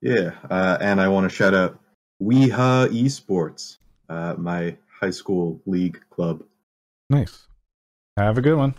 [0.00, 1.78] yeah, uh, and I want to shout out
[2.22, 3.76] Weeha Esports,
[4.08, 6.42] uh, my high school league club.
[7.10, 7.46] Nice.
[8.16, 8.74] Have a good one.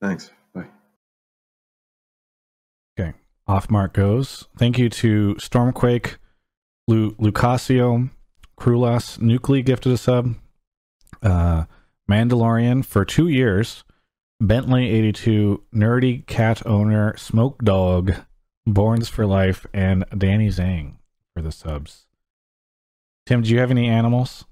[0.00, 0.30] Thanks.
[0.54, 0.66] Bye.
[2.98, 3.14] Okay.
[3.48, 4.46] Off mark goes.
[4.56, 6.16] Thank you to Stormquake,
[6.90, 8.10] Lu- Lucasio,
[8.58, 10.34] Krulas, Nuclei gifted a sub,
[11.22, 11.64] uh,
[12.10, 13.84] Mandalorian for two years,
[14.42, 18.14] Bentley82, Nerdy Cat Owner, Smoke Dog,
[18.68, 20.94] Borns for Life, and Danny Zhang
[21.32, 22.06] for the subs.
[23.24, 24.44] Tim, do you have any animals?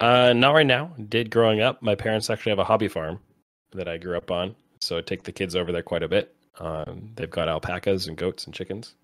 [0.00, 0.92] Uh, not right now.
[1.08, 1.80] Did growing up.
[1.80, 3.20] My parents actually have a hobby farm
[3.70, 6.34] that I grew up on, so I take the kids over there quite a bit.
[6.58, 8.96] Um, they've got alpacas and goats and chickens,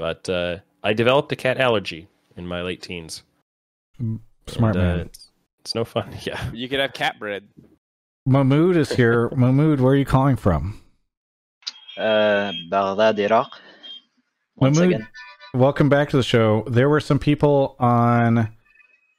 [0.00, 3.22] but uh, I developed a cat allergy in my late teens.
[4.46, 5.00] Smart And, uh, man.
[5.00, 5.28] it's,
[5.60, 6.08] it's no fun.
[6.22, 6.42] Yeah.
[6.54, 7.46] You could have cat bread.
[8.26, 9.28] Mahmood is here.
[9.36, 10.80] Mahmood, where are you calling from?
[11.98, 13.50] Uh, Baghdad, Iraq.
[14.56, 15.08] Once Mahmood, again.
[15.52, 16.64] welcome back to the show.
[16.66, 18.48] There were some people on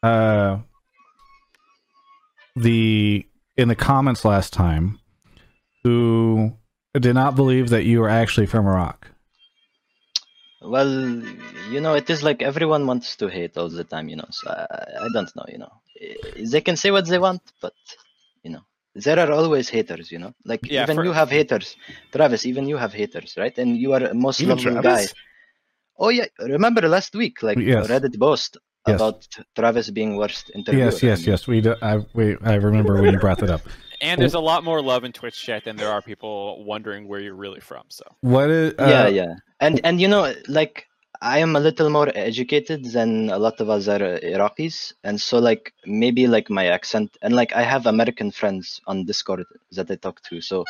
[0.01, 0.57] uh
[2.55, 3.23] the
[3.55, 4.99] in the comments last time
[5.83, 6.53] who
[6.99, 9.07] did not believe that you were actually from Iraq.
[10.61, 11.23] Well,
[11.71, 14.27] you know, it is like everyone wants to hate all the time, you know.
[14.29, 15.71] So I, I don't know, you know.
[15.99, 17.73] Eh, They can say what they want, but
[18.43, 18.61] you know,
[18.93, 20.33] there are always haters, you know.
[20.45, 21.75] Like Yeah, even for- you have haters,
[22.11, 22.45] Travis.
[22.45, 23.57] Even you have haters, right?
[23.57, 25.07] And you are a most Even lovely guy.
[25.97, 27.87] Oh yeah, remember last week, like Yes.
[27.87, 28.57] Reddit post
[28.87, 28.95] Yes.
[28.95, 30.85] about Travis being worst interviewer.
[30.85, 31.47] Yes, yes, yes.
[31.47, 33.61] We do, I we, I remember when you brought that up.
[34.01, 37.19] And there's a lot more love in Twitch chat than there are people wondering where
[37.19, 37.83] you're really from.
[37.89, 40.87] So What is uh, yeah yeah and and you know like
[41.21, 45.73] i am a little more educated than a lot of other iraqis and so like
[45.85, 50.21] maybe like my accent and like i have american friends on discord that i talk
[50.23, 50.65] to so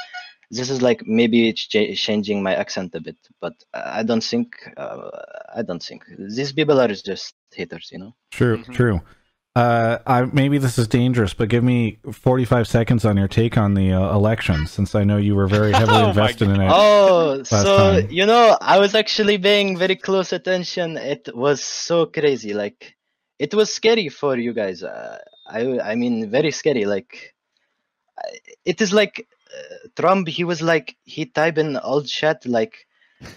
[0.50, 4.48] this is like maybe it's cha- changing my accent a bit but i don't think
[4.78, 5.10] uh,
[5.56, 6.04] i don't think
[6.38, 8.74] these people are just haters you know True, Mhm.
[8.74, 9.02] true.
[9.54, 13.74] Uh, I, maybe this is dangerous, but give me 45 seconds on your take on
[13.74, 16.72] the uh, election, since I know you were very heavily Oh invested in it.
[16.74, 18.08] Oh, so time.
[18.10, 20.96] you know, I was actually paying very close attention.
[20.96, 22.54] It was so crazy.
[22.54, 22.96] Like,
[23.40, 24.84] it was scary for you guys.
[24.84, 26.86] Uh, I, I mean, very scary.
[26.86, 27.34] Like,
[28.64, 30.30] it is like uh, Trump.
[30.30, 32.88] He was like he typed in old chat like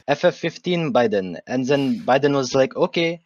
[0.08, 3.20] FF15 Biden, and then Biden was like, okay,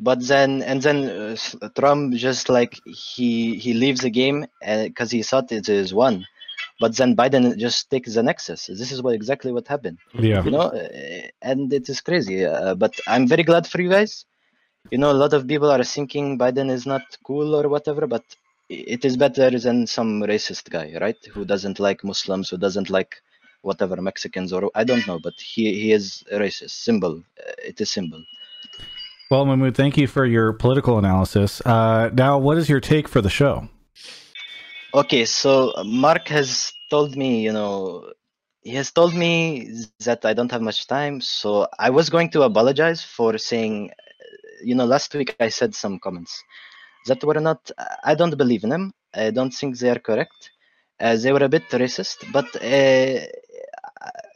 [0.00, 4.46] but then and then uh, Trump just like he he leaves the game
[4.84, 6.26] because he thought it is one,
[6.80, 8.66] but then Biden just takes the nexus.
[8.66, 9.98] This is what exactly what happened.
[10.14, 10.42] Yeah.
[10.42, 14.24] you know uh, and it is crazy uh, but i'm very glad for you guys.
[14.90, 18.24] You know a lot of people are thinking biden is not cool or whatever but
[18.68, 21.20] it is better than some racist guy right?
[21.34, 23.12] Who doesn't like muslims who doesn't like
[23.68, 27.14] whatever mexicans or i don't know but he he is a racist symbol
[27.46, 28.22] uh, it is symbol
[29.30, 31.60] Well, Mahmood, thank you for your political analysis.
[31.64, 33.68] Uh, now, what is your take for the show?
[34.92, 38.10] Okay, so Mark has told me, you know,
[38.62, 39.70] he has told me
[40.00, 41.20] that I don't have much time.
[41.20, 45.76] So I was going to apologize for saying, uh, you know, last week I said
[45.76, 46.42] some comments
[47.06, 47.70] that were not,
[48.02, 48.92] I don't believe in them.
[49.14, 50.50] I don't think they are correct.
[50.98, 53.26] Uh, they were a bit racist, but uh,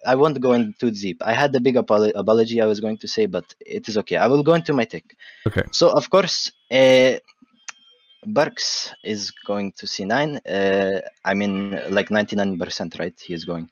[0.06, 1.22] I won't go into deep.
[1.24, 4.16] I had a big apolo- apology I was going to say, but it is okay.
[4.16, 5.16] I will go into my take.
[5.46, 5.62] Okay.
[5.72, 7.14] So, of course, uh,
[8.26, 10.40] Burks is going to C9.
[10.48, 13.14] Uh, I mean, like 99%, right?
[13.20, 13.70] He is going.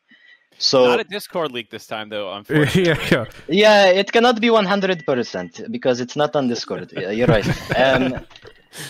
[0.58, 2.32] So, Not a Discord leak this time, though.
[2.32, 2.84] Unfortunately.
[2.86, 3.24] yeah, yeah.
[3.48, 6.92] yeah, it cannot be 100% because it's not on Discord.
[6.96, 7.46] Yeah, You're right.
[7.76, 8.24] Um,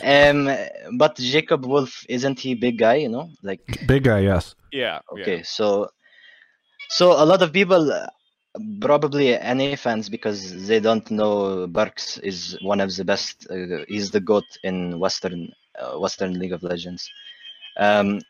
[0.05, 0.51] um,
[0.98, 3.31] but Jacob Wolf, isn't he big guy, you know?
[3.43, 4.55] Like, Big guy, yes.
[4.70, 5.01] yeah.
[5.12, 5.89] Okay, so
[6.89, 8.07] so a lot of people, uh,
[8.81, 13.47] probably NA fans, because they don't know Burks is one of the best.
[13.51, 17.11] Uh, he's the goat in Western uh, Western League of Legends.
[17.77, 18.21] Um,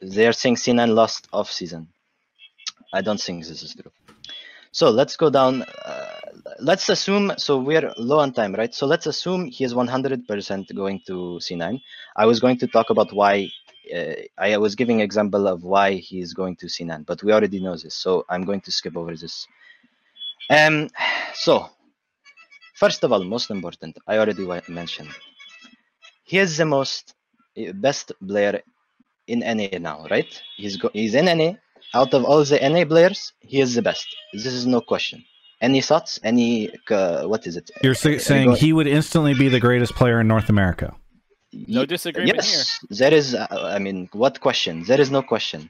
[0.00, 1.88] they are saying C9 lost off season.
[2.92, 3.90] I don't think this is true.
[4.72, 5.62] So let's go down.
[5.62, 6.20] Uh,
[6.60, 7.32] let's assume.
[7.36, 8.74] So we're low on time, right?
[8.74, 11.80] So let's assume he is 100% going to C9.
[12.16, 13.48] I was going to talk about why
[14.38, 17.76] I was giving example of why he is going to C9, but we already know
[17.76, 19.46] this, so I'm going to skip over this.
[20.50, 20.88] Um,
[21.34, 21.68] so
[22.74, 25.10] first of all, most important, I already mentioned,
[26.24, 27.14] he is the most
[27.58, 28.60] uh, best player
[29.26, 30.30] in NA now, right?
[30.56, 31.52] He's go- he's in NA.
[31.94, 34.06] Out of all the NA players, he is the best.
[34.32, 35.22] This is no question.
[35.60, 36.18] Any thoughts?
[36.24, 37.70] Any uh, what is it?
[37.84, 40.94] You're sa- Uh, saying he would instantly be the greatest player in North America.
[41.52, 43.34] No disagreement yes, there is.
[43.34, 44.84] Uh, I mean, what question?
[44.84, 45.68] There is no question.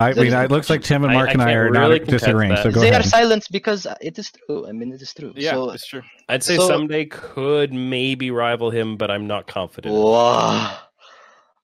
[0.00, 0.82] I There mean, it looks like.
[0.82, 2.56] Tim and Mark I and I can't are really not contest disagreeing.
[2.56, 3.02] So go they ahead.
[3.02, 4.66] are silent because it is true.
[4.68, 5.32] I mean, it is true.
[5.36, 6.02] Yeah, So, it's true.
[6.28, 9.94] I'd say So- Ssumday could maybe rival him, but I'm not confident.
[9.94, 10.78] wow.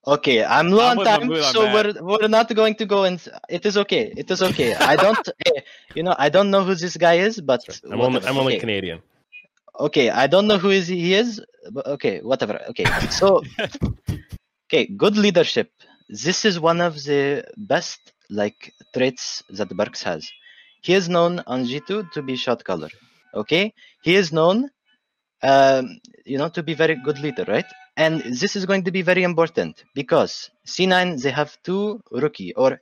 [0.07, 1.75] Okay, I'm low I'm on time, on so that.
[1.75, 3.21] we're we're not going to go and
[3.51, 4.11] It is okay.
[4.17, 4.75] It is okay.
[4.77, 5.29] I don't,
[5.97, 7.61] you know, I don't know who this guy is, but
[7.91, 8.25] I'm only.
[8.25, 8.59] I'm only.
[8.59, 9.03] Canadian.
[9.79, 11.41] Okay, I don't know who is he is,
[11.73, 12.61] but okay, whatever.
[12.71, 13.43] Okay, so
[14.69, 15.71] okay, good leadership.
[16.09, 20.29] This is one of the best like traits that Burks has.
[20.83, 22.91] He is known on G2 to be shot caller.
[23.35, 24.71] Okay, he is known,
[25.43, 27.67] um, you know, to be very good leader, right?
[27.97, 32.81] And this is going to be very important because C9 they have two rookie or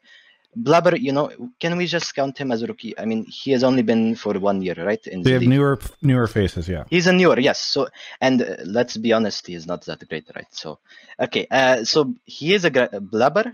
[0.57, 0.97] Blabber.
[0.97, 1.31] You know,
[1.61, 2.99] can we just count him as a rookie?
[2.99, 5.07] I mean, he has only been for one year, right?
[5.07, 5.51] In They the have league.
[5.51, 6.85] newer newer faces, yeah.
[6.89, 7.61] He's a newer, yes.
[7.61, 7.89] So,
[8.21, 10.47] and uh, let's be honest, he is not that great, right?
[10.51, 10.79] So,
[11.21, 11.47] okay.
[11.51, 13.53] Uh, so he is a, gra- a blabber.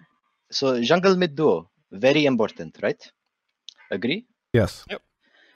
[0.51, 3.03] So jungle mid duo, very important, right?
[3.91, 4.27] Agree?
[4.53, 4.85] Yes.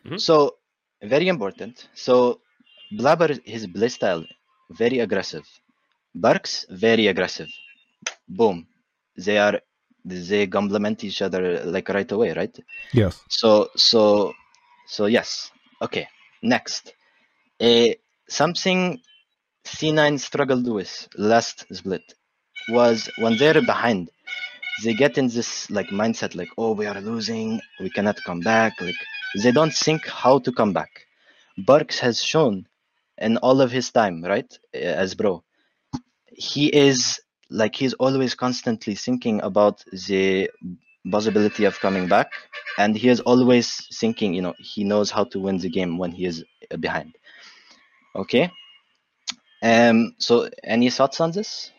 [0.05, 0.20] Mhm.
[0.20, 0.56] So
[1.02, 1.89] very important.
[1.94, 2.40] So
[2.93, 4.24] blabber, his play style,
[4.70, 5.47] very aggressive.
[6.14, 7.48] Burks, very aggressive.
[8.28, 8.66] Boom.
[9.16, 9.60] They are
[10.07, 12.57] they complement each other like right away, right?
[12.93, 13.23] Yes.
[13.28, 14.33] So so
[14.87, 15.51] so yes.
[15.83, 16.09] Okay.
[16.43, 16.95] Next.
[17.61, 17.89] Uh,
[18.28, 19.01] something
[19.65, 22.15] C9 struggled with last split
[22.69, 24.11] was when they're behind,
[24.85, 28.81] they get in this like mindset like, oh, we are losing, we cannot come back.
[28.81, 28.97] Like
[29.43, 31.07] they don't think how to come back.
[31.59, 32.66] Burks has shown
[33.19, 35.43] in all of his time, right, as bro,
[36.33, 37.20] he is
[37.51, 40.51] like he's always constantly thinking about the
[41.10, 42.32] possibility of coming back
[42.78, 46.10] and he is always thinking you know he knows how to win the game when
[46.10, 47.14] he is uh, behind
[48.16, 48.51] okay
[49.62, 51.70] um so any thoughts on this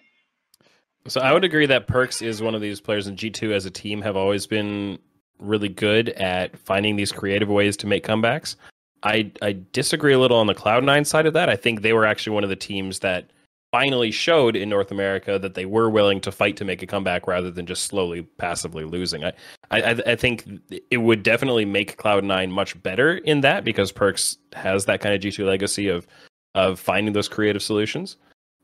[1.08, 3.72] So I would agree that Perkz is one of these players in G2 as a
[3.72, 5.00] team have always been
[5.40, 8.56] really good at finding these creative ways to make comebacks.
[9.04, 11.50] I I disagree a little on the Cloud9 side of that.
[11.50, 13.30] I think they were actually one of the teams that
[13.72, 17.28] finally showed in North America that they were willing to fight to make a comeback
[17.28, 19.24] rather than just slowly passively losing.
[19.24, 19.34] I
[19.72, 20.46] I, I think
[20.90, 25.22] it would definitely make Cloud9 much better in that because Perkz has that kind of
[25.22, 26.08] G2 legacy of
[26.56, 28.18] of finding those creative solutions.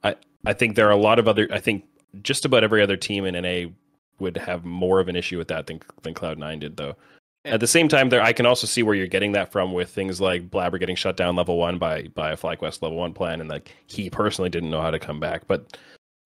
[0.03, 0.15] I
[0.45, 1.85] I think there are a lot of other I think
[2.21, 3.71] just about every other team in NA
[4.19, 6.95] would have more of an issue with that than than Cloud9 did though.
[7.45, 9.89] At the same time, there I can also see where you're getting that from with
[9.89, 13.41] things like Blabber getting shut down level one by by a FlyQuest level one plan,
[13.41, 15.47] and like he personally didn't know how to come back.
[15.47, 15.77] But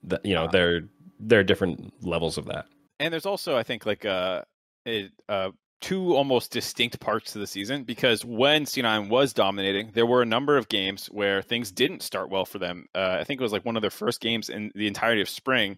[0.04, 0.82] the, you know, Uh, there
[1.20, 2.68] there are different levels of that.
[3.00, 4.44] and there's also I think like uh,
[4.86, 10.08] it, uh two almost distinct parts to the season because when C9 was dominating, there
[10.08, 12.88] were a number of games where things didn't start well for them.
[12.96, 15.30] Uh, I think it was like one of their first games in the entirety of
[15.30, 15.78] spring.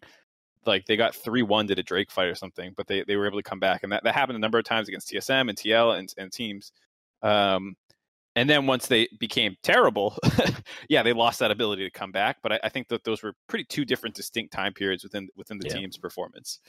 [0.65, 3.27] Like they got three one did a Drake fight or something, but they, they were
[3.27, 5.57] able to come back, and that, that happened a number of times against TSM and
[5.57, 6.71] TL and, and teams.
[7.21, 7.75] Um,
[8.35, 10.17] and then once they became terrible,
[10.89, 12.37] yeah, they lost that ability to come back.
[12.43, 15.57] But I, I think that those were pretty two different distinct time periods within within
[15.59, 15.75] the Yeah.
[15.75, 16.59] team's performance.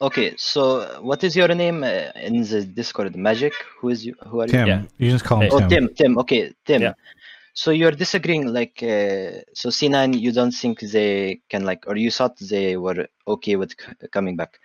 [0.00, 3.14] Okay, so what is your name uh, in the Discord?
[3.14, 3.52] Magic?
[3.80, 4.14] Who is you?
[4.26, 4.52] Who are you?
[4.52, 4.82] Tim, Yeah.
[4.98, 5.50] you just call him Hey.
[5.52, 5.68] Oh, Tim.
[5.68, 5.94] Tim.
[5.94, 6.18] Tim.
[6.18, 6.82] Okay, Tim.
[6.82, 6.94] Yeah.
[7.54, 12.10] So you're disagreeing, like, uh, so C9, you don't think they can, like, or you
[12.10, 14.58] thought they were okay with c- coming back?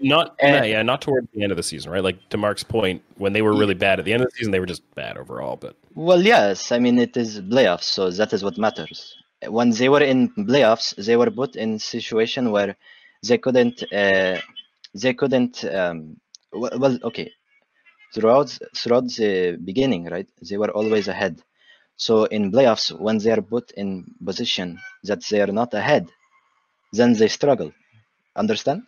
[0.00, 0.52] Not Eh.
[0.52, 2.02] yeah, yeah, not towards the end of the season, right?
[2.02, 4.50] Like to Mark's point, when they were really bad at the end of the season,
[4.50, 5.56] they were just bad overall.
[5.56, 6.72] But Well, yes.
[6.72, 9.14] I mean, it is playoffs, so that is what matters.
[9.46, 12.74] When they were in playoffs, they were put in situation where
[13.22, 14.40] they couldn't, uh,
[14.94, 15.64] they couldn't.
[15.64, 16.16] Um,
[16.52, 17.30] well, well, okay.
[18.14, 21.40] Throughout throughout the beginning, right, they were always ahead.
[21.96, 26.08] So in playoffs, when they are put in position that they are not ahead,
[26.92, 27.72] then they struggle.
[28.36, 28.82] Understand?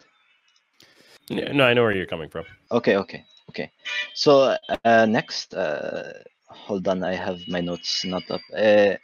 [1.29, 2.45] yeah, no, I know where you're coming from.
[2.71, 3.71] Okay, okay, okay.
[4.15, 6.13] So uh, next, uh,
[6.49, 8.41] hold on, I have my notes not up.
[8.57, 8.95] Uh,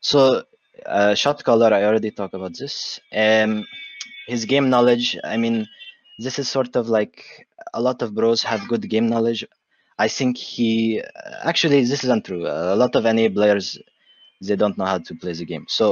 [0.00, 0.42] so
[0.86, 3.00] uh, shot caller, I already talked about this.
[3.12, 3.64] Um,
[4.26, 5.16] his game knowledge.
[5.24, 5.68] I mean,
[6.18, 9.44] this is sort of like a lot of bros have good game knowledge.
[10.04, 10.68] I think he
[11.50, 12.44] actually this is untrue.
[12.74, 13.66] a lot of NA players
[14.46, 15.66] they don't know how to play the game.
[15.78, 15.84] So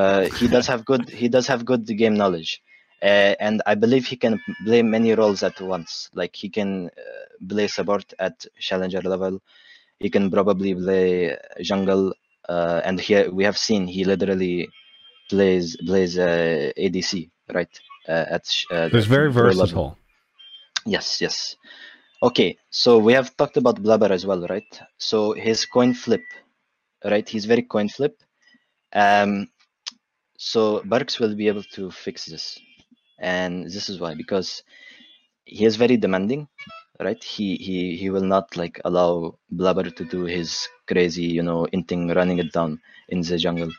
[0.00, 2.50] uh, he does have good he does have good game knowledge.
[3.02, 6.10] Uh, and I believe he can play many roles at once.
[6.20, 9.34] Like he can uh, play support at challenger level.
[10.04, 11.36] He can probably play
[11.70, 12.04] jungle,
[12.48, 14.68] uh, and here we have seen he literally
[15.30, 17.74] plays plays uh, ADC right
[18.08, 18.44] uh, at.
[18.70, 19.60] Uh, It's very pro level.
[19.60, 19.98] versatile.
[20.94, 21.56] Yes, yes.
[22.22, 24.80] Okay, so we have talked about Blabber as well, right?
[24.98, 26.22] So his coin flip,
[27.04, 27.28] right?
[27.28, 28.22] He's very coin flip.
[28.94, 29.48] Um,
[30.38, 32.58] so Burks will be able to fix this,
[33.20, 34.62] and this is why because
[35.44, 36.48] he is very demanding,
[37.00, 37.22] right?
[37.22, 42.14] He he he will not like allow Blabber to do his crazy, you know, inting
[42.16, 42.80] running it down
[43.10, 43.70] in the jungle.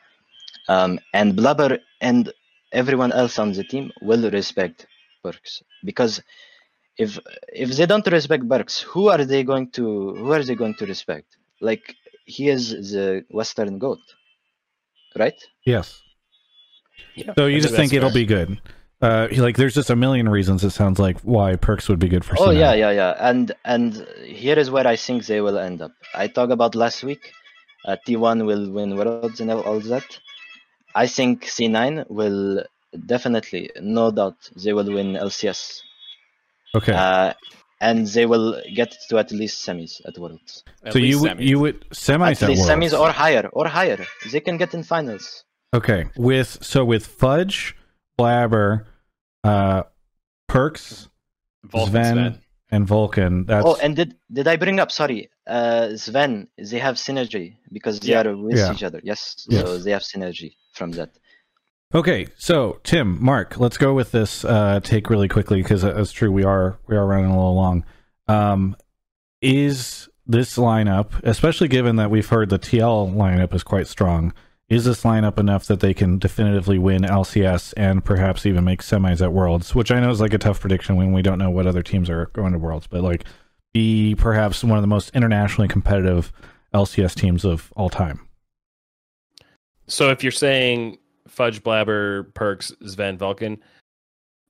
[0.69, 2.31] Um, and Blabber and
[2.73, 4.85] everyone else on the team will respect
[5.23, 6.21] Burks because
[6.97, 7.19] if
[7.53, 10.85] if they don't respect Burks, who are they going to who are they going to
[10.85, 11.37] respect?
[11.61, 11.95] Like
[12.25, 13.99] he is the Western goat,
[15.17, 15.39] right?
[15.65, 16.01] Yes.
[17.15, 18.59] Yeah, So you just think it'll be good.
[18.99, 22.25] Uh, like there's just a million reasons it sounds like why Perkz would be good
[22.25, 22.35] for.
[22.39, 22.59] Oh Sinai.
[22.59, 23.15] yeah, yeah, yeah.
[23.19, 25.91] And and here is where I think they will end up.
[26.15, 27.31] I talked about last week.
[27.85, 30.19] Uh, T1 will win worlds and all that.
[30.95, 32.63] I think C9 will
[33.05, 35.81] definitely, no doubt, they will win LCS.
[36.75, 36.93] Okay.
[36.93, 37.33] Uh,
[37.79, 40.63] and they will get to at least semis at worlds.
[40.83, 41.43] At so you least would semi.
[41.45, 42.93] you would semis At at least Worlds.
[42.93, 44.05] semis or higher, or higher.
[44.31, 45.43] They can get in finals.
[45.73, 46.05] Okay.
[46.17, 47.75] With so with Fudge,
[48.17, 48.85] Blabber,
[49.43, 49.83] uh,
[50.49, 51.09] Perkz,
[51.65, 52.39] Vulcan Zven, Zven.
[52.71, 53.45] and Vulcan.
[53.45, 54.91] That's Oh, and did did I bring up?
[54.91, 56.47] Sorry, uh, Zven.
[56.57, 58.21] They have synergy because they Yeah.
[58.25, 58.73] are with Yeah.
[58.73, 59.01] each other.
[59.03, 59.83] Yes, so Yes.
[59.83, 61.11] they have synergy from that.
[61.93, 66.31] Okay, so Tim, Mark, let's go with this uh, take really quickly because it's true
[66.31, 67.85] we are we are running a little long.
[68.27, 68.75] Um,
[69.41, 74.33] is this lineup, especially given that we've heard the TL lineup is quite strong,
[74.67, 79.21] is this lineup enough that they can definitively win LCS and perhaps even make semis
[79.21, 79.73] at Worlds?
[79.73, 82.09] Which I know is like a tough prediction when we don't know what other teams
[82.09, 83.23] are going to Worlds, but like
[83.73, 86.33] be perhaps one of the most internationally competitive
[86.73, 88.27] LCS teams of all time.
[89.87, 90.97] So if you're saying
[91.27, 93.59] Fudge, Blabber, Perkz, Zven, Vulcan,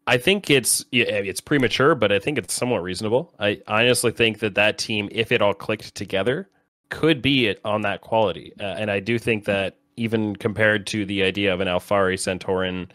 [0.08, 3.34] I think it's it's premature, but I think it's somewhat reasonable.
[3.40, 6.49] I honestly think that that team, if it all clicked together,
[6.90, 8.54] could be it on that quality.
[8.58, 12.88] Uh, and I do think that even compared to the idea of an Alphari, Santorin,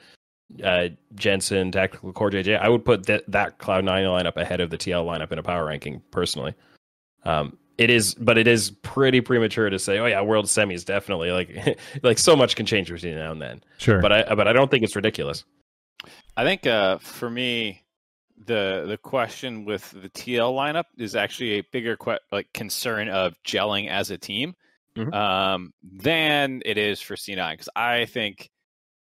[0.64, 4.78] uh, Jensen, Tactical CoreJJ, I would put that that Cloud Nine lineup ahead of the
[4.78, 6.54] TL lineup in a power ranking personally.
[7.24, 11.30] Um, it is, but it is pretty premature to say, oh yeah, World Semis definitely
[11.30, 13.62] like like so much can change between now and then.
[13.78, 14.00] Sure.
[14.00, 15.44] But I but I don't think it's ridiculous.
[16.36, 17.82] I think uh, for me,
[18.46, 23.34] the the question with the TL lineup is actually a bigger que- like concern of
[23.46, 24.54] gelling as a team
[24.96, 25.14] Mhm.
[25.14, 28.50] um, than it is for C9 because I think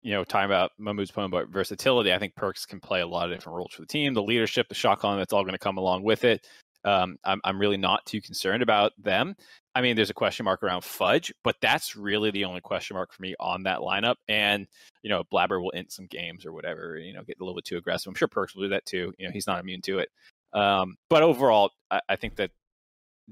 [0.02, 3.30] you know, talking about Mahmoud's point about versatility, I think Perkz can play a lot
[3.30, 4.14] of different roles for the team.
[4.14, 6.48] The leadership, the shot calling, that's all going to come along with it.
[6.86, 9.36] Um, I'm, I'm really not too concerned about them.
[9.76, 13.14] I mean, there's a question mark around Fudge, but that's really the only question mark
[13.14, 14.16] for me on that lineup.
[14.28, 14.68] And
[15.04, 16.98] you know, Blabber will int some games or whatever.
[16.98, 18.10] You know, get a little bit too aggressive.
[18.10, 19.14] I'm sure Perkz will do that too.
[19.18, 20.10] You know, he's not immune to it.
[20.54, 22.52] Um, but overall, I, I think that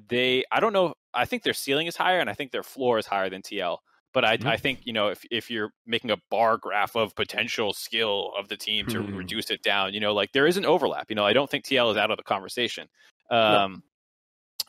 [0.08, 0.44] they.
[0.52, 0.94] I don't know.
[1.14, 3.80] I think their ceiling is higher, and I think their floor is higher than TL.
[4.14, 4.48] But I, Mhm.
[4.48, 8.48] I think you know if if you're making a bar graph of potential skill of
[8.48, 9.18] the team to Mhm.
[9.18, 11.10] reduce it down, you know, like there is an overlap.
[11.10, 12.88] You know, I don't think TL is out of the conversation.
[13.30, 13.84] Um,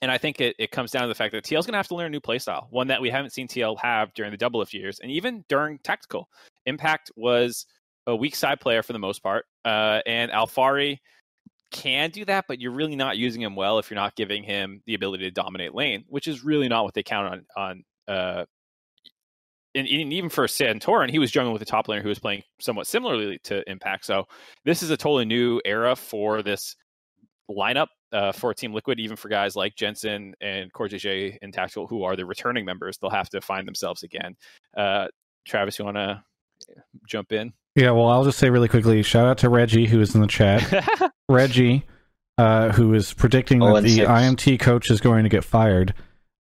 [0.01, 1.79] And I think it, it comes down to the fact that TL is going to
[1.79, 4.39] have to learn a new playstyle, one that we haven't seen TL have during the
[4.39, 6.29] Doublelift years, and even during tactical.
[6.67, 7.67] Impact was
[8.07, 10.99] a weak side player for the most part, uh, and Alphari
[11.71, 14.83] can do that, but you're really not using him well if you're not giving him
[14.87, 17.83] the ability to dominate lane, which is really not what they count on.
[18.09, 18.45] On uh,
[19.75, 22.43] and, and even for Santorin, he was jungling with a top laner who was playing
[22.61, 24.07] somewhat similarly to Impact.
[24.07, 24.25] So
[24.65, 26.75] this is a totally new era for this
[27.51, 32.03] lineup uh, for Team Liquid, even for guys like Jensen and CoreJJ and Tactical, who
[32.05, 32.99] are the returning members.
[32.99, 34.37] They'll have to find themselves again.
[34.77, 35.09] Uh,
[35.47, 36.23] Travis, you want to
[37.07, 37.53] jump in?
[37.75, 40.27] Yeah, well, I'll just say really quickly shout out to Reggie, who is in the
[40.27, 41.13] chat.
[41.29, 41.85] Reggie,
[42.37, 44.09] uh, who is predicting Oh, that the six.
[44.09, 45.95] IMT coach is going to get fired.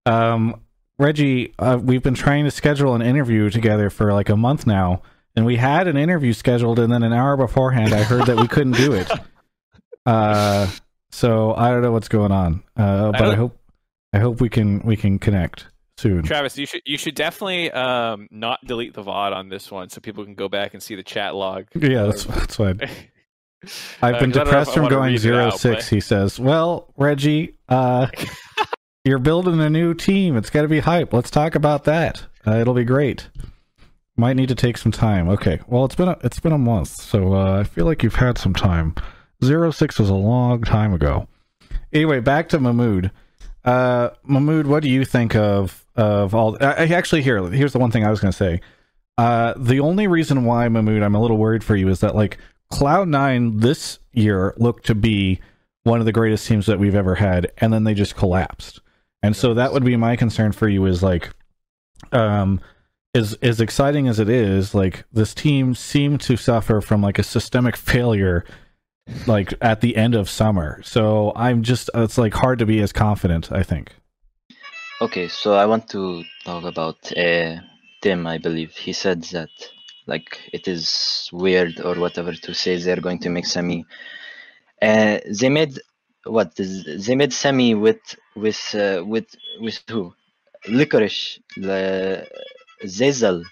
[0.05, 0.61] Um,
[0.97, 5.03] Reggie, uh, we've been trying to schedule an interview together for like a month now,
[5.35, 8.47] and we had an interview scheduled, and then an hour beforehand, I heard that we
[8.47, 9.11] couldn't do it.
[11.11, 13.59] Uh, so I don't know what's going on, uh, but I, don't- hope
[14.13, 15.67] I hope we can we can connect
[15.97, 16.23] soon.
[16.23, 19.99] Travis, you should you should definitely um, not delete the VOD on this one so
[20.01, 21.65] people can go back and see the chat log.
[21.75, 22.79] Yeah, that's that's fine.
[22.81, 22.89] I've
[24.15, 25.85] Uh, been 'cause I don't know if depressed from going zero out, six.
[25.89, 28.07] but- He says, "Well, Reggie, uh,
[29.03, 30.35] you're building a new team.
[30.37, 31.11] It's got to be hype.
[31.13, 32.23] Let's talk about that.
[32.45, 33.29] Uh, it'll be great.
[34.15, 35.27] Might need to take some time.
[35.29, 35.59] Okay.
[35.67, 38.37] Well, it's been a, it's been a month, so uh, I feel like you've had
[38.37, 38.95] some time.
[39.43, 41.27] Zero six was a long time ago.
[41.93, 43.11] Anyway, back to Mahmood.
[43.63, 46.57] Uh, Mahmood, what do you think of of all?
[46.61, 47.47] I, I actually here.
[47.49, 48.61] Here's the one thing I was going to say.
[49.17, 52.37] Uh, the only reason why Mahmood, I'm a little worried for you, is that like
[52.69, 55.39] Cloud Nine this year looked to be
[55.83, 58.81] one of the greatest teams that we've ever had, and then they just collapsed.
[59.23, 61.33] And so that would be my concern for you is like,
[62.11, 62.61] um,
[63.15, 67.23] as as exciting as it is, like this team seemed to suffer from like a
[67.23, 68.45] systemic failure,
[69.25, 70.81] like at the end of summer.
[70.83, 73.51] So I'm just it's like hard to be as confident.
[73.51, 73.95] I think.
[74.99, 77.57] Okay, so I want to talk about uh,
[78.01, 78.25] Tim.
[78.25, 79.49] I believe he said that
[80.07, 83.85] like it is weird or whatever to say they're going to make semi.
[84.81, 85.79] Uh, they made
[86.25, 86.55] what?
[86.55, 88.01] They made semi with
[88.35, 89.27] with uh, with
[89.59, 90.13] with who?
[90.67, 92.27] Licorice, the
[92.83, 93.43] Zeyzal.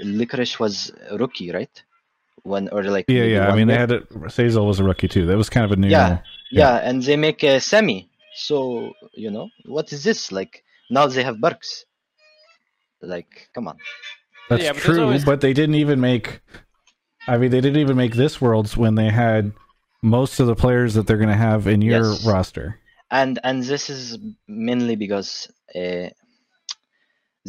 [0.00, 1.82] Licorice was rookie, right?
[2.44, 3.44] One or like Yeah, yeah.
[3.46, 4.08] I one mean, they had it.
[4.10, 5.26] Zeyzal was a rookie too.
[5.26, 5.88] That was kind of a new.
[5.88, 6.20] Yeah.
[6.50, 8.08] yeah, and they make a semi.
[8.34, 10.62] So you know what is this like?
[10.90, 11.84] Now they have Burks.
[13.02, 13.78] Like, come on.
[14.48, 16.40] That's Yeah, but true, always- but they didn't even make.
[17.26, 19.52] I mean, they didn't even make this worlds when they had
[20.02, 22.26] most of the players that they're going to have in your Yes.
[22.26, 22.80] roster.
[23.10, 26.08] and and this is mainly because uh,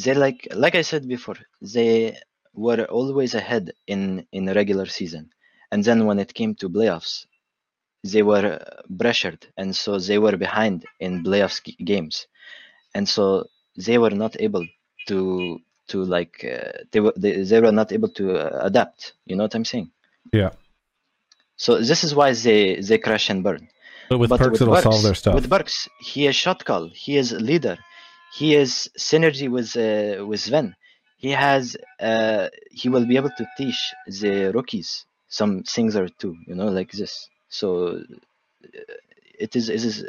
[0.04, 2.18] they like like I said before, they
[2.66, 4.02] were always ahead in
[4.38, 5.24] in the regular season,
[5.72, 7.14] and then when it came to playoffs,
[8.12, 11.60] they were uh, pressured, and so they were behind in playoffs
[11.92, 12.16] games,
[12.96, 13.24] and so
[13.86, 14.66] they were not able
[15.08, 15.60] to
[15.92, 19.14] to like uh, they were they, they were not able to uh, adapt.
[19.26, 19.90] You know what I'm saying?
[20.34, 20.52] Yeah.
[21.66, 23.68] So this is why they they crash and burn.
[24.10, 25.36] But with But Perkz, it'll Burks- solve their stuff.
[25.36, 25.78] With Burks,
[26.12, 26.90] he is shot call.
[27.06, 27.78] He is leader.
[28.40, 30.68] He is synergy with uh, with Zven.
[31.20, 36.36] He has uh, he will be able to teach the rookies some things or two,
[36.48, 37.30] you know, like this.
[37.50, 38.02] So
[38.64, 38.94] uh,
[39.38, 40.06] it is it is.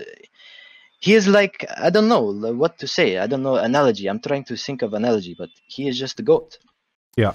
[1.01, 2.23] He is like I don't know
[2.62, 3.19] what to say.
[3.19, 4.07] I don't know analogy.
[4.09, 6.59] I'm trying to think of analogy, but he is just a goat.
[7.16, 7.35] Yeah.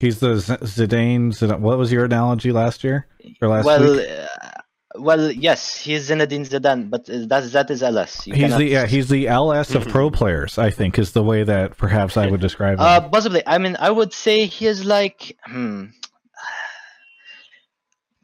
[0.00, 1.28] He's the Z- Zidane.
[1.28, 1.60] Zidane.
[1.60, 3.06] What was your analogy last year
[3.40, 4.08] or last well, week?
[4.08, 4.59] uh,
[4.96, 8.26] well, yes, he's Zinedine Zidane, but uh, that that is LS.
[8.26, 8.86] You He's cannot- the yeah.
[8.86, 9.90] He's the LS of Mhm.
[9.90, 10.58] pro players.
[10.58, 12.84] I think is the way that perhaps I would describe him.
[12.84, 13.42] Uh, possibly.
[13.46, 15.84] I mean, I would say he is like, hmm,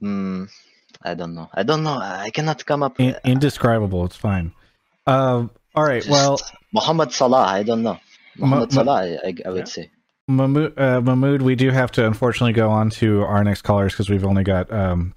[0.00, 0.44] hmm,
[1.02, 1.48] I don't know.
[1.54, 1.98] I don't know.
[1.98, 2.98] I cannot come up.
[3.00, 4.04] In- indescribable.
[4.04, 4.52] It's fine.
[5.06, 5.50] Um.
[5.74, 6.02] all right.
[6.02, 6.40] just Well,
[6.72, 7.44] Muhammad Salah.
[7.46, 7.98] I don't know.
[8.36, 9.18] Muhammad Ma- Salah.
[9.24, 9.64] I, I, would Yeah.
[9.64, 9.90] say.
[10.28, 14.10] Mahmood, uh, Mahmood, we do have to unfortunately go on to our next callers because
[14.10, 15.14] we've only got um,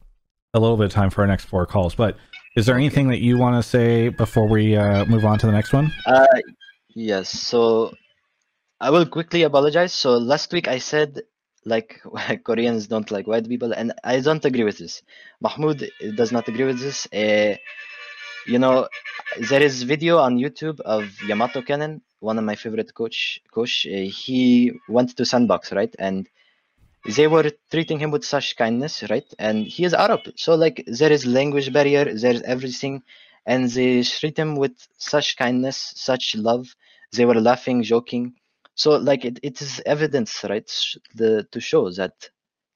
[0.54, 1.96] a little bit of time for our next four calls.
[1.96, 2.18] But
[2.56, 5.52] is there anything that you want to say before we uh, move on to the
[5.52, 5.92] next one?
[6.06, 6.26] Uh,
[6.96, 7.30] yes.
[7.30, 7.94] So
[8.80, 9.94] I will quickly apologize.
[9.94, 11.22] So last week I said
[11.66, 12.02] like
[12.44, 15.02] Koreans don't like white people, and I don't agree with this.
[15.42, 17.08] Mahmoud does not agree with this.
[17.14, 17.56] Uh,
[18.48, 18.88] you know,
[19.50, 23.40] there is video on YouTube of Yamato Cannon, one of my favorite coach.
[23.52, 26.28] Coach, uh, he went to Sandbox, right, and
[27.06, 29.26] they were treating him with such kindness, right?
[29.40, 33.04] And he is Arab, so like there is language barrier, there is everything,
[33.46, 36.68] and they treat him with such kindness, such love.
[37.14, 38.34] They were laughing, joking.
[38.76, 40.70] So like it, it is evidence, right?
[41.16, 42.14] The to show that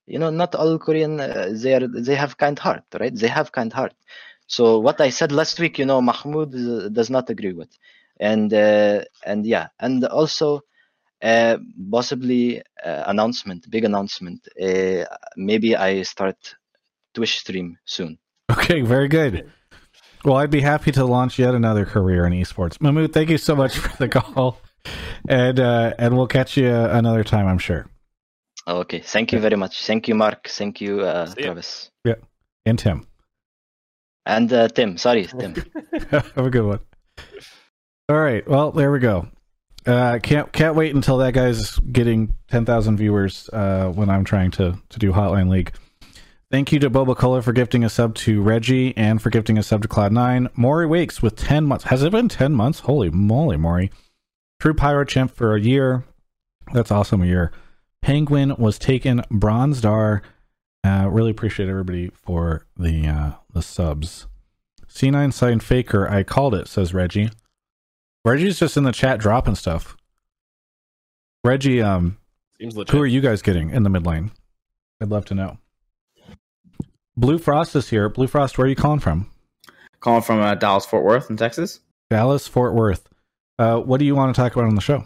[0.08, 3.14] you know not all Korean uh, they are they have kind heart, right?
[3.16, 3.94] They have kind heart.
[4.48, 7.70] So what I said last week, you know, Mahmoud uh, does not agree with,
[8.20, 10.62] and uh, and yeah, and also
[11.24, 11.58] uh,
[11.90, 14.48] possibly uh, announcement, big announcement.
[14.62, 15.06] Uh,
[15.38, 16.56] maybe I start
[17.14, 18.20] Twitch stream soon.
[18.52, 19.50] Okay, very good.
[20.26, 22.80] Well, I'd be happy to launch yet another career in esports.
[22.82, 24.60] Mahmoud, thank you so much for the call,
[25.28, 27.88] and uh, and we'll catch you another time, I'm sure.
[28.68, 29.86] Okay, thank you very much.
[29.86, 30.48] Thank you, Mark.
[30.48, 31.90] Thank you, uh, Travis.
[32.06, 32.16] Yeah,
[32.66, 33.08] and Tim.
[34.26, 35.56] And uh, Tim, sorry, Tim.
[36.12, 36.80] Have a good one.
[38.10, 39.28] All right, well, there we go.
[39.86, 44.52] Uh, can't can't wait until that guy's getting ten thousand viewers uh, when I'm trying
[44.52, 45.74] to to do Hotline League.
[46.54, 49.64] Thank you to Boba Cola for gifting a sub to Reggie and for gifting a
[49.64, 50.56] sub to Cloud9.
[50.56, 51.86] Maury Wakes with 10 months.
[51.86, 52.82] Has it been 10 months?
[52.82, 53.90] Holy moly, Maury.
[54.60, 56.06] True Pyro Chimp for a year.
[56.72, 57.52] That's awesome, a year.
[58.04, 59.24] Penguin was taken.
[59.32, 60.22] Bronze Star.
[60.84, 64.28] Uh, really appreciate everybody for the uh, the subs.
[64.88, 67.32] C9 Sign Faker, I called it, says Reggie.
[68.26, 69.98] Reggie's just in the chat dropping stuff.
[71.44, 72.18] Reggie, um,
[72.60, 72.94] Seems legit.
[72.96, 74.32] who are you guys getting in the mid lane?
[75.02, 75.58] I'd love to know.
[77.18, 78.10] Blue Frost is here.
[78.10, 79.30] Blue Frost, where are you calling from?
[80.00, 81.80] Calling from uh, Dallas, Fort Worth, in Texas.
[82.10, 83.08] Dallas, Fort Worth.
[83.60, 85.04] Uh, what do you want to talk about on the show?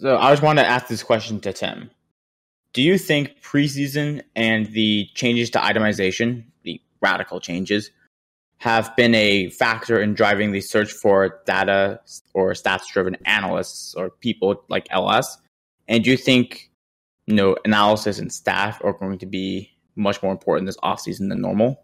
[0.00, 1.90] So I just wanted to ask this question to Tim.
[2.72, 7.90] Do you think preseason and the changes to itemization, the radical changes,
[8.58, 12.00] have been a factor in driving the search for data
[12.34, 15.38] or stats driven analysts or people like LS?
[15.86, 16.70] And do you think
[17.26, 21.40] you know analysis and staff are going to be much more important this offseason than
[21.40, 21.82] normal?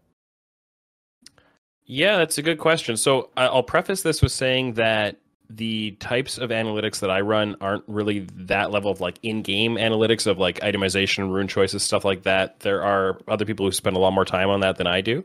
[1.87, 2.97] Yeah, that's a good question.
[2.97, 5.17] So I'll preface this with saying that
[5.51, 10.27] the types of analytics that I run aren't really that level of like in-game analytics
[10.27, 12.61] of like itemization, rune choices, stuff like that.
[12.61, 15.23] There are other people who spend a lot more time on that than I do.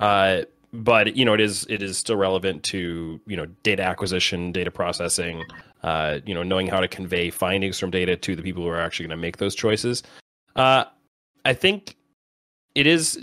[0.00, 0.42] Uh,
[0.72, 4.70] but you know, it is it is still relevant to you know data acquisition, data
[4.70, 5.44] processing,
[5.82, 8.80] uh, you know, knowing how to convey findings from data to the people who are
[8.80, 10.02] actually going to make those choices.
[10.56, 10.84] Uh,
[11.44, 11.96] I think
[12.74, 13.18] it is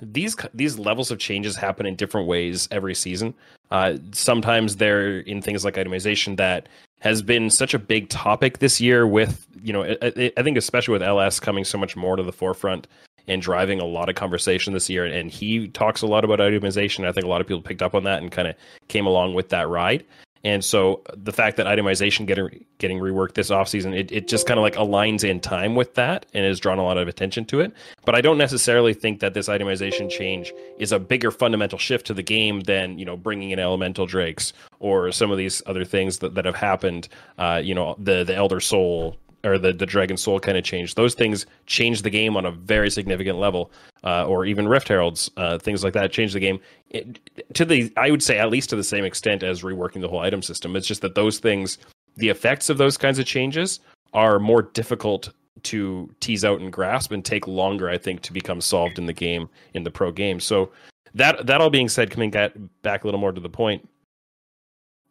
[0.00, 3.34] these these levels of changes happen in different ways every season.
[3.70, 6.68] Uh, sometimes they're in things like itemization that
[7.00, 9.06] has been such a big topic this year.
[9.06, 12.32] With you know, I, I think especially with LS coming so much more to the
[12.32, 12.86] forefront
[13.28, 15.04] and driving a lot of conversation this year.
[15.04, 17.06] And he talks a lot about itemization.
[17.06, 18.54] I think a lot of people picked up on that and kind of
[18.88, 20.04] came along with that ride.
[20.44, 24.58] And so the fact that itemization getting getting reworked this offseason, it, it just kind
[24.58, 27.60] of like aligns in time with that and has drawn a lot of attention to
[27.60, 27.72] it.
[28.04, 32.14] But I don't necessarily think that this itemization change is a bigger fundamental shift to
[32.14, 36.18] the game than, you know, bringing in elemental drakes or some of these other things
[36.18, 37.08] that, that have happened.
[37.38, 40.96] Uh, you know, the the Elder Soul or the, the Dragon Soul kind of changed.
[40.96, 43.70] Those things changed the game on a very significant level,
[44.02, 46.58] uh, or even Rift Heralds, uh, things like that changed the game
[46.90, 47.18] it,
[47.54, 50.20] to the I would say at least to the same extent as reworking the whole
[50.20, 50.76] item system.
[50.76, 51.78] It's just that those things,
[52.16, 53.80] the effects of those kinds of changes,
[54.12, 55.30] are more difficult
[55.64, 59.12] to tease out and grasp and take longer, I think, to become solved in the
[59.12, 60.40] game in the pro game.
[60.40, 60.70] So
[61.14, 63.88] that that all being said, coming back a little more to the point,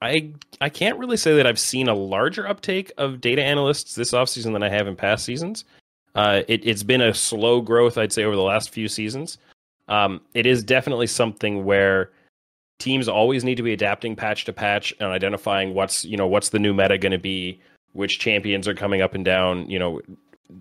[0.04, 4.12] I I can't really say that I've seen a larger uptake of data analysts this
[4.12, 5.64] offseason than I have in past seasons.
[6.16, 9.40] Uh, it, has been a slow growth, I'd say, over the last few seasons.
[9.88, 12.12] Um, it is definitely something where
[12.78, 16.50] teams always need to be adapting patch to patch and identifying what's you know what's
[16.50, 17.60] the new meta going to be,
[17.94, 19.70] which champions are coming up and down.
[19.70, 20.02] You know,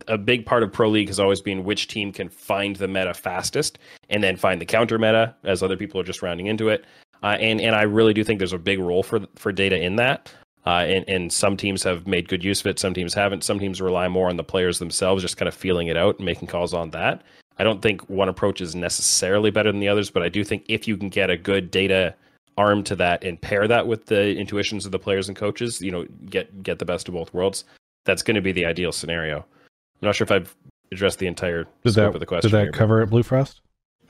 [0.09, 3.13] a big part of Pro League has always been which team can find the meta
[3.13, 3.79] fastest
[4.09, 6.85] and then find the counter meta as other people are just rounding into it.
[7.23, 9.97] Uh, and and I really do think there's a big role for for data in
[9.97, 10.33] that.
[10.65, 12.79] Uh, and, and some teams have made good use of it.
[12.79, 13.43] Some teams haven't.
[13.43, 16.25] Some teams rely more on the players themselves, just kind of feeling it out and
[16.25, 17.23] making calls on that.
[17.59, 20.65] I don't think one approach is necessarily better than the others, but I do think
[20.69, 22.15] if you can get a good data
[22.57, 25.91] arm to that and pair that with the intuitions of the players and coaches, you
[25.91, 27.65] know, get get the best of both worlds.
[28.05, 29.39] That's going to be the ideal scenario.
[29.39, 30.55] I'm not sure if I've
[30.93, 32.51] addressed the entire did scope that, of the question.
[32.51, 33.61] Did that here, cover it, Blue Frost?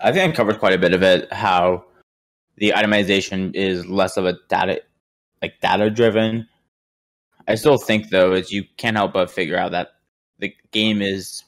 [0.00, 1.32] I think I covered quite a bit of it.
[1.32, 1.84] How
[2.56, 4.82] the itemization is less of a data,
[5.40, 6.48] like data driven.
[7.48, 9.88] I still think though is you can't help but figure out that
[10.38, 11.44] the game is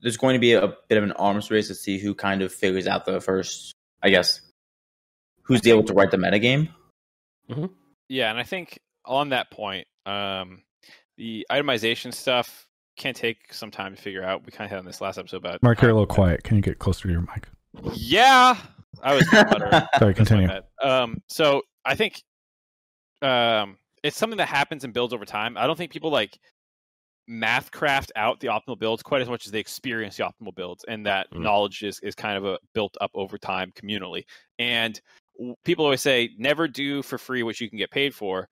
[0.00, 2.52] there's going to be a bit of an arms race to see who kind of
[2.52, 3.72] figures out the first,
[4.02, 4.40] I guess,
[5.42, 6.68] who's able to write the metagame.
[8.08, 10.62] Yeah, and I think on that point, um,
[11.16, 14.44] the itemization stuff can take some time to figure out.
[14.44, 16.42] We kind of had on this last episode about Mark, you're a little quiet.
[16.42, 17.48] Can you get closer to your mic?
[17.94, 18.56] Yeah,
[19.02, 19.28] I was.
[19.98, 20.48] Sorry, continue.
[20.82, 22.22] Um, so I think
[23.20, 25.56] um, it's something that happens and builds over time.
[25.56, 26.38] I don't think people like
[27.28, 30.84] math craft out the optimal builds quite as much as they experience the optimal builds,
[30.88, 31.42] and that Mm.
[31.42, 34.24] knowledge is is kind of a built up over time communally.
[34.58, 35.00] And
[35.38, 38.48] w- people always say never do for free what you can get paid for.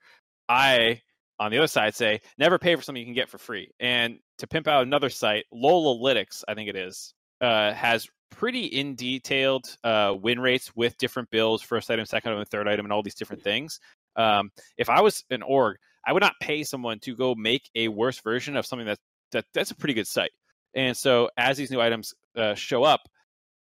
[0.49, 1.01] I
[1.39, 3.71] on the other side say never pay for something you can get for free.
[3.79, 8.95] And to pimp out another site, Lolalytics, I think it is, uh, has pretty in
[8.95, 13.03] detailed uh, win rates with different bills, first item, second item, third item, and all
[13.03, 13.79] these different things.
[14.15, 17.87] Um, if I was an org, I would not pay someone to go make a
[17.87, 18.97] worse version of something that
[19.31, 20.31] that that's a pretty good site.
[20.73, 23.01] And so as these new items uh, show up,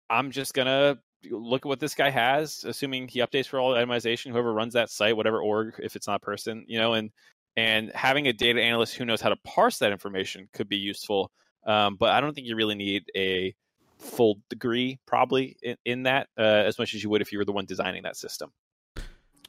[0.10, 0.98] I'm just gonna
[1.30, 4.32] look at what this guy has, assuming he updates for all itemization.
[4.32, 7.12] Whoever runs that site, whatever org, if it's not a person, you know, and
[7.58, 11.32] and having a data analyst who knows how to parse that information could be useful.
[11.66, 13.54] Um, but I don't think you really need a
[14.00, 17.46] full degree probably in, in that uh, as much as you would if you were
[17.46, 18.52] the one designing that system.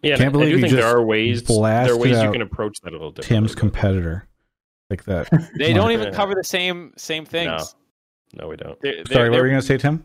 [0.02, 1.42] Yeah, Can't and believe I do you think there are ways.
[1.42, 3.36] There are ways you can approach that a little differently.
[3.48, 4.26] Tim's competitor,
[4.88, 5.28] like that.
[5.58, 7.74] They don't even cover the same same things.
[8.34, 8.80] No, we don't.
[8.80, 10.04] They're- they're- Sorry, what they're- were you going to say, Tim?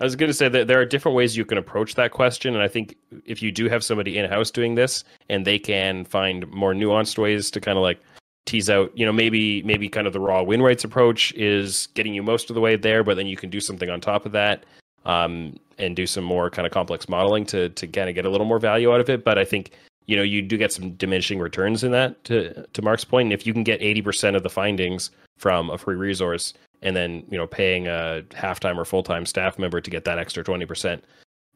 [0.00, 2.54] I was going to say that there are different ways you can approach that question,
[2.54, 2.96] and I think
[3.26, 7.18] if you do have somebody in house doing this, and they can find more nuanced
[7.18, 8.00] ways to kind of like
[8.46, 12.14] tease out, you know, maybe maybe kind of the raw win rates approach is getting
[12.14, 14.32] you most of the way there, but then you can do something on top of
[14.32, 14.64] that,
[15.04, 18.30] um, and do some more kind of complex modeling to to kind of get a
[18.30, 19.24] little more value out of it.
[19.24, 19.72] But I think
[20.06, 22.22] you know you do get some diminishing returns in that.
[22.24, 23.26] To to Mark's point.
[23.26, 26.52] and if you can get eighty percent of the findings from a free resource
[26.82, 30.44] and then you know paying a half-time or full-time staff member to get that extra
[30.44, 31.00] 20%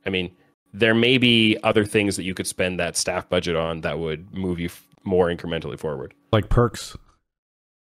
[0.06, 0.30] i mean
[0.72, 4.32] there may be other things that you could spend that staff budget on that would
[4.34, 4.68] move you
[5.04, 6.96] more incrementally forward Like Perkz.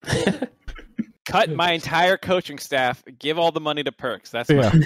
[1.25, 4.31] cut my entire coaching staff, give all the money to Perkz.
[4.31, 4.71] That's Yeah.
[4.73, 4.81] my,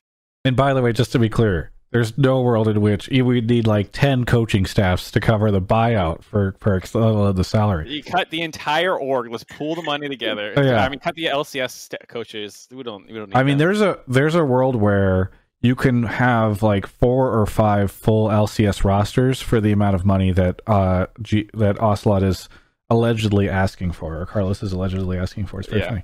[0.44, 3.48] and by the way, just to be clear, there's no world in which you would
[3.48, 7.90] need like 10 coaching staffs to cover the buyout for Perkz, let alone the salary.
[7.90, 9.30] you cut the entire org.
[9.30, 10.52] Let's pool the money together.
[10.56, 10.84] Oh, yeah.
[10.84, 12.68] I mean, cut the LCS sta coaches.
[12.70, 13.06] We don't.
[13.06, 13.30] We don't.
[13.30, 13.66] Need I mean, them.
[13.66, 18.84] there's a there's a world where you can have like four or five full LCS
[18.84, 22.48] rosters for the amount of money that uh G- that Ocelote is
[22.90, 25.60] allegedly asking for, or Carlos is allegedly asking for.
[25.60, 25.88] It's very Yeah.
[25.88, 26.02] funny.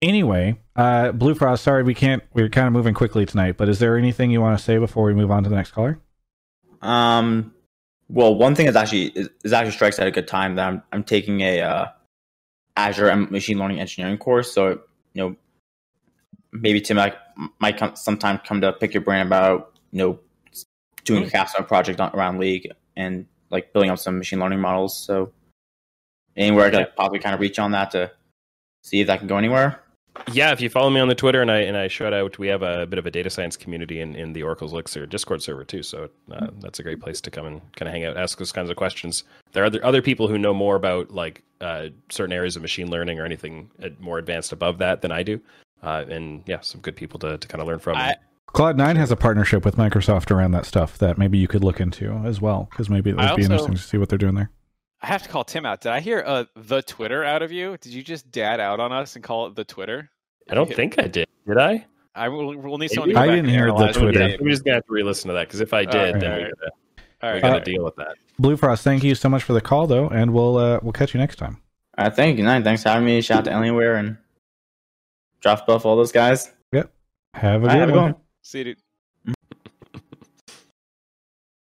[0.00, 2.22] Anyway, uh, Blue Frost, sorry we can't.
[2.32, 5.04] We're kind of moving quickly tonight, but is there anything you want to say before
[5.04, 5.98] we move on to the next caller?
[6.82, 7.52] Um,
[8.08, 10.82] well, one thing is actually is, is actually strikes at a good time that I'm
[10.92, 11.86] I'm taking a uh,
[12.76, 14.52] Azure and machine learning engineering course.
[14.52, 14.68] So
[15.14, 15.36] you know,
[16.52, 17.14] maybe Tim might
[17.58, 20.18] might come sometime come to pick your brain about you know
[21.04, 24.98] doing a cast project on, around League and like building up some machine learning models.
[24.98, 25.32] So
[26.36, 28.10] anywhere I could like possibly kind of reach on that to
[28.82, 29.82] see if that can go anywhere.
[30.32, 32.48] yeah if you follow me on the twitter and i and i shout out we
[32.48, 35.64] have a bit of a data science community in, in the oracle's elixir discord server
[35.64, 38.38] too so uh, that's a great place to come and kind of hang out ask
[38.38, 39.22] those kinds of questions
[39.52, 42.90] there are other, other people who know more about like uh, certain areas of machine
[42.90, 45.40] learning or anything uh, more advanced above that than i do
[45.82, 48.16] uh, and yeah some good people to, to kind of learn from I-
[48.54, 52.10] Cloud9 has a partnership with Microsoft around that stuff that maybe you could look into
[52.24, 54.34] as well, because maybe it would I be also- interesting to see what they're doing
[54.36, 54.50] there.
[55.02, 55.80] I have to call Tim out.
[55.82, 57.76] Did I hear uh, the Twitter out of you?
[57.80, 60.10] Did you just dad out on us and call it the Twitter?
[60.50, 61.84] i don't think i did did i
[62.14, 62.56] I will.
[62.56, 63.10] We'll need someone.
[63.10, 64.18] To go I back didn't and hear the Twitter.
[64.18, 66.20] they- yeah, i'm just gonna have to re-listen to that because if i did Alright.
[66.20, 66.54] then we gotta,
[67.22, 67.42] All we right.
[67.42, 70.08] gotta Uh, deal with that Blue Frost, thank you so much for the call, though,
[70.08, 71.58] and we'll uh, we'll catch you next time.
[71.98, 72.44] All right, thank you.
[72.44, 72.64] Night.
[72.64, 73.20] Thanks for having me.
[73.20, 74.16] Shout out to Anywhere and
[75.40, 76.52] Draft Buff, all those guys.
[77.34, 78.12] Have a good have a good one.
[78.12, 78.20] one.
[78.42, 79.34] See you, dude.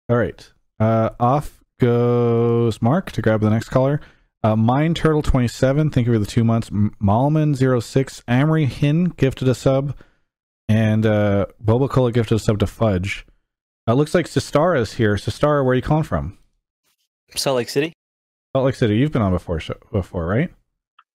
[0.08, 0.52] All right.
[0.80, 4.00] Uh, off goes Mark to grab the next caller.
[4.42, 6.70] Uh, Mind Turtle 27, thank you for the two months.
[6.70, 9.96] Malman06, Amory Hin gifted a sub,
[10.70, 13.26] and uh, Boba Cola gifted a sub to Fudge.
[13.86, 15.16] Uh, looks like Sistara is here.
[15.16, 16.38] Sistara, where are you calling from?
[17.36, 17.92] Salt Lake City?
[18.56, 18.96] Salt Lake City.
[18.96, 20.54] You've been on before, show, before, right?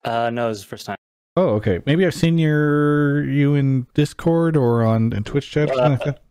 [0.03, 0.97] Uh, no, this is the first time.
[1.37, 1.81] Oh, okay.
[1.85, 6.03] Maybe I've seen your you in Discord or on in Twitch chat or something like
[6.05, 6.21] that.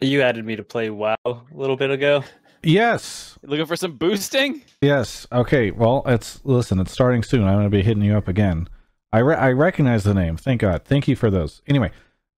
[0.00, 2.24] You added me to play WoW a little bit ago.
[2.62, 4.62] Yes, Looking for some boosting?
[4.82, 5.26] Yes.
[5.32, 5.70] Okay.
[5.70, 6.78] Well, it's listen.
[6.78, 7.44] It's starting soon.
[7.44, 8.68] I'm going to be hitting you up again.
[9.12, 10.36] I re- I recognize the name.
[10.36, 10.84] Thank God.
[10.84, 11.62] Thank you for those.
[11.66, 11.90] Anyway,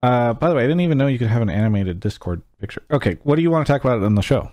[0.03, 2.83] uh, by the way, I didn't even know you could have an animated Discord picture.
[2.91, 3.19] Okay.
[3.25, 4.51] What do you want to talk about on the show?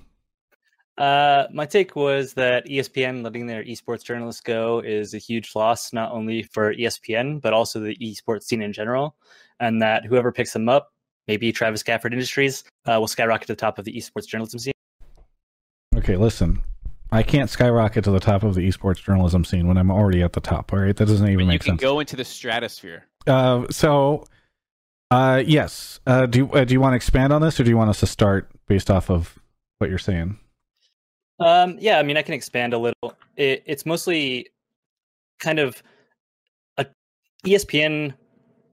[0.99, 5.93] Uh, my take was that ESPN letting their esports journalists go is a huge loss,
[5.93, 9.15] not only for ESPN but also the esports scene in general,
[9.61, 10.91] and that whoever picks them up,
[11.29, 14.73] maybe Travis Gafford Industries, uh, will skyrocket to the top of the esports journalism scene.
[15.95, 16.61] Okay, listen.
[17.11, 20.33] I can't skyrocket to the top of the esports journalism scene when I'm already at
[20.33, 20.73] the top.
[20.73, 21.81] All right, that doesn't even But you make can sense.
[21.81, 23.05] go into the stratosphere.
[23.25, 24.25] Uh, so,
[25.11, 26.01] uh, yes.
[26.05, 27.89] Uh, do you, uh, do you want to expand on this, or do you want
[27.89, 29.39] us to start based off of
[29.79, 30.37] what you're saying?
[31.39, 33.15] Um, yeah, I mean, I can expand a little.
[33.37, 34.49] It, it's mostly
[35.39, 35.81] kind of
[36.77, 36.85] a
[37.45, 38.13] ESPN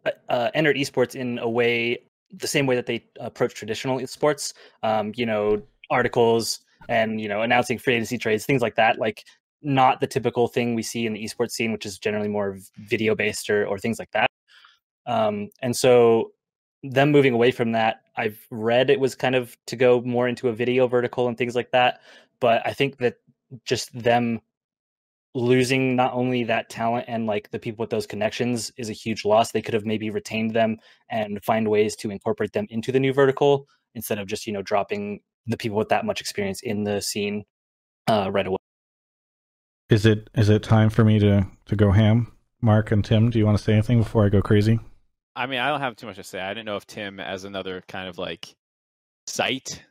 [0.05, 1.99] uh, uh, entered esports in a way,
[2.33, 4.55] the same way that they approach traditional sports.
[4.83, 8.99] Um, you know, articles and you know announcing free agency trades, things like that.
[8.99, 9.25] Like
[9.63, 13.15] not the typical thing we see in the esports scene, which is generally more video
[13.15, 14.31] based or or things like that.
[15.07, 16.33] Um, and so
[16.83, 20.49] them moving away from that, I've read it was kind of to go more into
[20.49, 22.01] a video vertical and things like that
[22.41, 23.17] but I think that
[23.65, 24.41] just them
[25.35, 29.25] losing not only that talent and like the people with those connections is a huge
[29.25, 29.53] loss.
[29.53, 30.79] They could have maybe retained them
[31.11, 34.63] and find ways to incorporate them into the new vertical instead of just you know
[34.63, 37.45] dropping the people with that much experience in the scene
[38.09, 38.57] uh, right away.
[39.89, 42.33] Is it is it time for me to to go ham?
[42.63, 44.81] Mark and Tim, do you want to say anything before I go crazy?
[45.37, 46.41] I mean, I don't have too much to say.
[46.41, 48.57] I didn't know if Tim, as another kind of like
[49.27, 49.85] site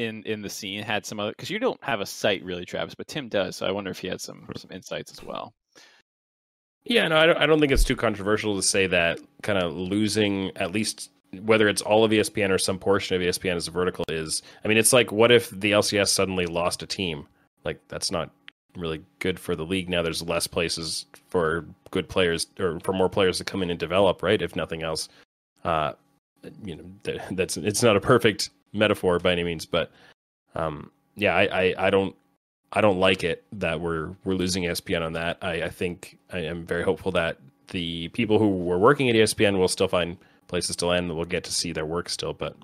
[0.00, 2.94] in in the scene, had some other because you don't have a site really, Travis,
[2.94, 3.56] but Tim does.
[3.56, 5.52] So I wonder if he had some some insights as well.
[6.84, 9.74] Yeah, no, I don't, I don't think it's too controversial to say that kind of
[9.74, 11.10] losing at least
[11.42, 14.42] whether it's all of ESPN or some portion of ESPN as a vertical is.
[14.64, 17.26] I mean, it's like what if the LCS suddenly lost a team?
[17.64, 18.30] Like that's not
[18.76, 19.90] really good for the league.
[19.90, 23.78] Now there's less places for good players or for more players to come in and
[23.78, 24.40] develop, right?
[24.40, 25.10] If nothing else,
[25.64, 25.92] uh,
[26.64, 29.90] you know, th- that's it's not a perfect metaphor by any means, but
[30.54, 32.14] um, yeah, I, I, I don't
[32.72, 35.38] I don't like it that we're we're losing ESPN on that.
[35.42, 37.38] I, I think I am very hopeful that
[37.68, 40.16] the people who were working at ESPN will still find
[40.48, 42.32] places to land and we'll get to see their work still.
[42.32, 42.56] But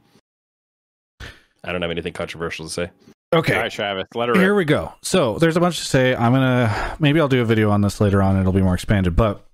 [1.64, 2.90] I don't have anything controversial to say.
[3.34, 3.54] Okay.
[3.54, 4.58] All right, Travis, let her Here rip.
[4.58, 4.92] we go.
[5.02, 6.14] So there's a bunch to say.
[6.14, 8.38] I'm gonna maybe I'll do a video on this later on.
[8.38, 9.44] It'll be more expanded, but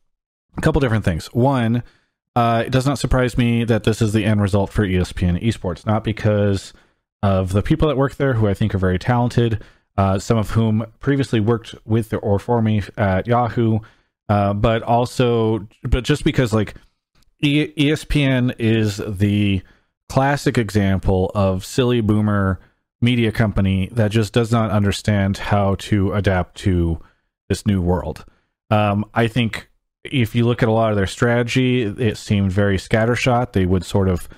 [0.59, 1.27] a couple different things.
[1.29, 1.83] One,
[2.35, 5.85] uh, it does not surprise me that this is the end result for ESPN esports,
[5.85, 6.73] not because
[7.23, 9.63] of the people that work there, who I think are very talented.
[9.97, 13.81] Uh, some of whom previously worked with or for me at Yahoo,
[14.31, 16.75] uh, but also, but just because like
[17.43, 19.61] e- ESPN is the
[20.09, 22.59] classic example of silly boomer
[23.03, 26.99] media company that just does not understand how to adapt to
[27.51, 28.25] this new world.
[28.71, 29.69] Um, I think
[30.05, 33.53] if you look at a lot of their strategy, it seemed very scattershot.
[33.53, 34.29] They would sort of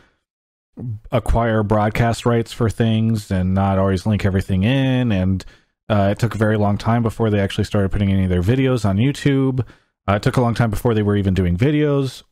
[1.11, 5.13] acquire broadcast rights for things and not always link everything in.
[5.13, 5.45] And
[5.89, 8.43] uh, it took a very long time before they actually started putting any of their
[8.43, 9.65] videos on YouTube.
[10.09, 12.23] Uh, it took a long time before they were even doing videos.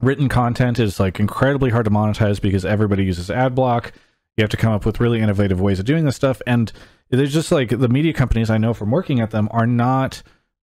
[0.00, 3.92] Written content is like incredibly hard to monetize because everybody uses ad block.
[4.36, 6.40] You have to come up with really innovative ways of doing this stuff.
[6.46, 6.72] And
[7.10, 10.22] there's just like the media companies I know from working at them are not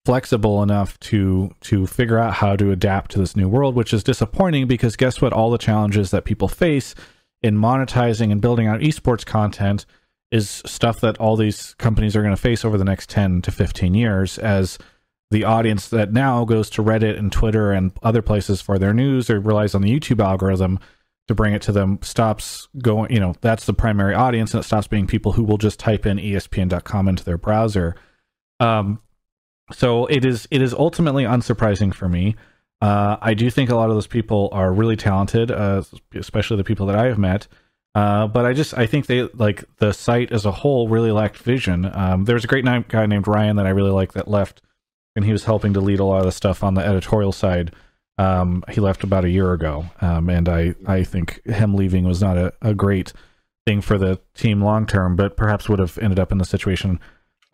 [0.05, 4.03] flexible enough to to figure out how to adapt to this new world, which is
[4.03, 5.33] disappointing because guess what?
[5.33, 6.95] All the challenges that people face
[7.41, 9.85] in monetizing and building out esports content
[10.31, 13.51] is stuff that all these companies are going to face over the next 10 to
[13.51, 14.77] 15 years as
[15.29, 19.29] the audience that now goes to Reddit and Twitter and other places for their news
[19.29, 20.79] or relies on the YouTube algorithm
[21.27, 24.67] to bring it to them stops going, you know, that's the primary audience and it
[24.67, 27.95] stops being people who will just type in espn.com into their browser.
[28.59, 29.01] Um,
[29.73, 32.35] so it is it is ultimately unsurprising for me.
[32.81, 35.83] Uh, I do think a lot of those people are really talented, uh,
[36.15, 37.47] especially the people that I have met.
[37.93, 41.37] Uh, but I just I think they like the site as a whole really lacked
[41.37, 41.89] vision.
[41.93, 44.61] Um, there was a great guy named Ryan that I really liked that left,
[45.15, 47.73] and he was helping to lead a lot of the stuff on the editorial side.
[48.17, 52.21] Um, he left about a year ago, um, and I I think him leaving was
[52.21, 53.11] not a, a great
[53.67, 56.99] thing for the team long term, but perhaps would have ended up in the situation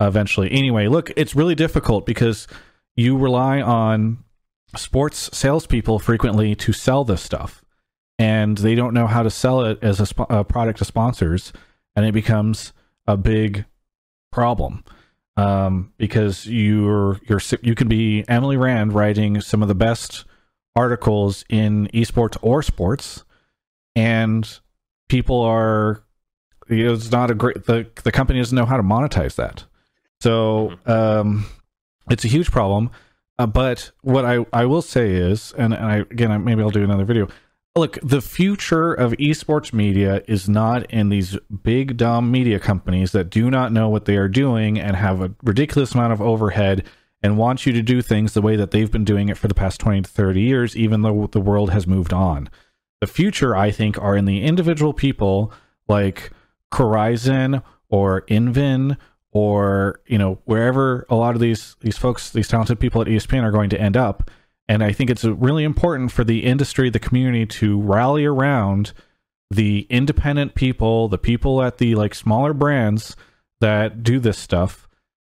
[0.00, 0.50] eventually.
[0.50, 2.46] Anyway, look, it's really difficult because
[2.96, 4.24] you rely on
[4.76, 7.64] sports salespeople frequently to sell this stuff,
[8.18, 11.52] and they don't know how to sell it as a, sp- a product to sponsors,
[11.96, 12.72] and it becomes
[13.06, 13.64] a big
[14.30, 14.84] problem
[15.36, 20.24] um, because you're you're you can be Emily Rand writing some of the best
[20.74, 23.24] articles in esports or sports,
[23.94, 24.58] and
[25.08, 26.04] people are
[26.68, 29.64] it's not a great the the company doesn't know how to monetize that.
[30.20, 31.46] So um,
[32.10, 32.90] it's a huge problem.
[33.38, 36.82] Uh, but what I, I will say is, and, and I again maybe I'll do
[36.82, 37.28] another video.
[37.76, 43.30] look, the future of esports media is not in these big dumb media companies that
[43.30, 46.84] do not know what they are doing and have a ridiculous amount of overhead
[47.22, 49.54] and want you to do things the way that they've been doing it for the
[49.54, 52.48] past 20 to 30 years even though the world has moved on.
[53.00, 55.52] The future I think are in the individual people
[55.86, 56.32] like
[56.72, 58.96] Horizon or Invin
[59.38, 63.42] or you know wherever a lot of these these folks these talented people at ESPN
[63.42, 64.30] are going to end up.
[64.70, 68.92] And I think it's really important for the industry, the community to rally around
[69.50, 73.16] the independent people, the people at the like smaller brands
[73.60, 74.86] that do this stuff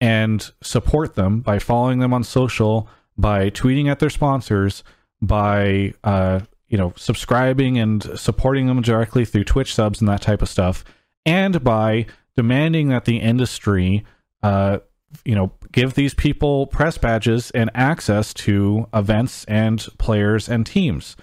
[0.00, 4.82] and support them by following them on social, by tweeting at their sponsors,
[5.22, 10.42] by uh, you know, subscribing and supporting them directly through Twitch subs and that type
[10.42, 10.84] of stuff,
[11.26, 12.06] and by
[12.36, 14.04] demanding that the industry
[14.42, 14.78] uh,
[15.24, 21.16] you know give these people press badges and access to events and players and teams.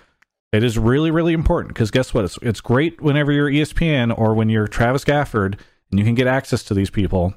[0.51, 2.25] It is really really important because guess what?
[2.25, 5.59] It's, it's great whenever you're espn or when you're travis gafford
[5.91, 7.33] and you can get access to these people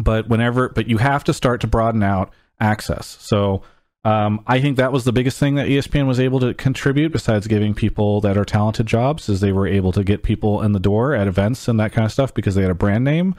[0.00, 3.18] but whenever but you have to start to broaden out access.
[3.20, 3.62] So
[4.04, 7.46] um, i think that was the biggest thing that espn was able to contribute besides
[7.46, 10.80] giving people that are talented jobs is they were able to get people in the
[10.80, 13.34] door at events and that kind of stuff because they had a brand name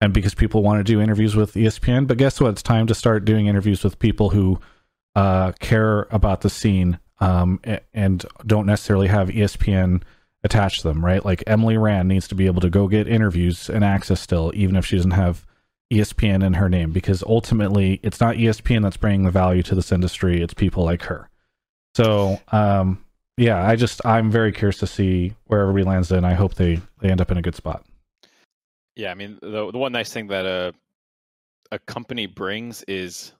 [0.00, 2.06] and because people want to do interviews with ESPN.
[2.06, 2.50] But guess what?
[2.50, 4.60] It's time to start doing interviews with people who
[5.14, 7.60] uh, care about the scene um,
[7.92, 10.02] and don't necessarily have ESPN
[10.44, 11.24] attached to them, right?
[11.24, 14.76] Like Emily Rand needs to be able to go get interviews and access still, even
[14.76, 15.44] if she doesn't have
[15.92, 19.92] ESPN in her name, because ultimately it's not ESPN that's bringing the value to this
[19.92, 21.30] industry; it's people like her.
[21.94, 23.04] So, um,
[23.36, 26.24] yeah, I just I'm very curious to see where everybody lands in.
[26.24, 27.84] I hope they they end up in a good spot.
[28.96, 30.74] Yeah, I mean the the one nice thing that a
[31.70, 33.32] a company brings is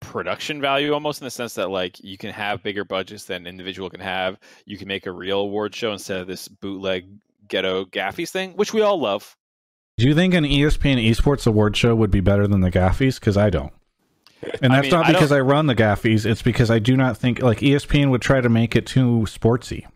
[0.00, 3.46] production value almost in the sense that like you can have bigger budgets than an
[3.46, 4.38] individual can have.
[4.64, 7.06] You can make a real award show instead of this bootleg
[7.48, 9.36] ghetto gaffies thing, which we all love.
[9.98, 13.18] Do you think an ESPN esports award show would be better than the gaffies?
[13.18, 13.72] Because I don't.
[14.62, 16.24] And that's I mean, not because I, I, run the gaffies.
[16.24, 19.86] It's because I do not think like ESPN would try to make it too sportsy.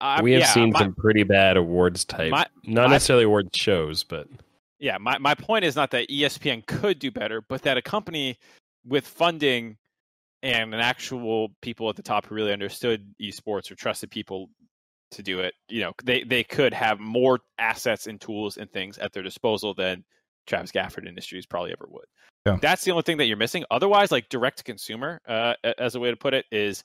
[0.00, 3.24] Uh, we have yeah, seen my, some pretty bad awards type, my, not my, necessarily
[3.24, 4.28] award shows, but
[4.78, 8.38] yeah, my, my point is not that ESPN could do better, but that a company
[8.86, 9.76] with funding
[10.44, 14.50] and an actual people at the top who really understood esports or trusted people
[15.10, 18.98] to do it, you know, they, they could have more assets and tools and things
[18.98, 20.04] at their disposal than
[20.46, 22.06] Travis Gafford Industries probably ever would.
[22.46, 22.58] Yeah.
[22.60, 23.64] That's the only thing that you're missing.
[23.70, 26.82] Otherwise, like direct to consumer, uh, as a way to put it, is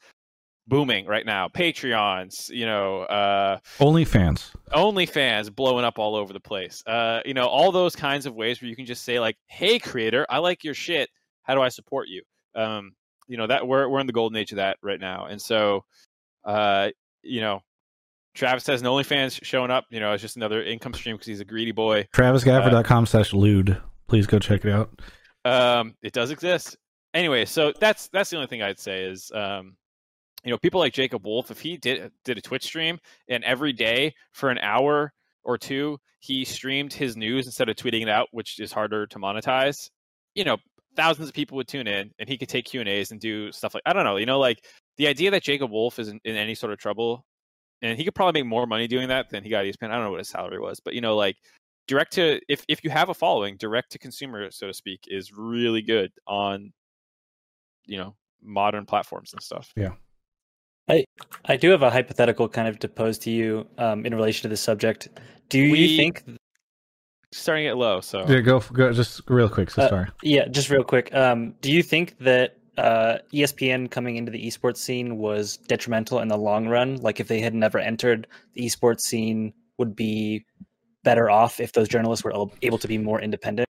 [0.68, 1.48] booming right now.
[1.48, 6.84] Patreons, you know, uh, OnlyFans, OnlyFans blowing up all over the place.
[6.86, 9.80] Uh, you know, all those kinds of ways where you can just say like, "Hey,
[9.80, 11.10] creator, I like your shit.
[11.44, 12.24] How do I support you?"
[12.56, 12.94] Um,
[13.28, 15.86] you know that we're we're in the golden age of that right now, and so,
[16.46, 16.90] uh,
[17.22, 17.62] you know.
[18.34, 19.86] Travis has an OnlyFans showing up.
[19.90, 22.08] You know, it's just another income stream because he's a greedy boy.
[22.14, 23.80] TravisGafford.com slash lewd.
[24.08, 25.02] Please go check it out.
[25.46, 26.78] Um, it does exist.
[27.14, 29.76] Anyway, so that's that's the only thing I'd say is um,
[30.44, 33.74] you know, people like Jacob Wolf, if he did did a Twitch stream and every
[33.74, 38.30] day for an hour or two he streamed his news instead of tweeting it out,
[38.32, 39.90] which is harder to monetize,
[40.36, 40.56] you know,
[40.96, 43.52] thousands of people would tune in and he could take Q and A's and do
[43.52, 44.66] stuff like I don't know, you know, like
[44.98, 47.26] the idea that Jacob Wolf is in, in any sort of trouble,
[47.84, 49.90] and he could probably make more money doing that than he got ESPN.
[49.90, 51.38] I don't know what his salary was, but you know, like
[51.88, 55.32] direct to if if you have a following, direct to consumer, so to speak, is
[55.34, 56.72] really good on
[57.86, 59.72] you know modern platforms and stuff.
[59.76, 59.92] Yeah.
[60.90, 61.06] I
[61.46, 64.50] I do have a hypothetical kind of to pose to you um, in relation to
[64.50, 65.10] this subject.
[65.50, 66.24] Do we, you think
[67.34, 68.02] starting it low?
[68.02, 69.72] So yeah, go go just real quick.
[69.72, 70.08] So uh, sorry.
[70.22, 71.14] Yeah, just real quick.
[71.14, 76.28] Um, do you think that uh, ESPN coming into the esports scene was detrimental in
[76.28, 76.98] the long run?
[76.98, 80.46] Like if they had never entered the esports scene, would be
[81.04, 83.68] better off if those journalists were able to be more independent?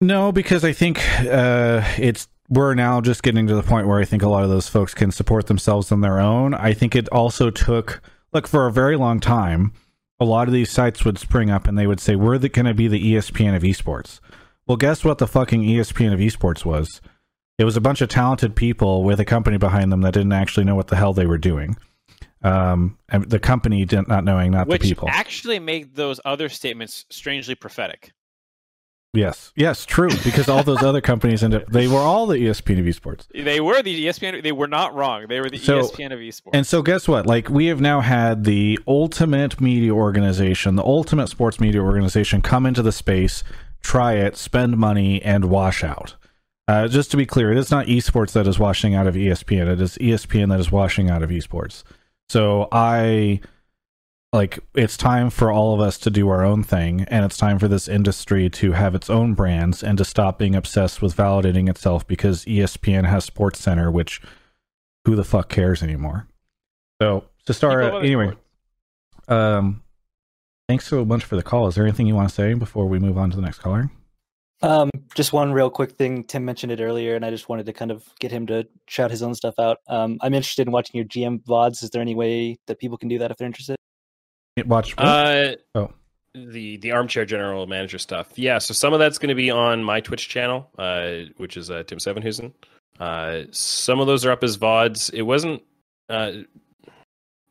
[0.00, 4.04] No, because I think uh, it's we're now just getting to the point where I
[4.04, 6.54] think a lot of those folks can support themselves on their own.
[6.54, 8.02] I think it also took,
[8.32, 9.72] look, for a very long time,
[10.20, 12.74] a lot of these sites would spring up and they would say, we're going to
[12.74, 14.20] be the ESPN of esports.
[14.66, 17.00] Well, guess what the fucking ESPN of esports was?
[17.58, 20.64] It was a bunch of talented people with a company behind them that didn't actually
[20.64, 21.76] know what the hell they were doing.
[22.42, 25.08] Um, and the company did not knowing, not Which the people.
[25.08, 28.12] actually made those other statements strangely prophetic.
[29.14, 30.08] Yes, yes, true.
[30.24, 33.26] Because all those other companies end up they were all the ESPN of esports.
[33.34, 34.42] They were the ESPN.
[34.42, 35.26] They were not wrong.
[35.28, 36.50] They were the so, ESPN of esports.
[36.54, 37.26] And so, guess what?
[37.26, 42.64] Like we have now had the ultimate media organization, the ultimate sports media organization, come
[42.64, 43.44] into the space,
[43.82, 46.14] try it, spend money, and wash out.
[46.72, 49.68] Uh, just to be clear, it is not esports that is washing out of ESPN.
[49.68, 51.82] It is ESPN that is washing out of esports.
[52.30, 53.42] So I
[54.32, 57.58] like it's time for all of us to do our own thing and it's time
[57.58, 61.68] for this industry to have its own brands and to stop being obsessed with validating
[61.68, 64.22] itself because espn has sports center which
[65.04, 66.26] who the fuck cares anymore
[67.02, 69.28] so to start anyway sports.
[69.28, 69.82] um
[70.66, 72.98] thanks so much for the call is there anything you want to say before we
[72.98, 73.90] move on to the next caller
[74.62, 76.24] Um, just one real quick thing.
[76.24, 79.10] Tim mentioned it earlier, and I just wanted to kind of get him to shout
[79.10, 79.78] his own stuff out.
[79.88, 81.82] Um, I'm interested in watching your GM vods.
[81.82, 83.76] Is there any way that people can do that if they're interested?
[84.66, 85.90] watch Uh, Oh.
[86.34, 88.32] the the armchair general manager stuff.
[88.36, 91.70] Yeah, so some of that's going to be on my Twitch channel, uh, which is
[91.70, 92.52] uh, Tim Sevenhuysen.
[93.00, 95.12] Uh, some of those are up as vods.
[95.12, 95.62] It wasn't.
[96.08, 96.32] Uh,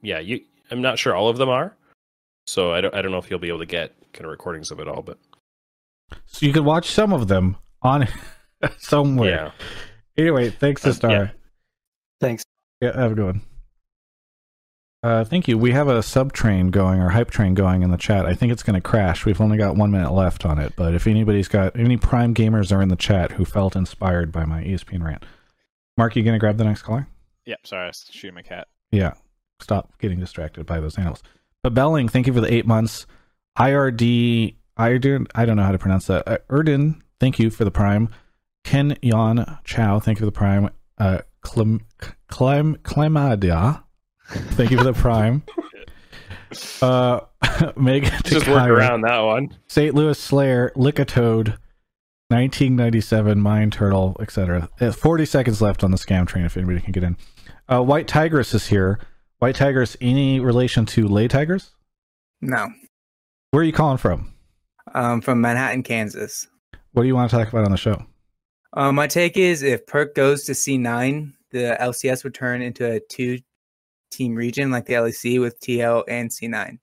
[0.02, 0.42] yeah, you.
[0.70, 1.76] I'm not sure all of them are.
[2.48, 2.94] So I don't.
[2.96, 5.02] I don't know if you'll be able to get kind of recordings of it all,
[5.02, 5.18] but
[6.26, 8.08] so you could watch some of them on
[8.78, 9.52] somewhere yeah.
[10.18, 11.30] anyway thanks to Uh, star yeah.
[12.20, 12.46] Thanks.
[12.82, 13.42] Yeah, have a good one.
[15.04, 15.58] Uh, thank you.
[15.58, 18.28] We have a sub train going or hype train going in the chat.
[18.28, 19.26] I think it's going to crash.
[19.26, 22.76] We've only got one minute left on it, but if anybody's got any Prime gamers
[22.76, 25.26] are in the chat who felt inspired by my ESPN rant,
[25.98, 27.08] Mark, you going to grab the next caller?
[27.46, 28.68] Yeah, sorry, I was shooting my cat.
[28.92, 29.14] Yeah.
[29.60, 31.24] Stop getting distracted by those animals.
[31.64, 33.08] But Belling, thank you for the eight months.
[33.58, 36.28] IRD, IRD, I don't know how to pronounce that.
[36.28, 38.10] Uh, Erdin, thank you for the prime.
[38.64, 40.70] Ken Yon Chow, thank you for the prime.
[40.98, 41.82] Uh, Clem,
[42.30, 43.84] Clem, Clemadia,
[44.28, 45.44] thank you for the prime.
[46.82, 47.22] Uh,
[47.78, 49.56] Meg Just work around that one.
[49.68, 49.96] St.
[49.96, 51.58] Louis Slayer, Lickatoad,
[52.28, 54.70] 1997, Mind Turtle, etc.
[54.80, 57.18] Uh, 40 seconds left on the scam train if anybody can get in.
[57.68, 59.00] Uh, White Tigress is here.
[59.40, 61.72] White Tigress, any relation to Lay Tigers?
[62.42, 62.68] No.
[63.52, 64.31] Where are you calling from?
[64.94, 66.48] Um, from Manhattan, Kansas.
[66.94, 68.06] What do you want to talk about on the show?
[68.74, 73.00] Um, my take is if Perk goes to C9, the LCS would turn into a
[73.00, 73.40] two
[74.12, 76.78] team region like the LEC with TL and C9.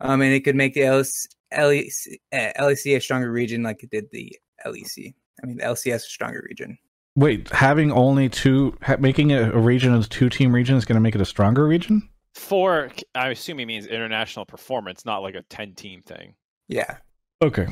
[0.00, 3.90] Um, and it could make the LEC, LEC, uh, LEC a stronger region like it
[3.90, 4.36] did the
[4.66, 5.14] LEC.
[5.42, 6.78] I mean, the LCS a stronger region.
[7.16, 10.94] Wait, having only two, ha- making it a region as two team region is going
[10.94, 12.08] to make it a stronger region?
[12.34, 16.34] For I assume he means international performance, not like a ten team thing.
[16.68, 16.98] Yeah.
[17.42, 17.66] Okay.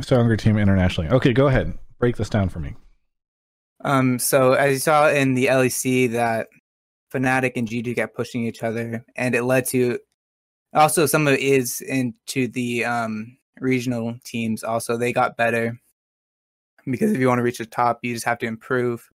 [0.00, 1.10] Stronger team internationally.
[1.10, 1.76] Okay, go ahead.
[1.98, 2.76] Break this down for me.
[3.84, 6.48] Um, so as you saw in the LEC, that
[7.12, 9.98] Fnatic and G2 kept pushing each other, and it led to
[10.74, 14.62] also some of it is into the um, regional teams.
[14.62, 15.78] Also, they got better
[16.86, 19.08] because if you want to reach the top, you just have to improve.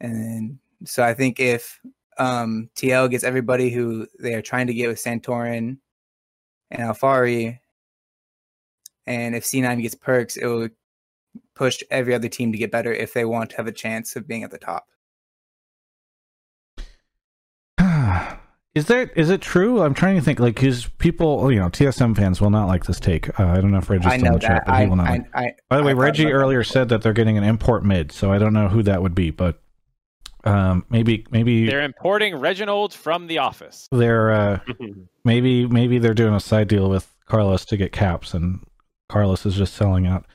[0.00, 1.80] And so I think if
[2.18, 5.78] um, TL gets everybody who they are trying to get with Santorin
[6.70, 7.58] and Alphari,
[9.08, 10.68] and if C9 gets Perkz, it will
[11.54, 14.28] push every other team to get better if they want to have a chance of
[14.28, 14.86] being at the top.
[18.74, 19.82] Is that is it true?
[19.82, 20.38] I'm trying to think.
[20.38, 23.28] Like, because people, you know, TSM fans will not like this take.
[23.40, 24.66] Uh, I don't know if Reggie's I still in know the chat, that.
[24.66, 25.08] but I, he will not.
[25.08, 27.36] I, like- I, By the way, I Reggie about that earlier said that they're getting
[27.36, 29.60] an import mid, so I don't know who that would be, but
[30.44, 33.88] um, maybe maybe They're importing Reginald from The Office.
[33.90, 34.60] they're uh,
[35.24, 38.60] maybe maybe they're doing a side deal with Carlos to get caps, and
[39.08, 40.26] Carlos is just selling out.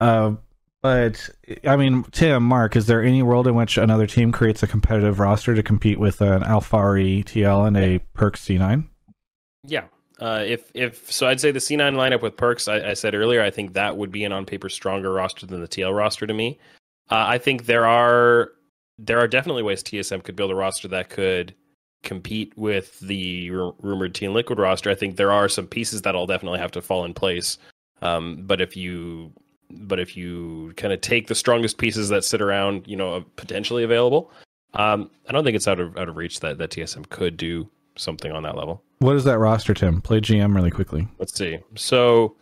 [0.00, 0.34] Uh,
[0.82, 1.30] but
[1.64, 5.20] I mean, Tim, Mark, is there any world in which another team creates a competitive
[5.20, 8.88] roster to compete with an Alphari TL and a Perk C9?
[9.64, 9.84] Yeah.
[10.18, 12.70] Uh, if if so, I'd say the C9 lineup with Perkz.
[12.70, 15.60] I, I said earlier, I think that would be an on paper stronger roster than
[15.60, 16.58] the TL roster to me.
[17.10, 18.50] Uh, I think there are
[18.98, 21.54] there are definitely ways TSM could build a roster that could
[22.02, 24.90] compete with the ru- rumored Team Liquid roster.
[24.90, 27.58] I think there are some pieces that'll definitely have to fall in place.
[28.02, 29.32] Um, but if you
[29.70, 33.84] but if you kind of take the strongest pieces that sit around, you know, potentially
[33.84, 34.30] available,
[34.74, 37.68] um, I don't think it's out of out of reach that that TSM could do
[37.96, 38.82] something on that level.
[38.98, 40.00] What is that roster, Tim?
[40.00, 41.08] Play GM really quickly.
[41.18, 41.58] Let's see.
[41.76, 42.36] So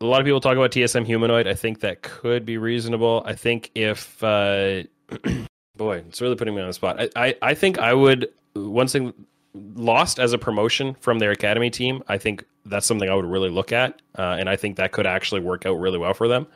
[0.00, 1.46] a lot of people talk about TSM humanoid.
[1.46, 3.22] I think that could be reasonable.
[3.24, 4.82] I think if uh
[5.76, 7.00] boy, it's really putting me on the spot.
[7.00, 9.12] I, I, I think I would one thing
[9.54, 13.50] lost as a promotion from their academy team, I think that's something I would really
[13.50, 14.00] look at.
[14.16, 16.46] Uh, and I think that could actually work out really well for them.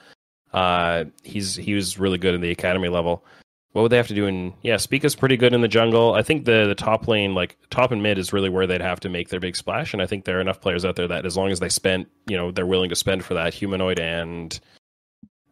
[0.52, 3.24] Uh he's he was really good in the academy level.
[3.73, 6.12] What would they have to do in yeah, Spica's pretty good in the jungle.
[6.12, 9.01] I think the the top lane, like top and mid, is really where they'd have
[9.01, 9.94] to make their big splash.
[9.94, 12.05] And I think there are enough players out there that as long as they spend,
[12.27, 14.60] you know, they're willing to spend for that humanoid and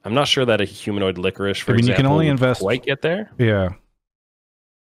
[0.05, 2.85] I'm not sure that a humanoid licorice, for I mean, you can only invest- quite
[2.85, 3.31] get there.
[3.39, 3.71] Yeah.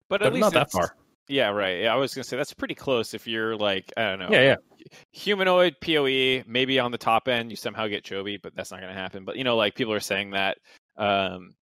[0.07, 0.95] But But at least not that far.
[1.30, 1.81] Yeah, right.
[1.81, 3.14] Yeah, I was gonna say that's pretty close.
[3.14, 4.85] If you're like, I don't know, Yeah, yeah.
[5.11, 8.93] humanoid POE, maybe on the top end you somehow get Chovy, but that's not gonna
[8.93, 9.26] happen.
[9.26, 10.57] But you know, like people are saying that
[10.97, 11.53] um,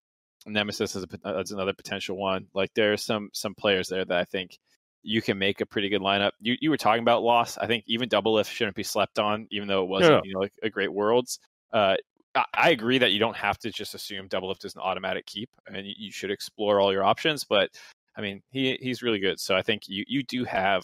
[0.45, 2.47] Nemesis is, a, is another potential one.
[2.53, 4.57] Like there's some some players there that I think
[5.03, 6.31] you can make a pretty good lineup.
[6.39, 7.57] You you were talking about loss.
[7.57, 10.21] I think even double Doublelift shouldn't be slept on, even though it wasn't no.
[10.23, 11.39] you know like a great Worlds.
[11.73, 11.95] Uh,
[12.35, 15.49] I, I agree that you don't have to just assume Doublelift is an automatic keep,
[15.67, 17.43] and you, you should explore all your options.
[17.43, 17.69] But
[18.17, 20.83] I mean, he he's really good, so I think you you do have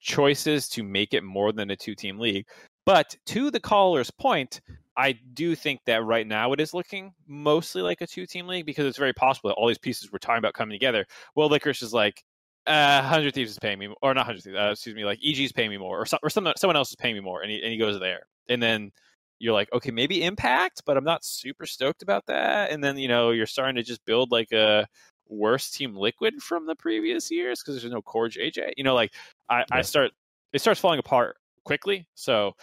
[0.00, 2.46] choices to make it more than a two team league.
[2.86, 4.60] But to the caller's point,
[4.96, 8.66] I do think that right now it is looking mostly like a two team league
[8.66, 11.06] because it's very possible that all these pieces we're talking about coming together.
[11.36, 12.24] Well, Licorice is like,
[12.66, 15.38] uh, 100 Thieves is paying me, or not 100 Thieves, uh, excuse me, like EG
[15.38, 17.62] is paying me more, or, or someone, someone else is paying me more, and he,
[17.62, 18.20] and he goes there.
[18.48, 18.90] And then
[19.38, 22.70] you're like, okay, maybe Impact, but I'm not super stoked about that.
[22.70, 24.86] And then, you know, you're starting to just build like a
[25.28, 28.72] worse team liquid from the previous years because there's no CoreJJ.
[28.76, 29.12] You know, like
[29.48, 30.12] I, I start,
[30.52, 32.06] it starts falling apart quickly.
[32.14, 32.54] So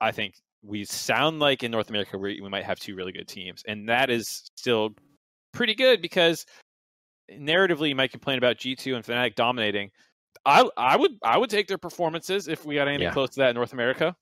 [0.00, 3.28] I think we sound like in North America we, we might have two really good
[3.28, 4.90] teams, and that is still
[5.52, 6.44] pretty good because
[7.32, 9.90] narratively you might complain about G two and Fnatic dominating.
[10.44, 13.12] I I would I would take their performances if we got anything Yeah.
[13.12, 14.16] close to that in North America.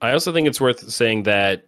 [0.00, 1.66] I also think it's worth saying that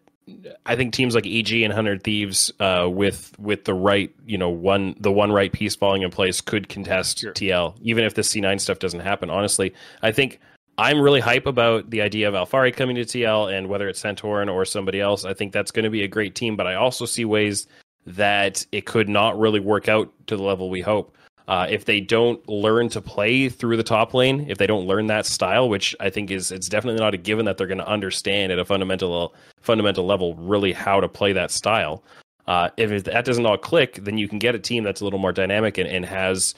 [0.64, 4.50] I think teams like EG and Hundred Thieves, uh, with with the right, you know,
[4.50, 7.32] one the one right piece falling in place, could contest Sure.
[7.32, 9.30] TL, even if the C nine stuff doesn't happen.
[9.30, 9.72] Honestly,
[10.02, 10.40] I think
[10.78, 14.52] I'm really hype about the idea of Alphari coming to TL, and whether it's Santorin
[14.52, 16.56] or somebody else, I think that's going to be a great team.
[16.56, 17.68] But I also see ways
[18.06, 21.16] that it could not really work out to the level we hope.
[21.48, 25.06] Uh, if they don't learn to play through the top lane, if they don't learn
[25.06, 27.88] that style, which I think is it's definitely not a given that they're going to
[27.88, 32.02] understand at a fundamental fundamental level really how to play that style.
[32.48, 35.18] Uh, if that doesn't all click, then you can get a team that's a little
[35.18, 36.54] more dynamic and, and has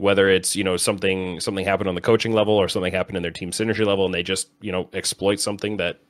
[0.00, 3.22] whether it's you know something something happened on the coaching level or something happened in
[3.22, 6.00] their team synergy level, and they just you know exploit something that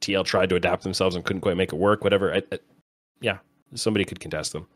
[0.00, 2.04] TL tried to adapt themselves and couldn't quite make it work.
[2.04, 2.58] Whatever, I, I,
[3.20, 3.38] yeah,
[3.74, 4.66] somebody could contest them.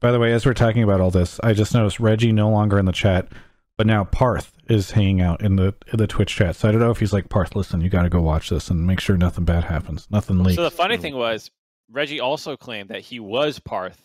[0.00, 2.78] By the way, as we're talking about all this, I just noticed Reggie no longer
[2.78, 3.28] in the chat,
[3.76, 6.56] but now Parth is hanging out in the in the Twitch chat.
[6.56, 7.56] So I don't know if he's like Parth.
[7.56, 10.56] Listen, you got to go watch this and make sure nothing bad happens, nothing leaks.
[10.56, 11.50] So the funny thing was
[11.90, 14.00] Reggie also claimed that he was Parth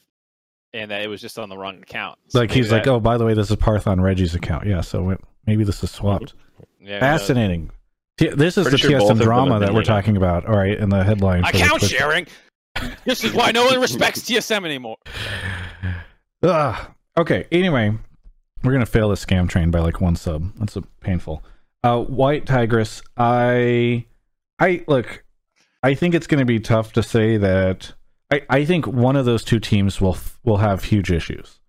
[0.74, 2.18] and that it was just on the wrong account.
[2.30, 4.66] So like maybe he's like, oh, by the way, this is Parth on Reggie's account.
[4.66, 6.34] Yeah, so it, maybe this is swapped.
[6.80, 7.00] yeah.
[7.00, 7.70] Fascinating.
[8.18, 10.46] T- this is Pretty the sure TSM drama that we're talking about.
[10.46, 11.44] All right, in the headline.
[11.44, 12.28] for the Account sharing.
[13.06, 14.98] this is why no one respects TSM anymore.
[16.44, 16.92] Ugh.
[17.18, 17.46] Okay.
[17.52, 17.94] Anyway,
[18.64, 20.52] we're gonna fail this scam train by like one sub.
[20.58, 21.44] That's a painful.
[21.84, 23.02] Uh, White Tigress.
[23.18, 24.06] I,
[24.60, 25.24] I look.
[25.82, 27.94] I think it's gonna be tough to say that.
[28.32, 31.60] I, I think one of those two teams will will have huge issues.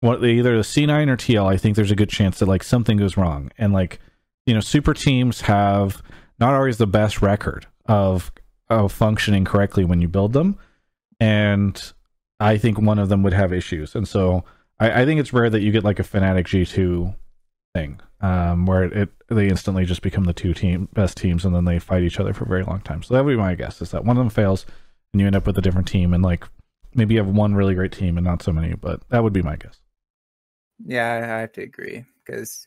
[0.00, 1.46] What either the C9 or TL.
[1.46, 3.98] I think there's a good chance that like something goes wrong, and like
[4.46, 6.02] you know, super teams have
[6.38, 8.32] not always the best record of
[8.68, 10.58] of functioning correctly when you build them,
[11.18, 11.92] and
[12.40, 14.44] I think one of them would have issues, and so
[14.78, 17.14] I, I think it's rare that you get like a Fnatic G two
[17.74, 21.54] thing, um, where it, it they instantly just become the two team best teams, and
[21.54, 23.02] then they fight each other for a very long time.
[23.02, 24.66] So that would be my guess is that one of them fails,
[25.12, 26.46] and you end up with a different team, and like
[26.94, 29.42] maybe you have one really great team and not so many, but that would be
[29.42, 29.80] my guess.
[30.84, 32.66] Yeah, I I have to agree because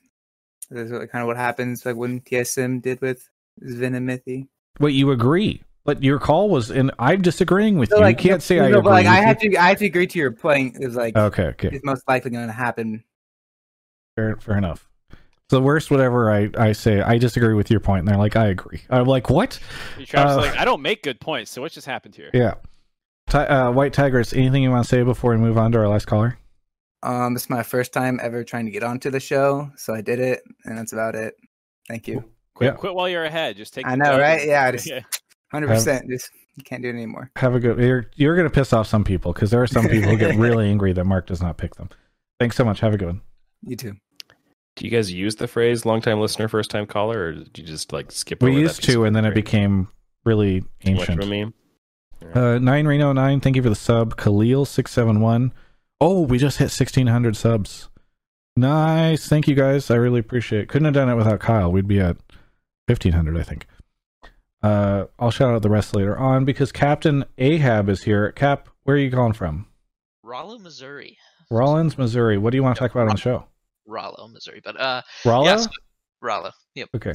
[0.70, 3.30] that's what, kind of what happens, like when TSM did with
[3.62, 4.48] Venomythy.
[4.80, 5.64] Wait, you agree?
[5.86, 8.02] But your call was, and I'm disagreeing with So, you.
[8.04, 8.84] like, you can't say no, I no, agree.
[8.84, 9.52] but like I have you.
[9.52, 10.78] to, I have to agree to your point.
[10.80, 13.04] Is like Okay, okay, it's most likely going to happen.
[14.16, 14.88] fair, fair enough.
[15.50, 18.38] So the worst, whatever I, I say, I disagree with your point, and they're like,
[18.38, 18.82] I agree.
[18.90, 19.60] I'm like, what?
[20.06, 21.52] Travis Uh, like, I don't make good points.
[21.52, 22.30] So what just happened here?
[22.34, 22.54] Yeah.
[23.30, 25.88] Ti- uh, White Tigress, anything you want to say before we move on to our
[25.90, 26.38] last caller?
[27.04, 30.00] Um, this is my first time ever trying to get onto the show, so I
[30.00, 31.36] did it, and that's about it.
[31.90, 32.24] Thank you.
[32.56, 32.78] Quit, Yeah.
[32.78, 33.58] quit while you're ahead.
[33.58, 33.86] Just take.
[33.86, 34.40] I know, dub right?
[34.40, 35.02] and- Yeah, just- yeah.
[35.54, 36.10] Hundred percent.
[36.10, 37.32] Just you can't do it anymore.
[37.36, 37.78] Have a good.
[37.78, 40.68] You're you're gonna piss off some people because there are some people who get really
[40.70, 41.90] angry that Mark does not pick them.
[42.40, 42.80] Thanks so much.
[42.80, 43.22] Have a good one.
[43.62, 43.96] You too.
[44.76, 47.64] Do you guys use the phrase "long time listener, first time caller," or did you
[47.64, 48.42] just like skip?
[48.42, 49.88] We over used piece to, and then it became
[50.26, 51.24] really Too much of ancient.
[51.24, 51.54] a meme.
[52.34, 53.40] Uh, nine Reno nine.
[53.40, 54.18] Thank you for the sub.
[54.18, 55.54] Khalil six seven one.
[56.02, 57.90] Oh, we just hit sixteen hundred subs.
[58.56, 59.28] Nice.
[59.28, 59.92] Thank you guys.
[59.92, 60.70] I really appreciate it.
[60.70, 61.72] Couldn't have done it without Kyle.
[61.72, 62.18] We'd be at
[62.88, 63.68] fifteen hundred, I think.
[64.64, 68.32] Uh, I'll shout out the rest later on because Captain Ahab is here.
[68.32, 69.68] Cap, where are you calling from?
[70.24, 71.18] Rolla, Missouri.
[71.52, 72.38] Rollins, Missouri.
[72.38, 73.46] What do you want to talk about on the show?
[73.86, 74.62] Rolla, Missouri.
[74.64, 75.46] But uh, Rolla?
[75.46, 75.68] yes,
[76.22, 76.54] Rolla.
[76.76, 76.90] Yep.
[76.96, 77.12] Okay.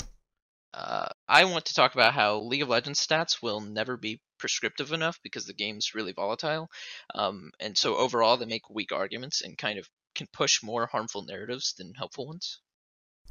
[0.74, 4.92] Uh, I want to talk about how League of Legends stats will never be prescriptive
[4.92, 6.68] enough because the game's really volatile,
[7.14, 11.24] um, and so overall they make weak arguments and kind of can push more harmful
[11.24, 12.60] narratives than helpful ones.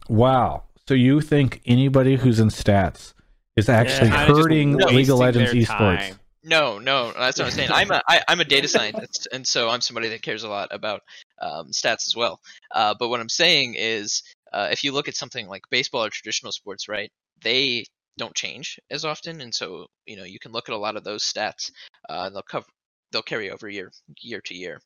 [0.10, 0.64] Wow.
[0.88, 3.14] So you think anybody who's in stats
[3.58, 6.18] is actually just hurting League of Legends esports?
[6.44, 7.72] No, no, that's what I'm saying.
[7.74, 10.70] I'm a I, I'm a data scientist, and so I'm somebody that cares a lot
[10.72, 11.02] about
[11.42, 12.40] um, stats as well.
[12.72, 14.24] Uh, but what I'm saying is,
[14.54, 17.12] uh, if you look at something like baseball or traditional sports, right,
[17.42, 17.86] they
[18.18, 21.04] don't change as often, and so you know you can look at a lot of
[21.04, 21.72] those stats.
[22.08, 22.68] Uh, they'll cover
[23.12, 24.80] they'll carry over year year to year.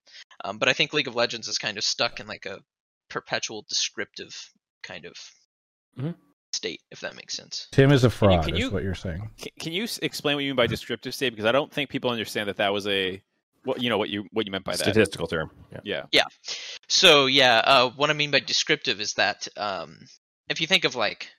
[0.43, 2.59] Um, but I think League of Legends is kind of stuck in like a
[3.09, 4.33] perpetual descriptive
[4.81, 5.13] kind of
[5.97, 6.15] Mhm.
[6.61, 7.67] State, if that makes sense.
[7.71, 9.31] Tim is a Can you- fraud, can is what you're saying.
[9.41, 11.31] Can, can you explain what you mean by descriptive state?
[11.31, 13.21] Because I don't think people understand that that was a
[13.63, 14.79] what you know what you what you meant by that.
[14.79, 15.49] Statistical term.
[15.83, 16.03] Yeah.
[16.11, 16.23] Yeah.
[16.87, 19.97] So yeah, uh, what I mean by descriptive is that um,
[20.49, 21.29] if you think of like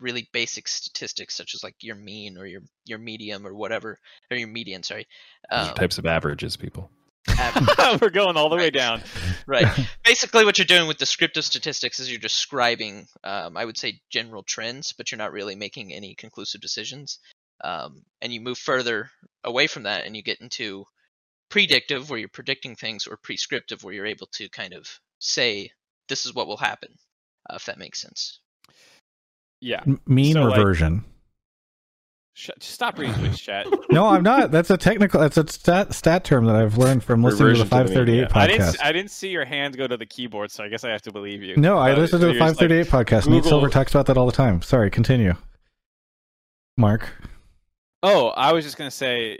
[0.00, 3.98] really basic statistics such as like your mean or your your medium or whatever
[4.30, 5.06] or your median, sorry.
[5.50, 6.90] Um, Types of averages, people.
[7.28, 9.02] Average, We're going all the way down.
[9.46, 9.66] right.
[10.04, 14.42] Basically, what you're doing with descriptive statistics is you're describing, um, I would say, general
[14.42, 17.18] trends, but you're not really making any conclusive decisions.
[17.64, 19.10] Um, and you move further
[19.44, 20.84] away from that, and you get into
[21.48, 24.88] predictive, where you're predicting things, or prescriptive, where you're able to kind of
[25.20, 25.70] say,
[26.08, 26.88] "This is what will happen,"
[27.48, 28.40] uh, if that makes sense.
[29.60, 29.82] Yeah.
[29.86, 30.58] M- mean So, like-
[32.34, 32.54] reversion.
[32.60, 33.66] Stop reading Twitch chat.
[33.90, 34.50] no, I'm not.
[34.50, 35.20] That's a technical.
[35.20, 38.12] That's a stat stat term that I've learned from listening to the Reversion to the
[38.12, 38.60] mean, 538 I didn't.
[38.62, 38.68] podcast.
[38.68, 41.02] s- I didn't see your hand go to the keyboard, so I guess I have
[41.02, 41.56] to believe you.
[41.56, 43.28] no, I listened to the you're just like, 538 podcast.
[43.30, 44.62] Nate Silver talks about that all the time.
[44.62, 45.34] Sorry, continue.
[46.76, 47.10] Mark,
[48.02, 49.38] Oh, I was just gonna say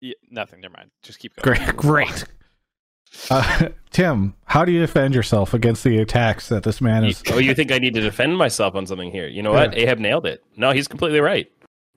[0.00, 0.60] yeah, nothing.
[0.60, 0.90] Never mind.
[1.02, 1.58] Just keep going.
[1.58, 2.24] great, great.
[3.28, 7.22] Uh, Tim, how do you defend yourself against the attacks that this man You- is?
[7.32, 9.26] oh, you think I need to defend myself on something here?
[9.26, 9.76] You know what?
[9.76, 10.42] Ahab nailed it.
[10.56, 11.50] No, he's completely right.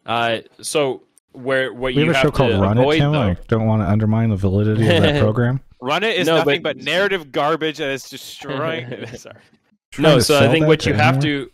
[0.06, 2.98] Uh, so where what We you have a show have called to Run It, avoid,
[3.00, 3.12] Tim.
[3.12, 5.62] though, I don't want to undermine the validity of that program.
[5.82, 8.88] Run it is No, nothing but- but, narrative garbage that is destroying.
[9.18, 9.36] Sorry.
[9.92, 11.50] Trying no, so I think what to you have to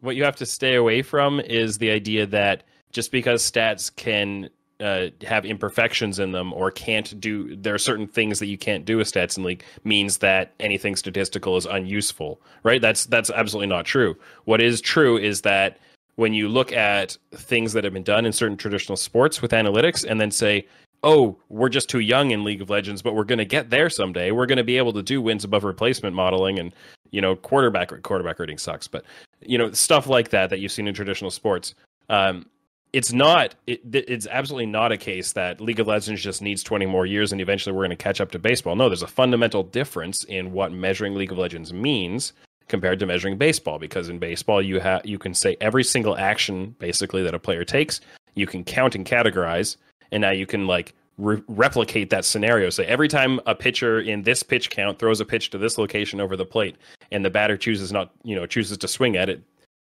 [0.00, 2.62] what you have to stay away from is the idea that
[2.92, 8.06] just because stats can uh, have imperfections in them or can't do there are certain
[8.06, 12.38] things that you can't do with stats in league means that anything statistical is unuseful
[12.62, 15.78] right that's that's absolutely not true what is true is that
[16.16, 20.04] when you look at things that have been done in certain traditional sports with analytics
[20.08, 20.66] and then say
[21.02, 23.88] oh we're just too young in league of legends but we're going to get there
[23.88, 24.30] someday.
[24.30, 26.74] We're going to be able to do wins above replacement modeling and
[27.10, 28.88] you know quarterback quarterback rating sucks.
[28.88, 29.04] But
[29.40, 31.74] you know stuff like that that you've seen in traditional sports
[32.08, 32.46] um,
[32.92, 36.86] it's not it, it's absolutely not a case that league of legends just needs 20
[36.86, 38.74] more years and eventually we're going to catch up to baseball.
[38.74, 42.32] No there's a fundamental difference in what measuring league of legends means
[42.68, 46.74] compared to measuring baseball because in baseball you have you can say every single action
[46.78, 48.00] basically that a player takes
[48.34, 49.76] you can count and categorize
[50.12, 52.70] and now you can like re- replicate that scenario.
[52.70, 56.20] Say every time a pitcher in this pitch count throws a pitch to this location
[56.20, 56.76] over the plate
[57.10, 59.42] and the batter chooses not you know chooses to swing at it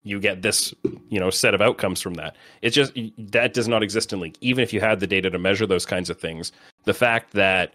[0.02, 0.74] you get this
[1.08, 2.36] you know set of outcomes from that.
[2.62, 4.36] It's just that does not exist in league.
[4.40, 6.52] Even if you had the data to measure those kinds of things
[6.84, 7.74] the fact that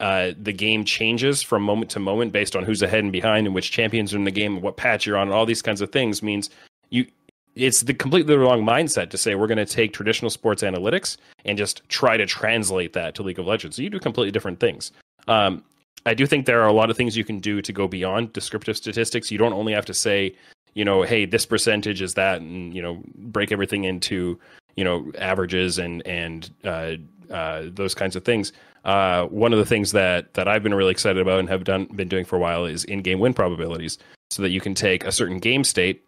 [0.00, 3.54] uh, the game changes from moment to moment based on who's ahead and behind and
[3.54, 5.80] which champions are in the game and what patch you're on and all these kinds
[5.80, 6.48] of things means
[6.88, 7.06] you
[7.54, 11.58] it's the completely wrong mindset to say we're going to take traditional sports analytics and
[11.58, 13.76] just try to translate that to league of legends.
[13.76, 14.92] So you do completely different things.
[15.28, 15.64] Um,
[16.06, 18.32] i do think there are a lot of things you can do to go beyond
[18.32, 19.30] descriptive statistics.
[19.30, 20.34] You don't only have to say
[20.74, 24.38] you know hey this percentage is that and you know break everything into
[24.76, 26.94] you know averages and and uh,
[27.30, 28.52] uh, those kinds of things
[28.84, 31.86] uh, one of the things that that I've been really excited about and have done
[31.86, 33.98] been doing for a while is in-game win probabilities,
[34.30, 36.04] so that you can take a certain game state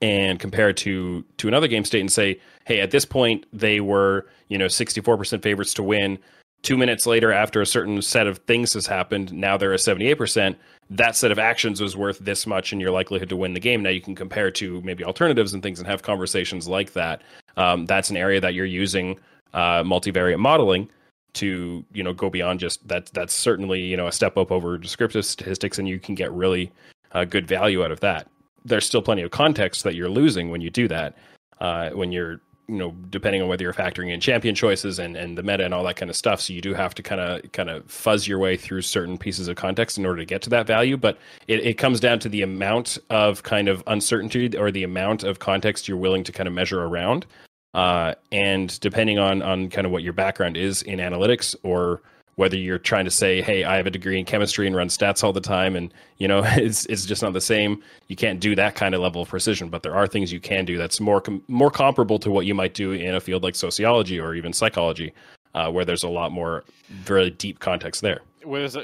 [0.00, 3.80] and compare it to to another game state and say, hey, at this point they
[3.80, 6.18] were you know 64% favorites to win.
[6.62, 10.56] Two minutes later, after a certain set of things has happened, now they're a 78%.
[10.88, 13.82] That set of actions was worth this much in your likelihood to win the game.
[13.82, 17.20] Now you can compare to maybe alternatives and things and have conversations like that.
[17.58, 19.18] Um, that's an area that you're using
[19.52, 20.88] uh, multivariate modeling
[21.34, 24.78] to you know go beyond just that that's certainly you know a step up over
[24.78, 26.72] descriptive statistics and you can get really
[27.12, 28.28] uh, good value out of that.
[28.64, 31.16] There's still plenty of context that you're losing when you do that
[31.60, 35.36] uh, when you're you know depending on whether you're factoring in champion choices and and
[35.36, 36.40] the meta and all that kind of stuff.
[36.40, 39.48] So you do have to kind of kind of fuzz your way through certain pieces
[39.48, 40.96] of context in order to get to that value.
[40.96, 45.24] But it, it comes down to the amount of kind of uncertainty or the amount
[45.24, 47.26] of context you're willing to kind of measure around
[47.74, 52.00] uh, and depending on on kind of what your background is in analytics or
[52.36, 55.22] whether you're trying to say hey i have a degree in chemistry and run stats
[55.22, 58.56] all the time and you know it's it's just not the same you can't do
[58.56, 61.20] that kind of level of precision but there are things you can do that's more
[61.20, 64.52] com- more comparable to what you might do in a field like sociology or even
[64.52, 65.12] psychology
[65.54, 68.20] uh, where there's a lot more very deep context there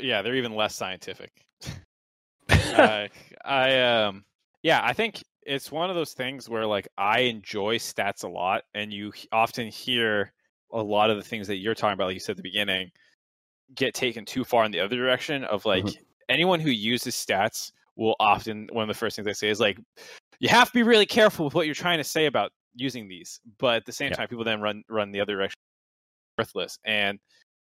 [0.01, 1.31] yeah, they're even less scientific.
[2.49, 3.07] uh,
[3.45, 4.25] I um
[4.63, 8.63] yeah, I think it's one of those things where like I enjoy stats a lot,
[8.75, 10.33] and you often hear
[10.73, 12.91] a lot of the things that you're talking about, like you said at the beginning,
[13.75, 16.03] get taken too far in the other direction of like mm-hmm.
[16.29, 19.79] anyone who uses stats will often one of the first things they say is like,
[20.39, 23.41] you have to be really careful with what you're trying to say about using these.
[23.59, 24.17] But at the same Yeah.
[24.17, 25.59] time, people then run run the other direction,
[26.39, 26.79] worthless.
[26.85, 27.19] And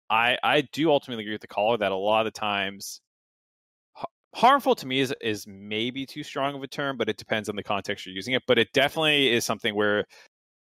[0.09, 3.01] I I do ultimately agree with the caller that a lot of the times
[4.33, 7.55] harmful to me is is maybe too strong of a term, but it depends on
[7.55, 8.43] the context you're using it.
[8.47, 10.05] But it definitely is something where,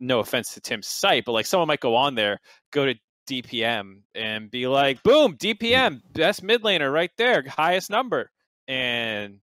[0.00, 2.38] no offense to Tim's site, but like someone might go on there,
[2.70, 2.94] go to
[3.28, 8.30] DPM and be like, boom, DPM, best mid laner right there, highest number.
[8.68, 9.40] And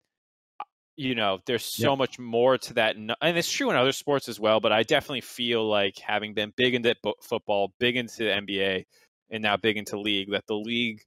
[0.61, 0.65] uh,
[0.97, 4.39] you know, there's so much more to that, and it's true in other sports as
[4.39, 4.61] well.
[4.61, 8.85] But I definitely feel like having been big into football, big into the NBA,
[9.31, 11.01] and now big into league, that the league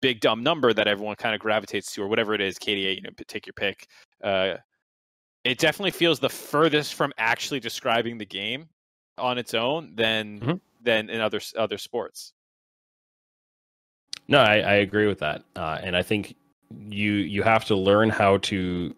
[0.00, 3.02] big dumb number that everyone kind of gravitates to, or whatever it is, KDA, you
[3.02, 3.86] know, take your pick.
[4.22, 4.56] Uh,
[5.44, 8.68] it definitely feels the furthest from actually describing the game
[9.18, 10.60] on its own than Mhm.
[10.80, 12.32] than in other other sports.
[14.28, 16.36] No, I, I agree with that, uh, and I think
[16.88, 18.94] you you have to learn how to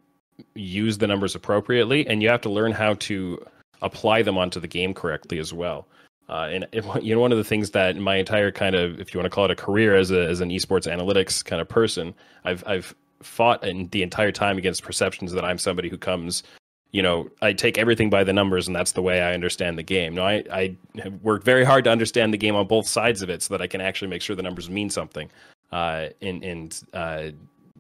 [0.55, 3.44] use the numbers appropriately, and you have to learn how to
[3.82, 5.86] apply them onto the game correctly as well.
[6.28, 6.66] Uh, and
[7.02, 9.34] you know, one of the things that my entire kind of, if you want to
[9.34, 12.14] call it a career as a as an esports analytics kind of person,
[12.44, 16.42] I've I've fought in the entire time against perceptions that I'm somebody who comes
[16.94, 19.82] you know, I take everything by the numbers, and that's the way I understand the
[19.82, 20.14] game.
[20.14, 23.28] No, I, I have worked very hard to understand the game on both sides of
[23.28, 25.28] it, so that I can actually make sure the numbers mean something.
[25.72, 27.30] Uh, and and uh,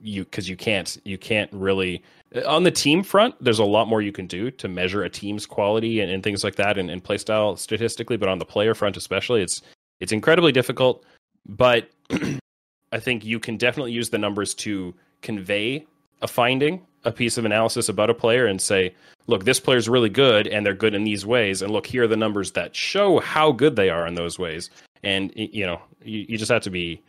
[0.02, 2.02] you because you can't you can't really
[2.46, 3.34] on the team front.
[3.40, 6.42] There's a lot more you can do to measure a team's quality and, and things
[6.42, 8.16] like that, and, and play style statistically.
[8.16, 9.62] But on the player front, especially, it's
[10.00, 11.04] it's incredibly difficult.
[11.46, 11.90] But
[12.92, 15.86] I think you can definitely use the numbers to convey
[16.22, 18.94] a finding, a piece of analysis about a player, and say,
[19.26, 22.08] look, this player's really good, and they're good in these ways, and look, here are
[22.08, 24.70] the numbers that show how good they are in those ways.
[25.02, 27.02] And you know, you, you just have to be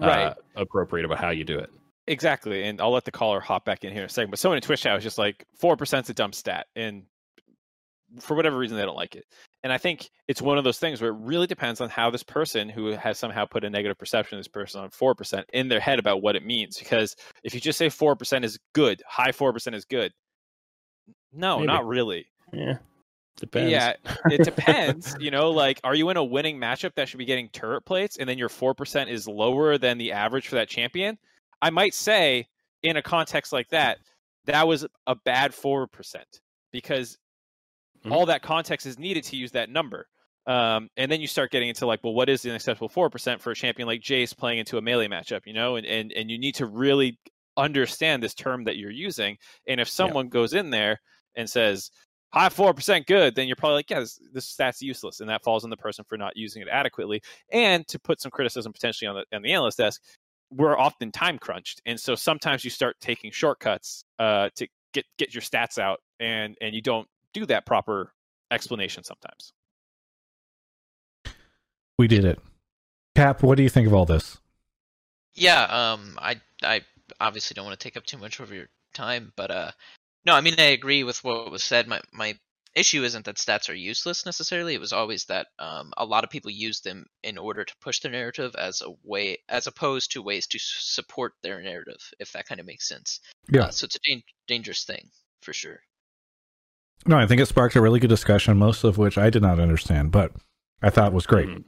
[0.00, 0.34] uh, Right.
[0.56, 1.70] appropriate about how you do it.
[2.10, 4.30] Exactly, and I'll let the caller hop back in here in a second.
[4.30, 7.04] But someone in Twitch chat was just like 4% is a dumb stat, and
[8.18, 9.24] for whatever reason they don't like it.
[9.62, 12.24] And I think it's one of those things where it really depends on how this
[12.24, 15.68] person who has somehow put a negative perception of this person on four percent in
[15.68, 16.78] their head about what it means.
[16.78, 17.14] Because
[17.44, 20.10] if you just say four percent is good, high four percent is good.
[21.32, 21.68] No, Maybe.
[21.68, 22.26] not really.
[22.52, 22.78] Yeah,
[23.36, 23.70] depends.
[23.70, 23.94] Yeah,
[24.32, 25.16] it depends.
[25.20, 28.16] you know, like, are you in a winning matchup that should be getting turret plates,
[28.16, 31.16] and then your four percent is lower than the average for that champion?
[31.62, 32.48] I might say,
[32.82, 33.98] in a context like that,
[34.46, 36.40] that was a bad four percent
[36.72, 37.18] because
[38.04, 38.12] Mhm.
[38.12, 40.08] all that context is needed to use that number.
[40.46, 43.42] Um, and then you start getting into like, well, what is the acceptable four percent
[43.42, 45.42] for a champion like Jace playing into a melee matchup?
[45.44, 47.18] You know, and and and you need to really
[47.56, 49.36] understand this term that you're using.
[49.66, 51.00] And if someone goes in there
[51.34, 51.90] and says
[52.32, 55.44] high four percent good, then you're probably like, yeah, this, this stat's useless, and that
[55.44, 57.20] falls on the person for not using it adequately.
[57.52, 60.00] And to put some criticism potentially on the on the analyst desk,
[60.50, 65.34] we're often time crunched, and so sometimes you start taking shortcuts uh, to get get
[65.34, 68.12] your stats out, and and you don't do that proper
[68.50, 69.52] explanation sometimes.
[71.98, 72.38] We did it.
[73.14, 74.38] Cap, what do you think of all this?
[75.34, 76.82] Yeah, um, I I
[77.20, 79.70] obviously don't want to take up too much of your time, but uh,
[80.24, 81.86] no, I mean I agree with what was said.
[81.88, 82.38] My my
[82.74, 84.74] issue isn't that stats are useless necessarily.
[84.74, 88.00] It was always that um, a lot of people use them in order to push
[88.00, 92.00] their narrative as a way, as opposed to ways to support their narrative.
[92.18, 93.20] If that kind of makes sense.
[93.50, 93.64] Yeah.
[93.64, 95.10] Uh, so it's a dan- dangerous thing
[95.42, 95.80] for sure.
[97.06, 99.58] No, I think it sparked a really good discussion, most of which I did not
[99.58, 100.32] understand, but
[100.82, 101.48] I thought was great.
[101.48, 101.64] Mhm.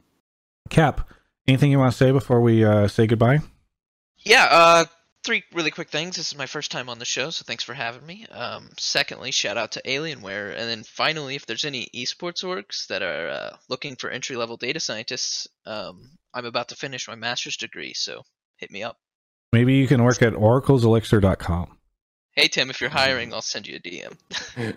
[0.69, 1.09] Cap,
[1.49, 3.41] anything you want to say before we uh, say goodbye?
[4.19, 4.85] Yeah, uh,
[5.25, 6.17] three really quick things.
[6.17, 8.27] This is my first time on the show, so thanks for having me.
[8.31, 13.03] Um, secondly, shout out to Alienware, and then finally, if there's any esports orgs that
[13.03, 17.57] are uh, looking for entry level data scientists, um, I'm about to finish my master's
[17.57, 18.23] degree, so
[18.57, 18.97] hit me up.
[19.53, 21.79] Maybe you can work at oracleselixir.com.
[22.35, 24.17] Hey Tim, if you're hiring, I'll send you a DM.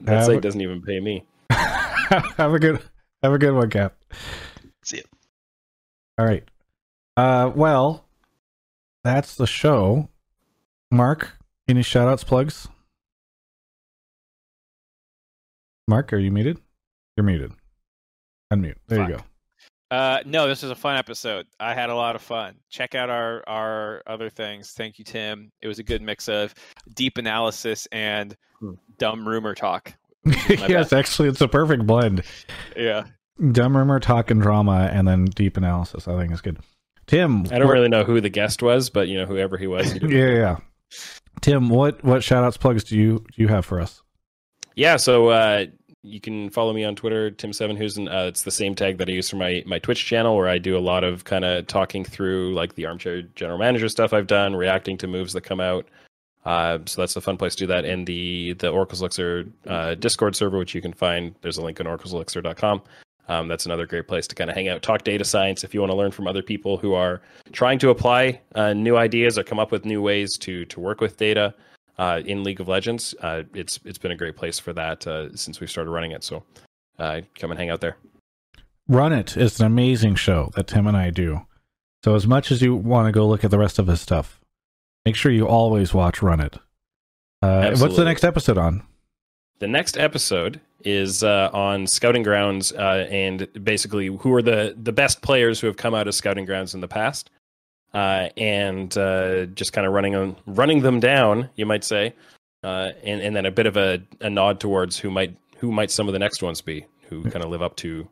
[0.00, 1.24] That site but- doesn't even pay me.
[1.50, 2.82] have a good
[3.22, 3.94] have a good one, Cap.
[4.82, 5.02] See ya.
[6.18, 6.42] All right.
[7.16, 8.04] Uh well,
[9.04, 10.08] that's the show.
[10.90, 11.32] Mark,
[11.68, 12.68] any shout outs, plugs?
[15.88, 16.58] Mark, are you muted?
[17.16, 17.52] You're muted.
[18.52, 18.76] Unmute.
[18.88, 19.20] There you go.
[19.90, 21.46] Uh, no, this was a fun episode.
[21.60, 22.54] I had a lot of fun.
[22.70, 24.70] Check out our our other things.
[24.72, 25.50] Thank you, Tim.
[25.60, 26.54] It was a good mix of
[26.94, 28.72] deep analysis and Hmm.
[28.98, 29.92] dumb rumor talk.
[30.48, 32.22] yes, actually, it's a perfect blend.
[32.76, 33.04] Yeah.
[33.50, 36.06] Dumb rumor, talk, and drama, and then deep analysis.
[36.06, 36.58] I think is good.
[37.06, 39.66] Tim, I don't what- really know who the guest was, but you know whoever he
[39.66, 39.92] was.
[39.92, 40.56] He yeah, yeah, yeah.
[41.40, 44.02] Tim, what what shout outs, plugs do you do you have for us?
[44.74, 45.66] Yeah, so uh,
[46.02, 48.08] you can follow me on Twitter, Tim Sevenhuysen.
[48.08, 50.58] Uh, it's the same tag that I use for my my Twitch channel, where I
[50.58, 54.26] do a lot of kind of talking through like the armchair general manager stuff I've
[54.26, 55.86] done, reacting to moves that come out.
[56.44, 57.84] Uh, so that's a fun place to do that.
[57.84, 61.78] And the the Oracle's Elixir uh, Discord server, which you can find, there's a link
[61.80, 62.82] on oracleselixir.com.
[63.28, 65.62] Um, that's another great place to kind of hang out, talk data science.
[65.64, 67.22] If you want to learn from other people who are
[67.52, 71.00] trying to apply uh, new ideas or come up with new ways to to work
[71.00, 71.54] with data
[71.98, 75.34] uh, in League of Legends, uh, it's it's been a great place for that uh,
[75.36, 76.24] since we started running it.
[76.24, 76.42] So
[76.98, 77.96] uh, come and hang out there.
[78.88, 81.46] Run It is an amazing show that Tim and I do.
[82.04, 84.40] So as much as you want to go look at the rest of his stuff,
[85.06, 86.58] make sure you always watch Run It.
[87.40, 88.82] Uh, what's the next episode on?
[89.62, 94.90] The next episode is uh, on scouting grounds uh, and basically who are the the
[94.90, 97.30] best players who have come out of scouting grounds in the past,
[97.94, 102.12] uh, and uh, just kind of running them running them down, you might say,
[102.64, 105.92] uh, and and then a bit of a, a nod towards who might who might
[105.92, 108.08] some of the next ones be who kind of live up to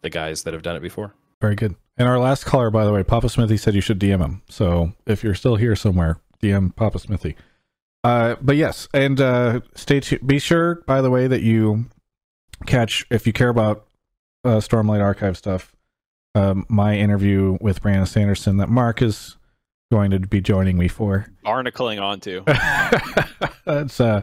[0.00, 1.12] the guys that have done it before.
[1.42, 1.74] Very good.
[1.98, 4.40] And our last caller, by the way, Papa Smithy said you should DM him.
[4.48, 7.36] So if you're still here somewhere, DM Papa Smithy.
[8.06, 10.24] Uh, but yes, and uh, stay tuned.
[10.24, 11.86] Be sure, by the way, that you
[12.64, 13.88] catch if you care about
[14.44, 15.72] uh, Stormlight Archive stuff.
[16.36, 19.36] Um, my interview with Brandon Sanderson that Mark is
[19.90, 21.26] going to be joining me for.
[21.44, 22.44] Barnacling onto.
[23.64, 24.22] That's uh,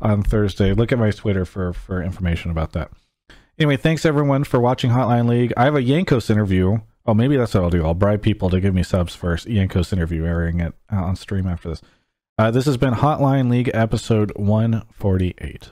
[0.00, 0.72] on Thursday.
[0.72, 2.90] Look at my Twitter for for information about that.
[3.58, 5.52] Anyway, thanks everyone for watching Hotline League.
[5.58, 6.78] I have a Jankos interview.
[7.04, 7.84] Oh, maybe that's what I'll do.
[7.84, 9.46] I'll bribe people to give me subs first.
[9.46, 11.82] Jankos interview airing it on stream after this.
[12.38, 15.70] Uh, this has been Hotline League episode 148.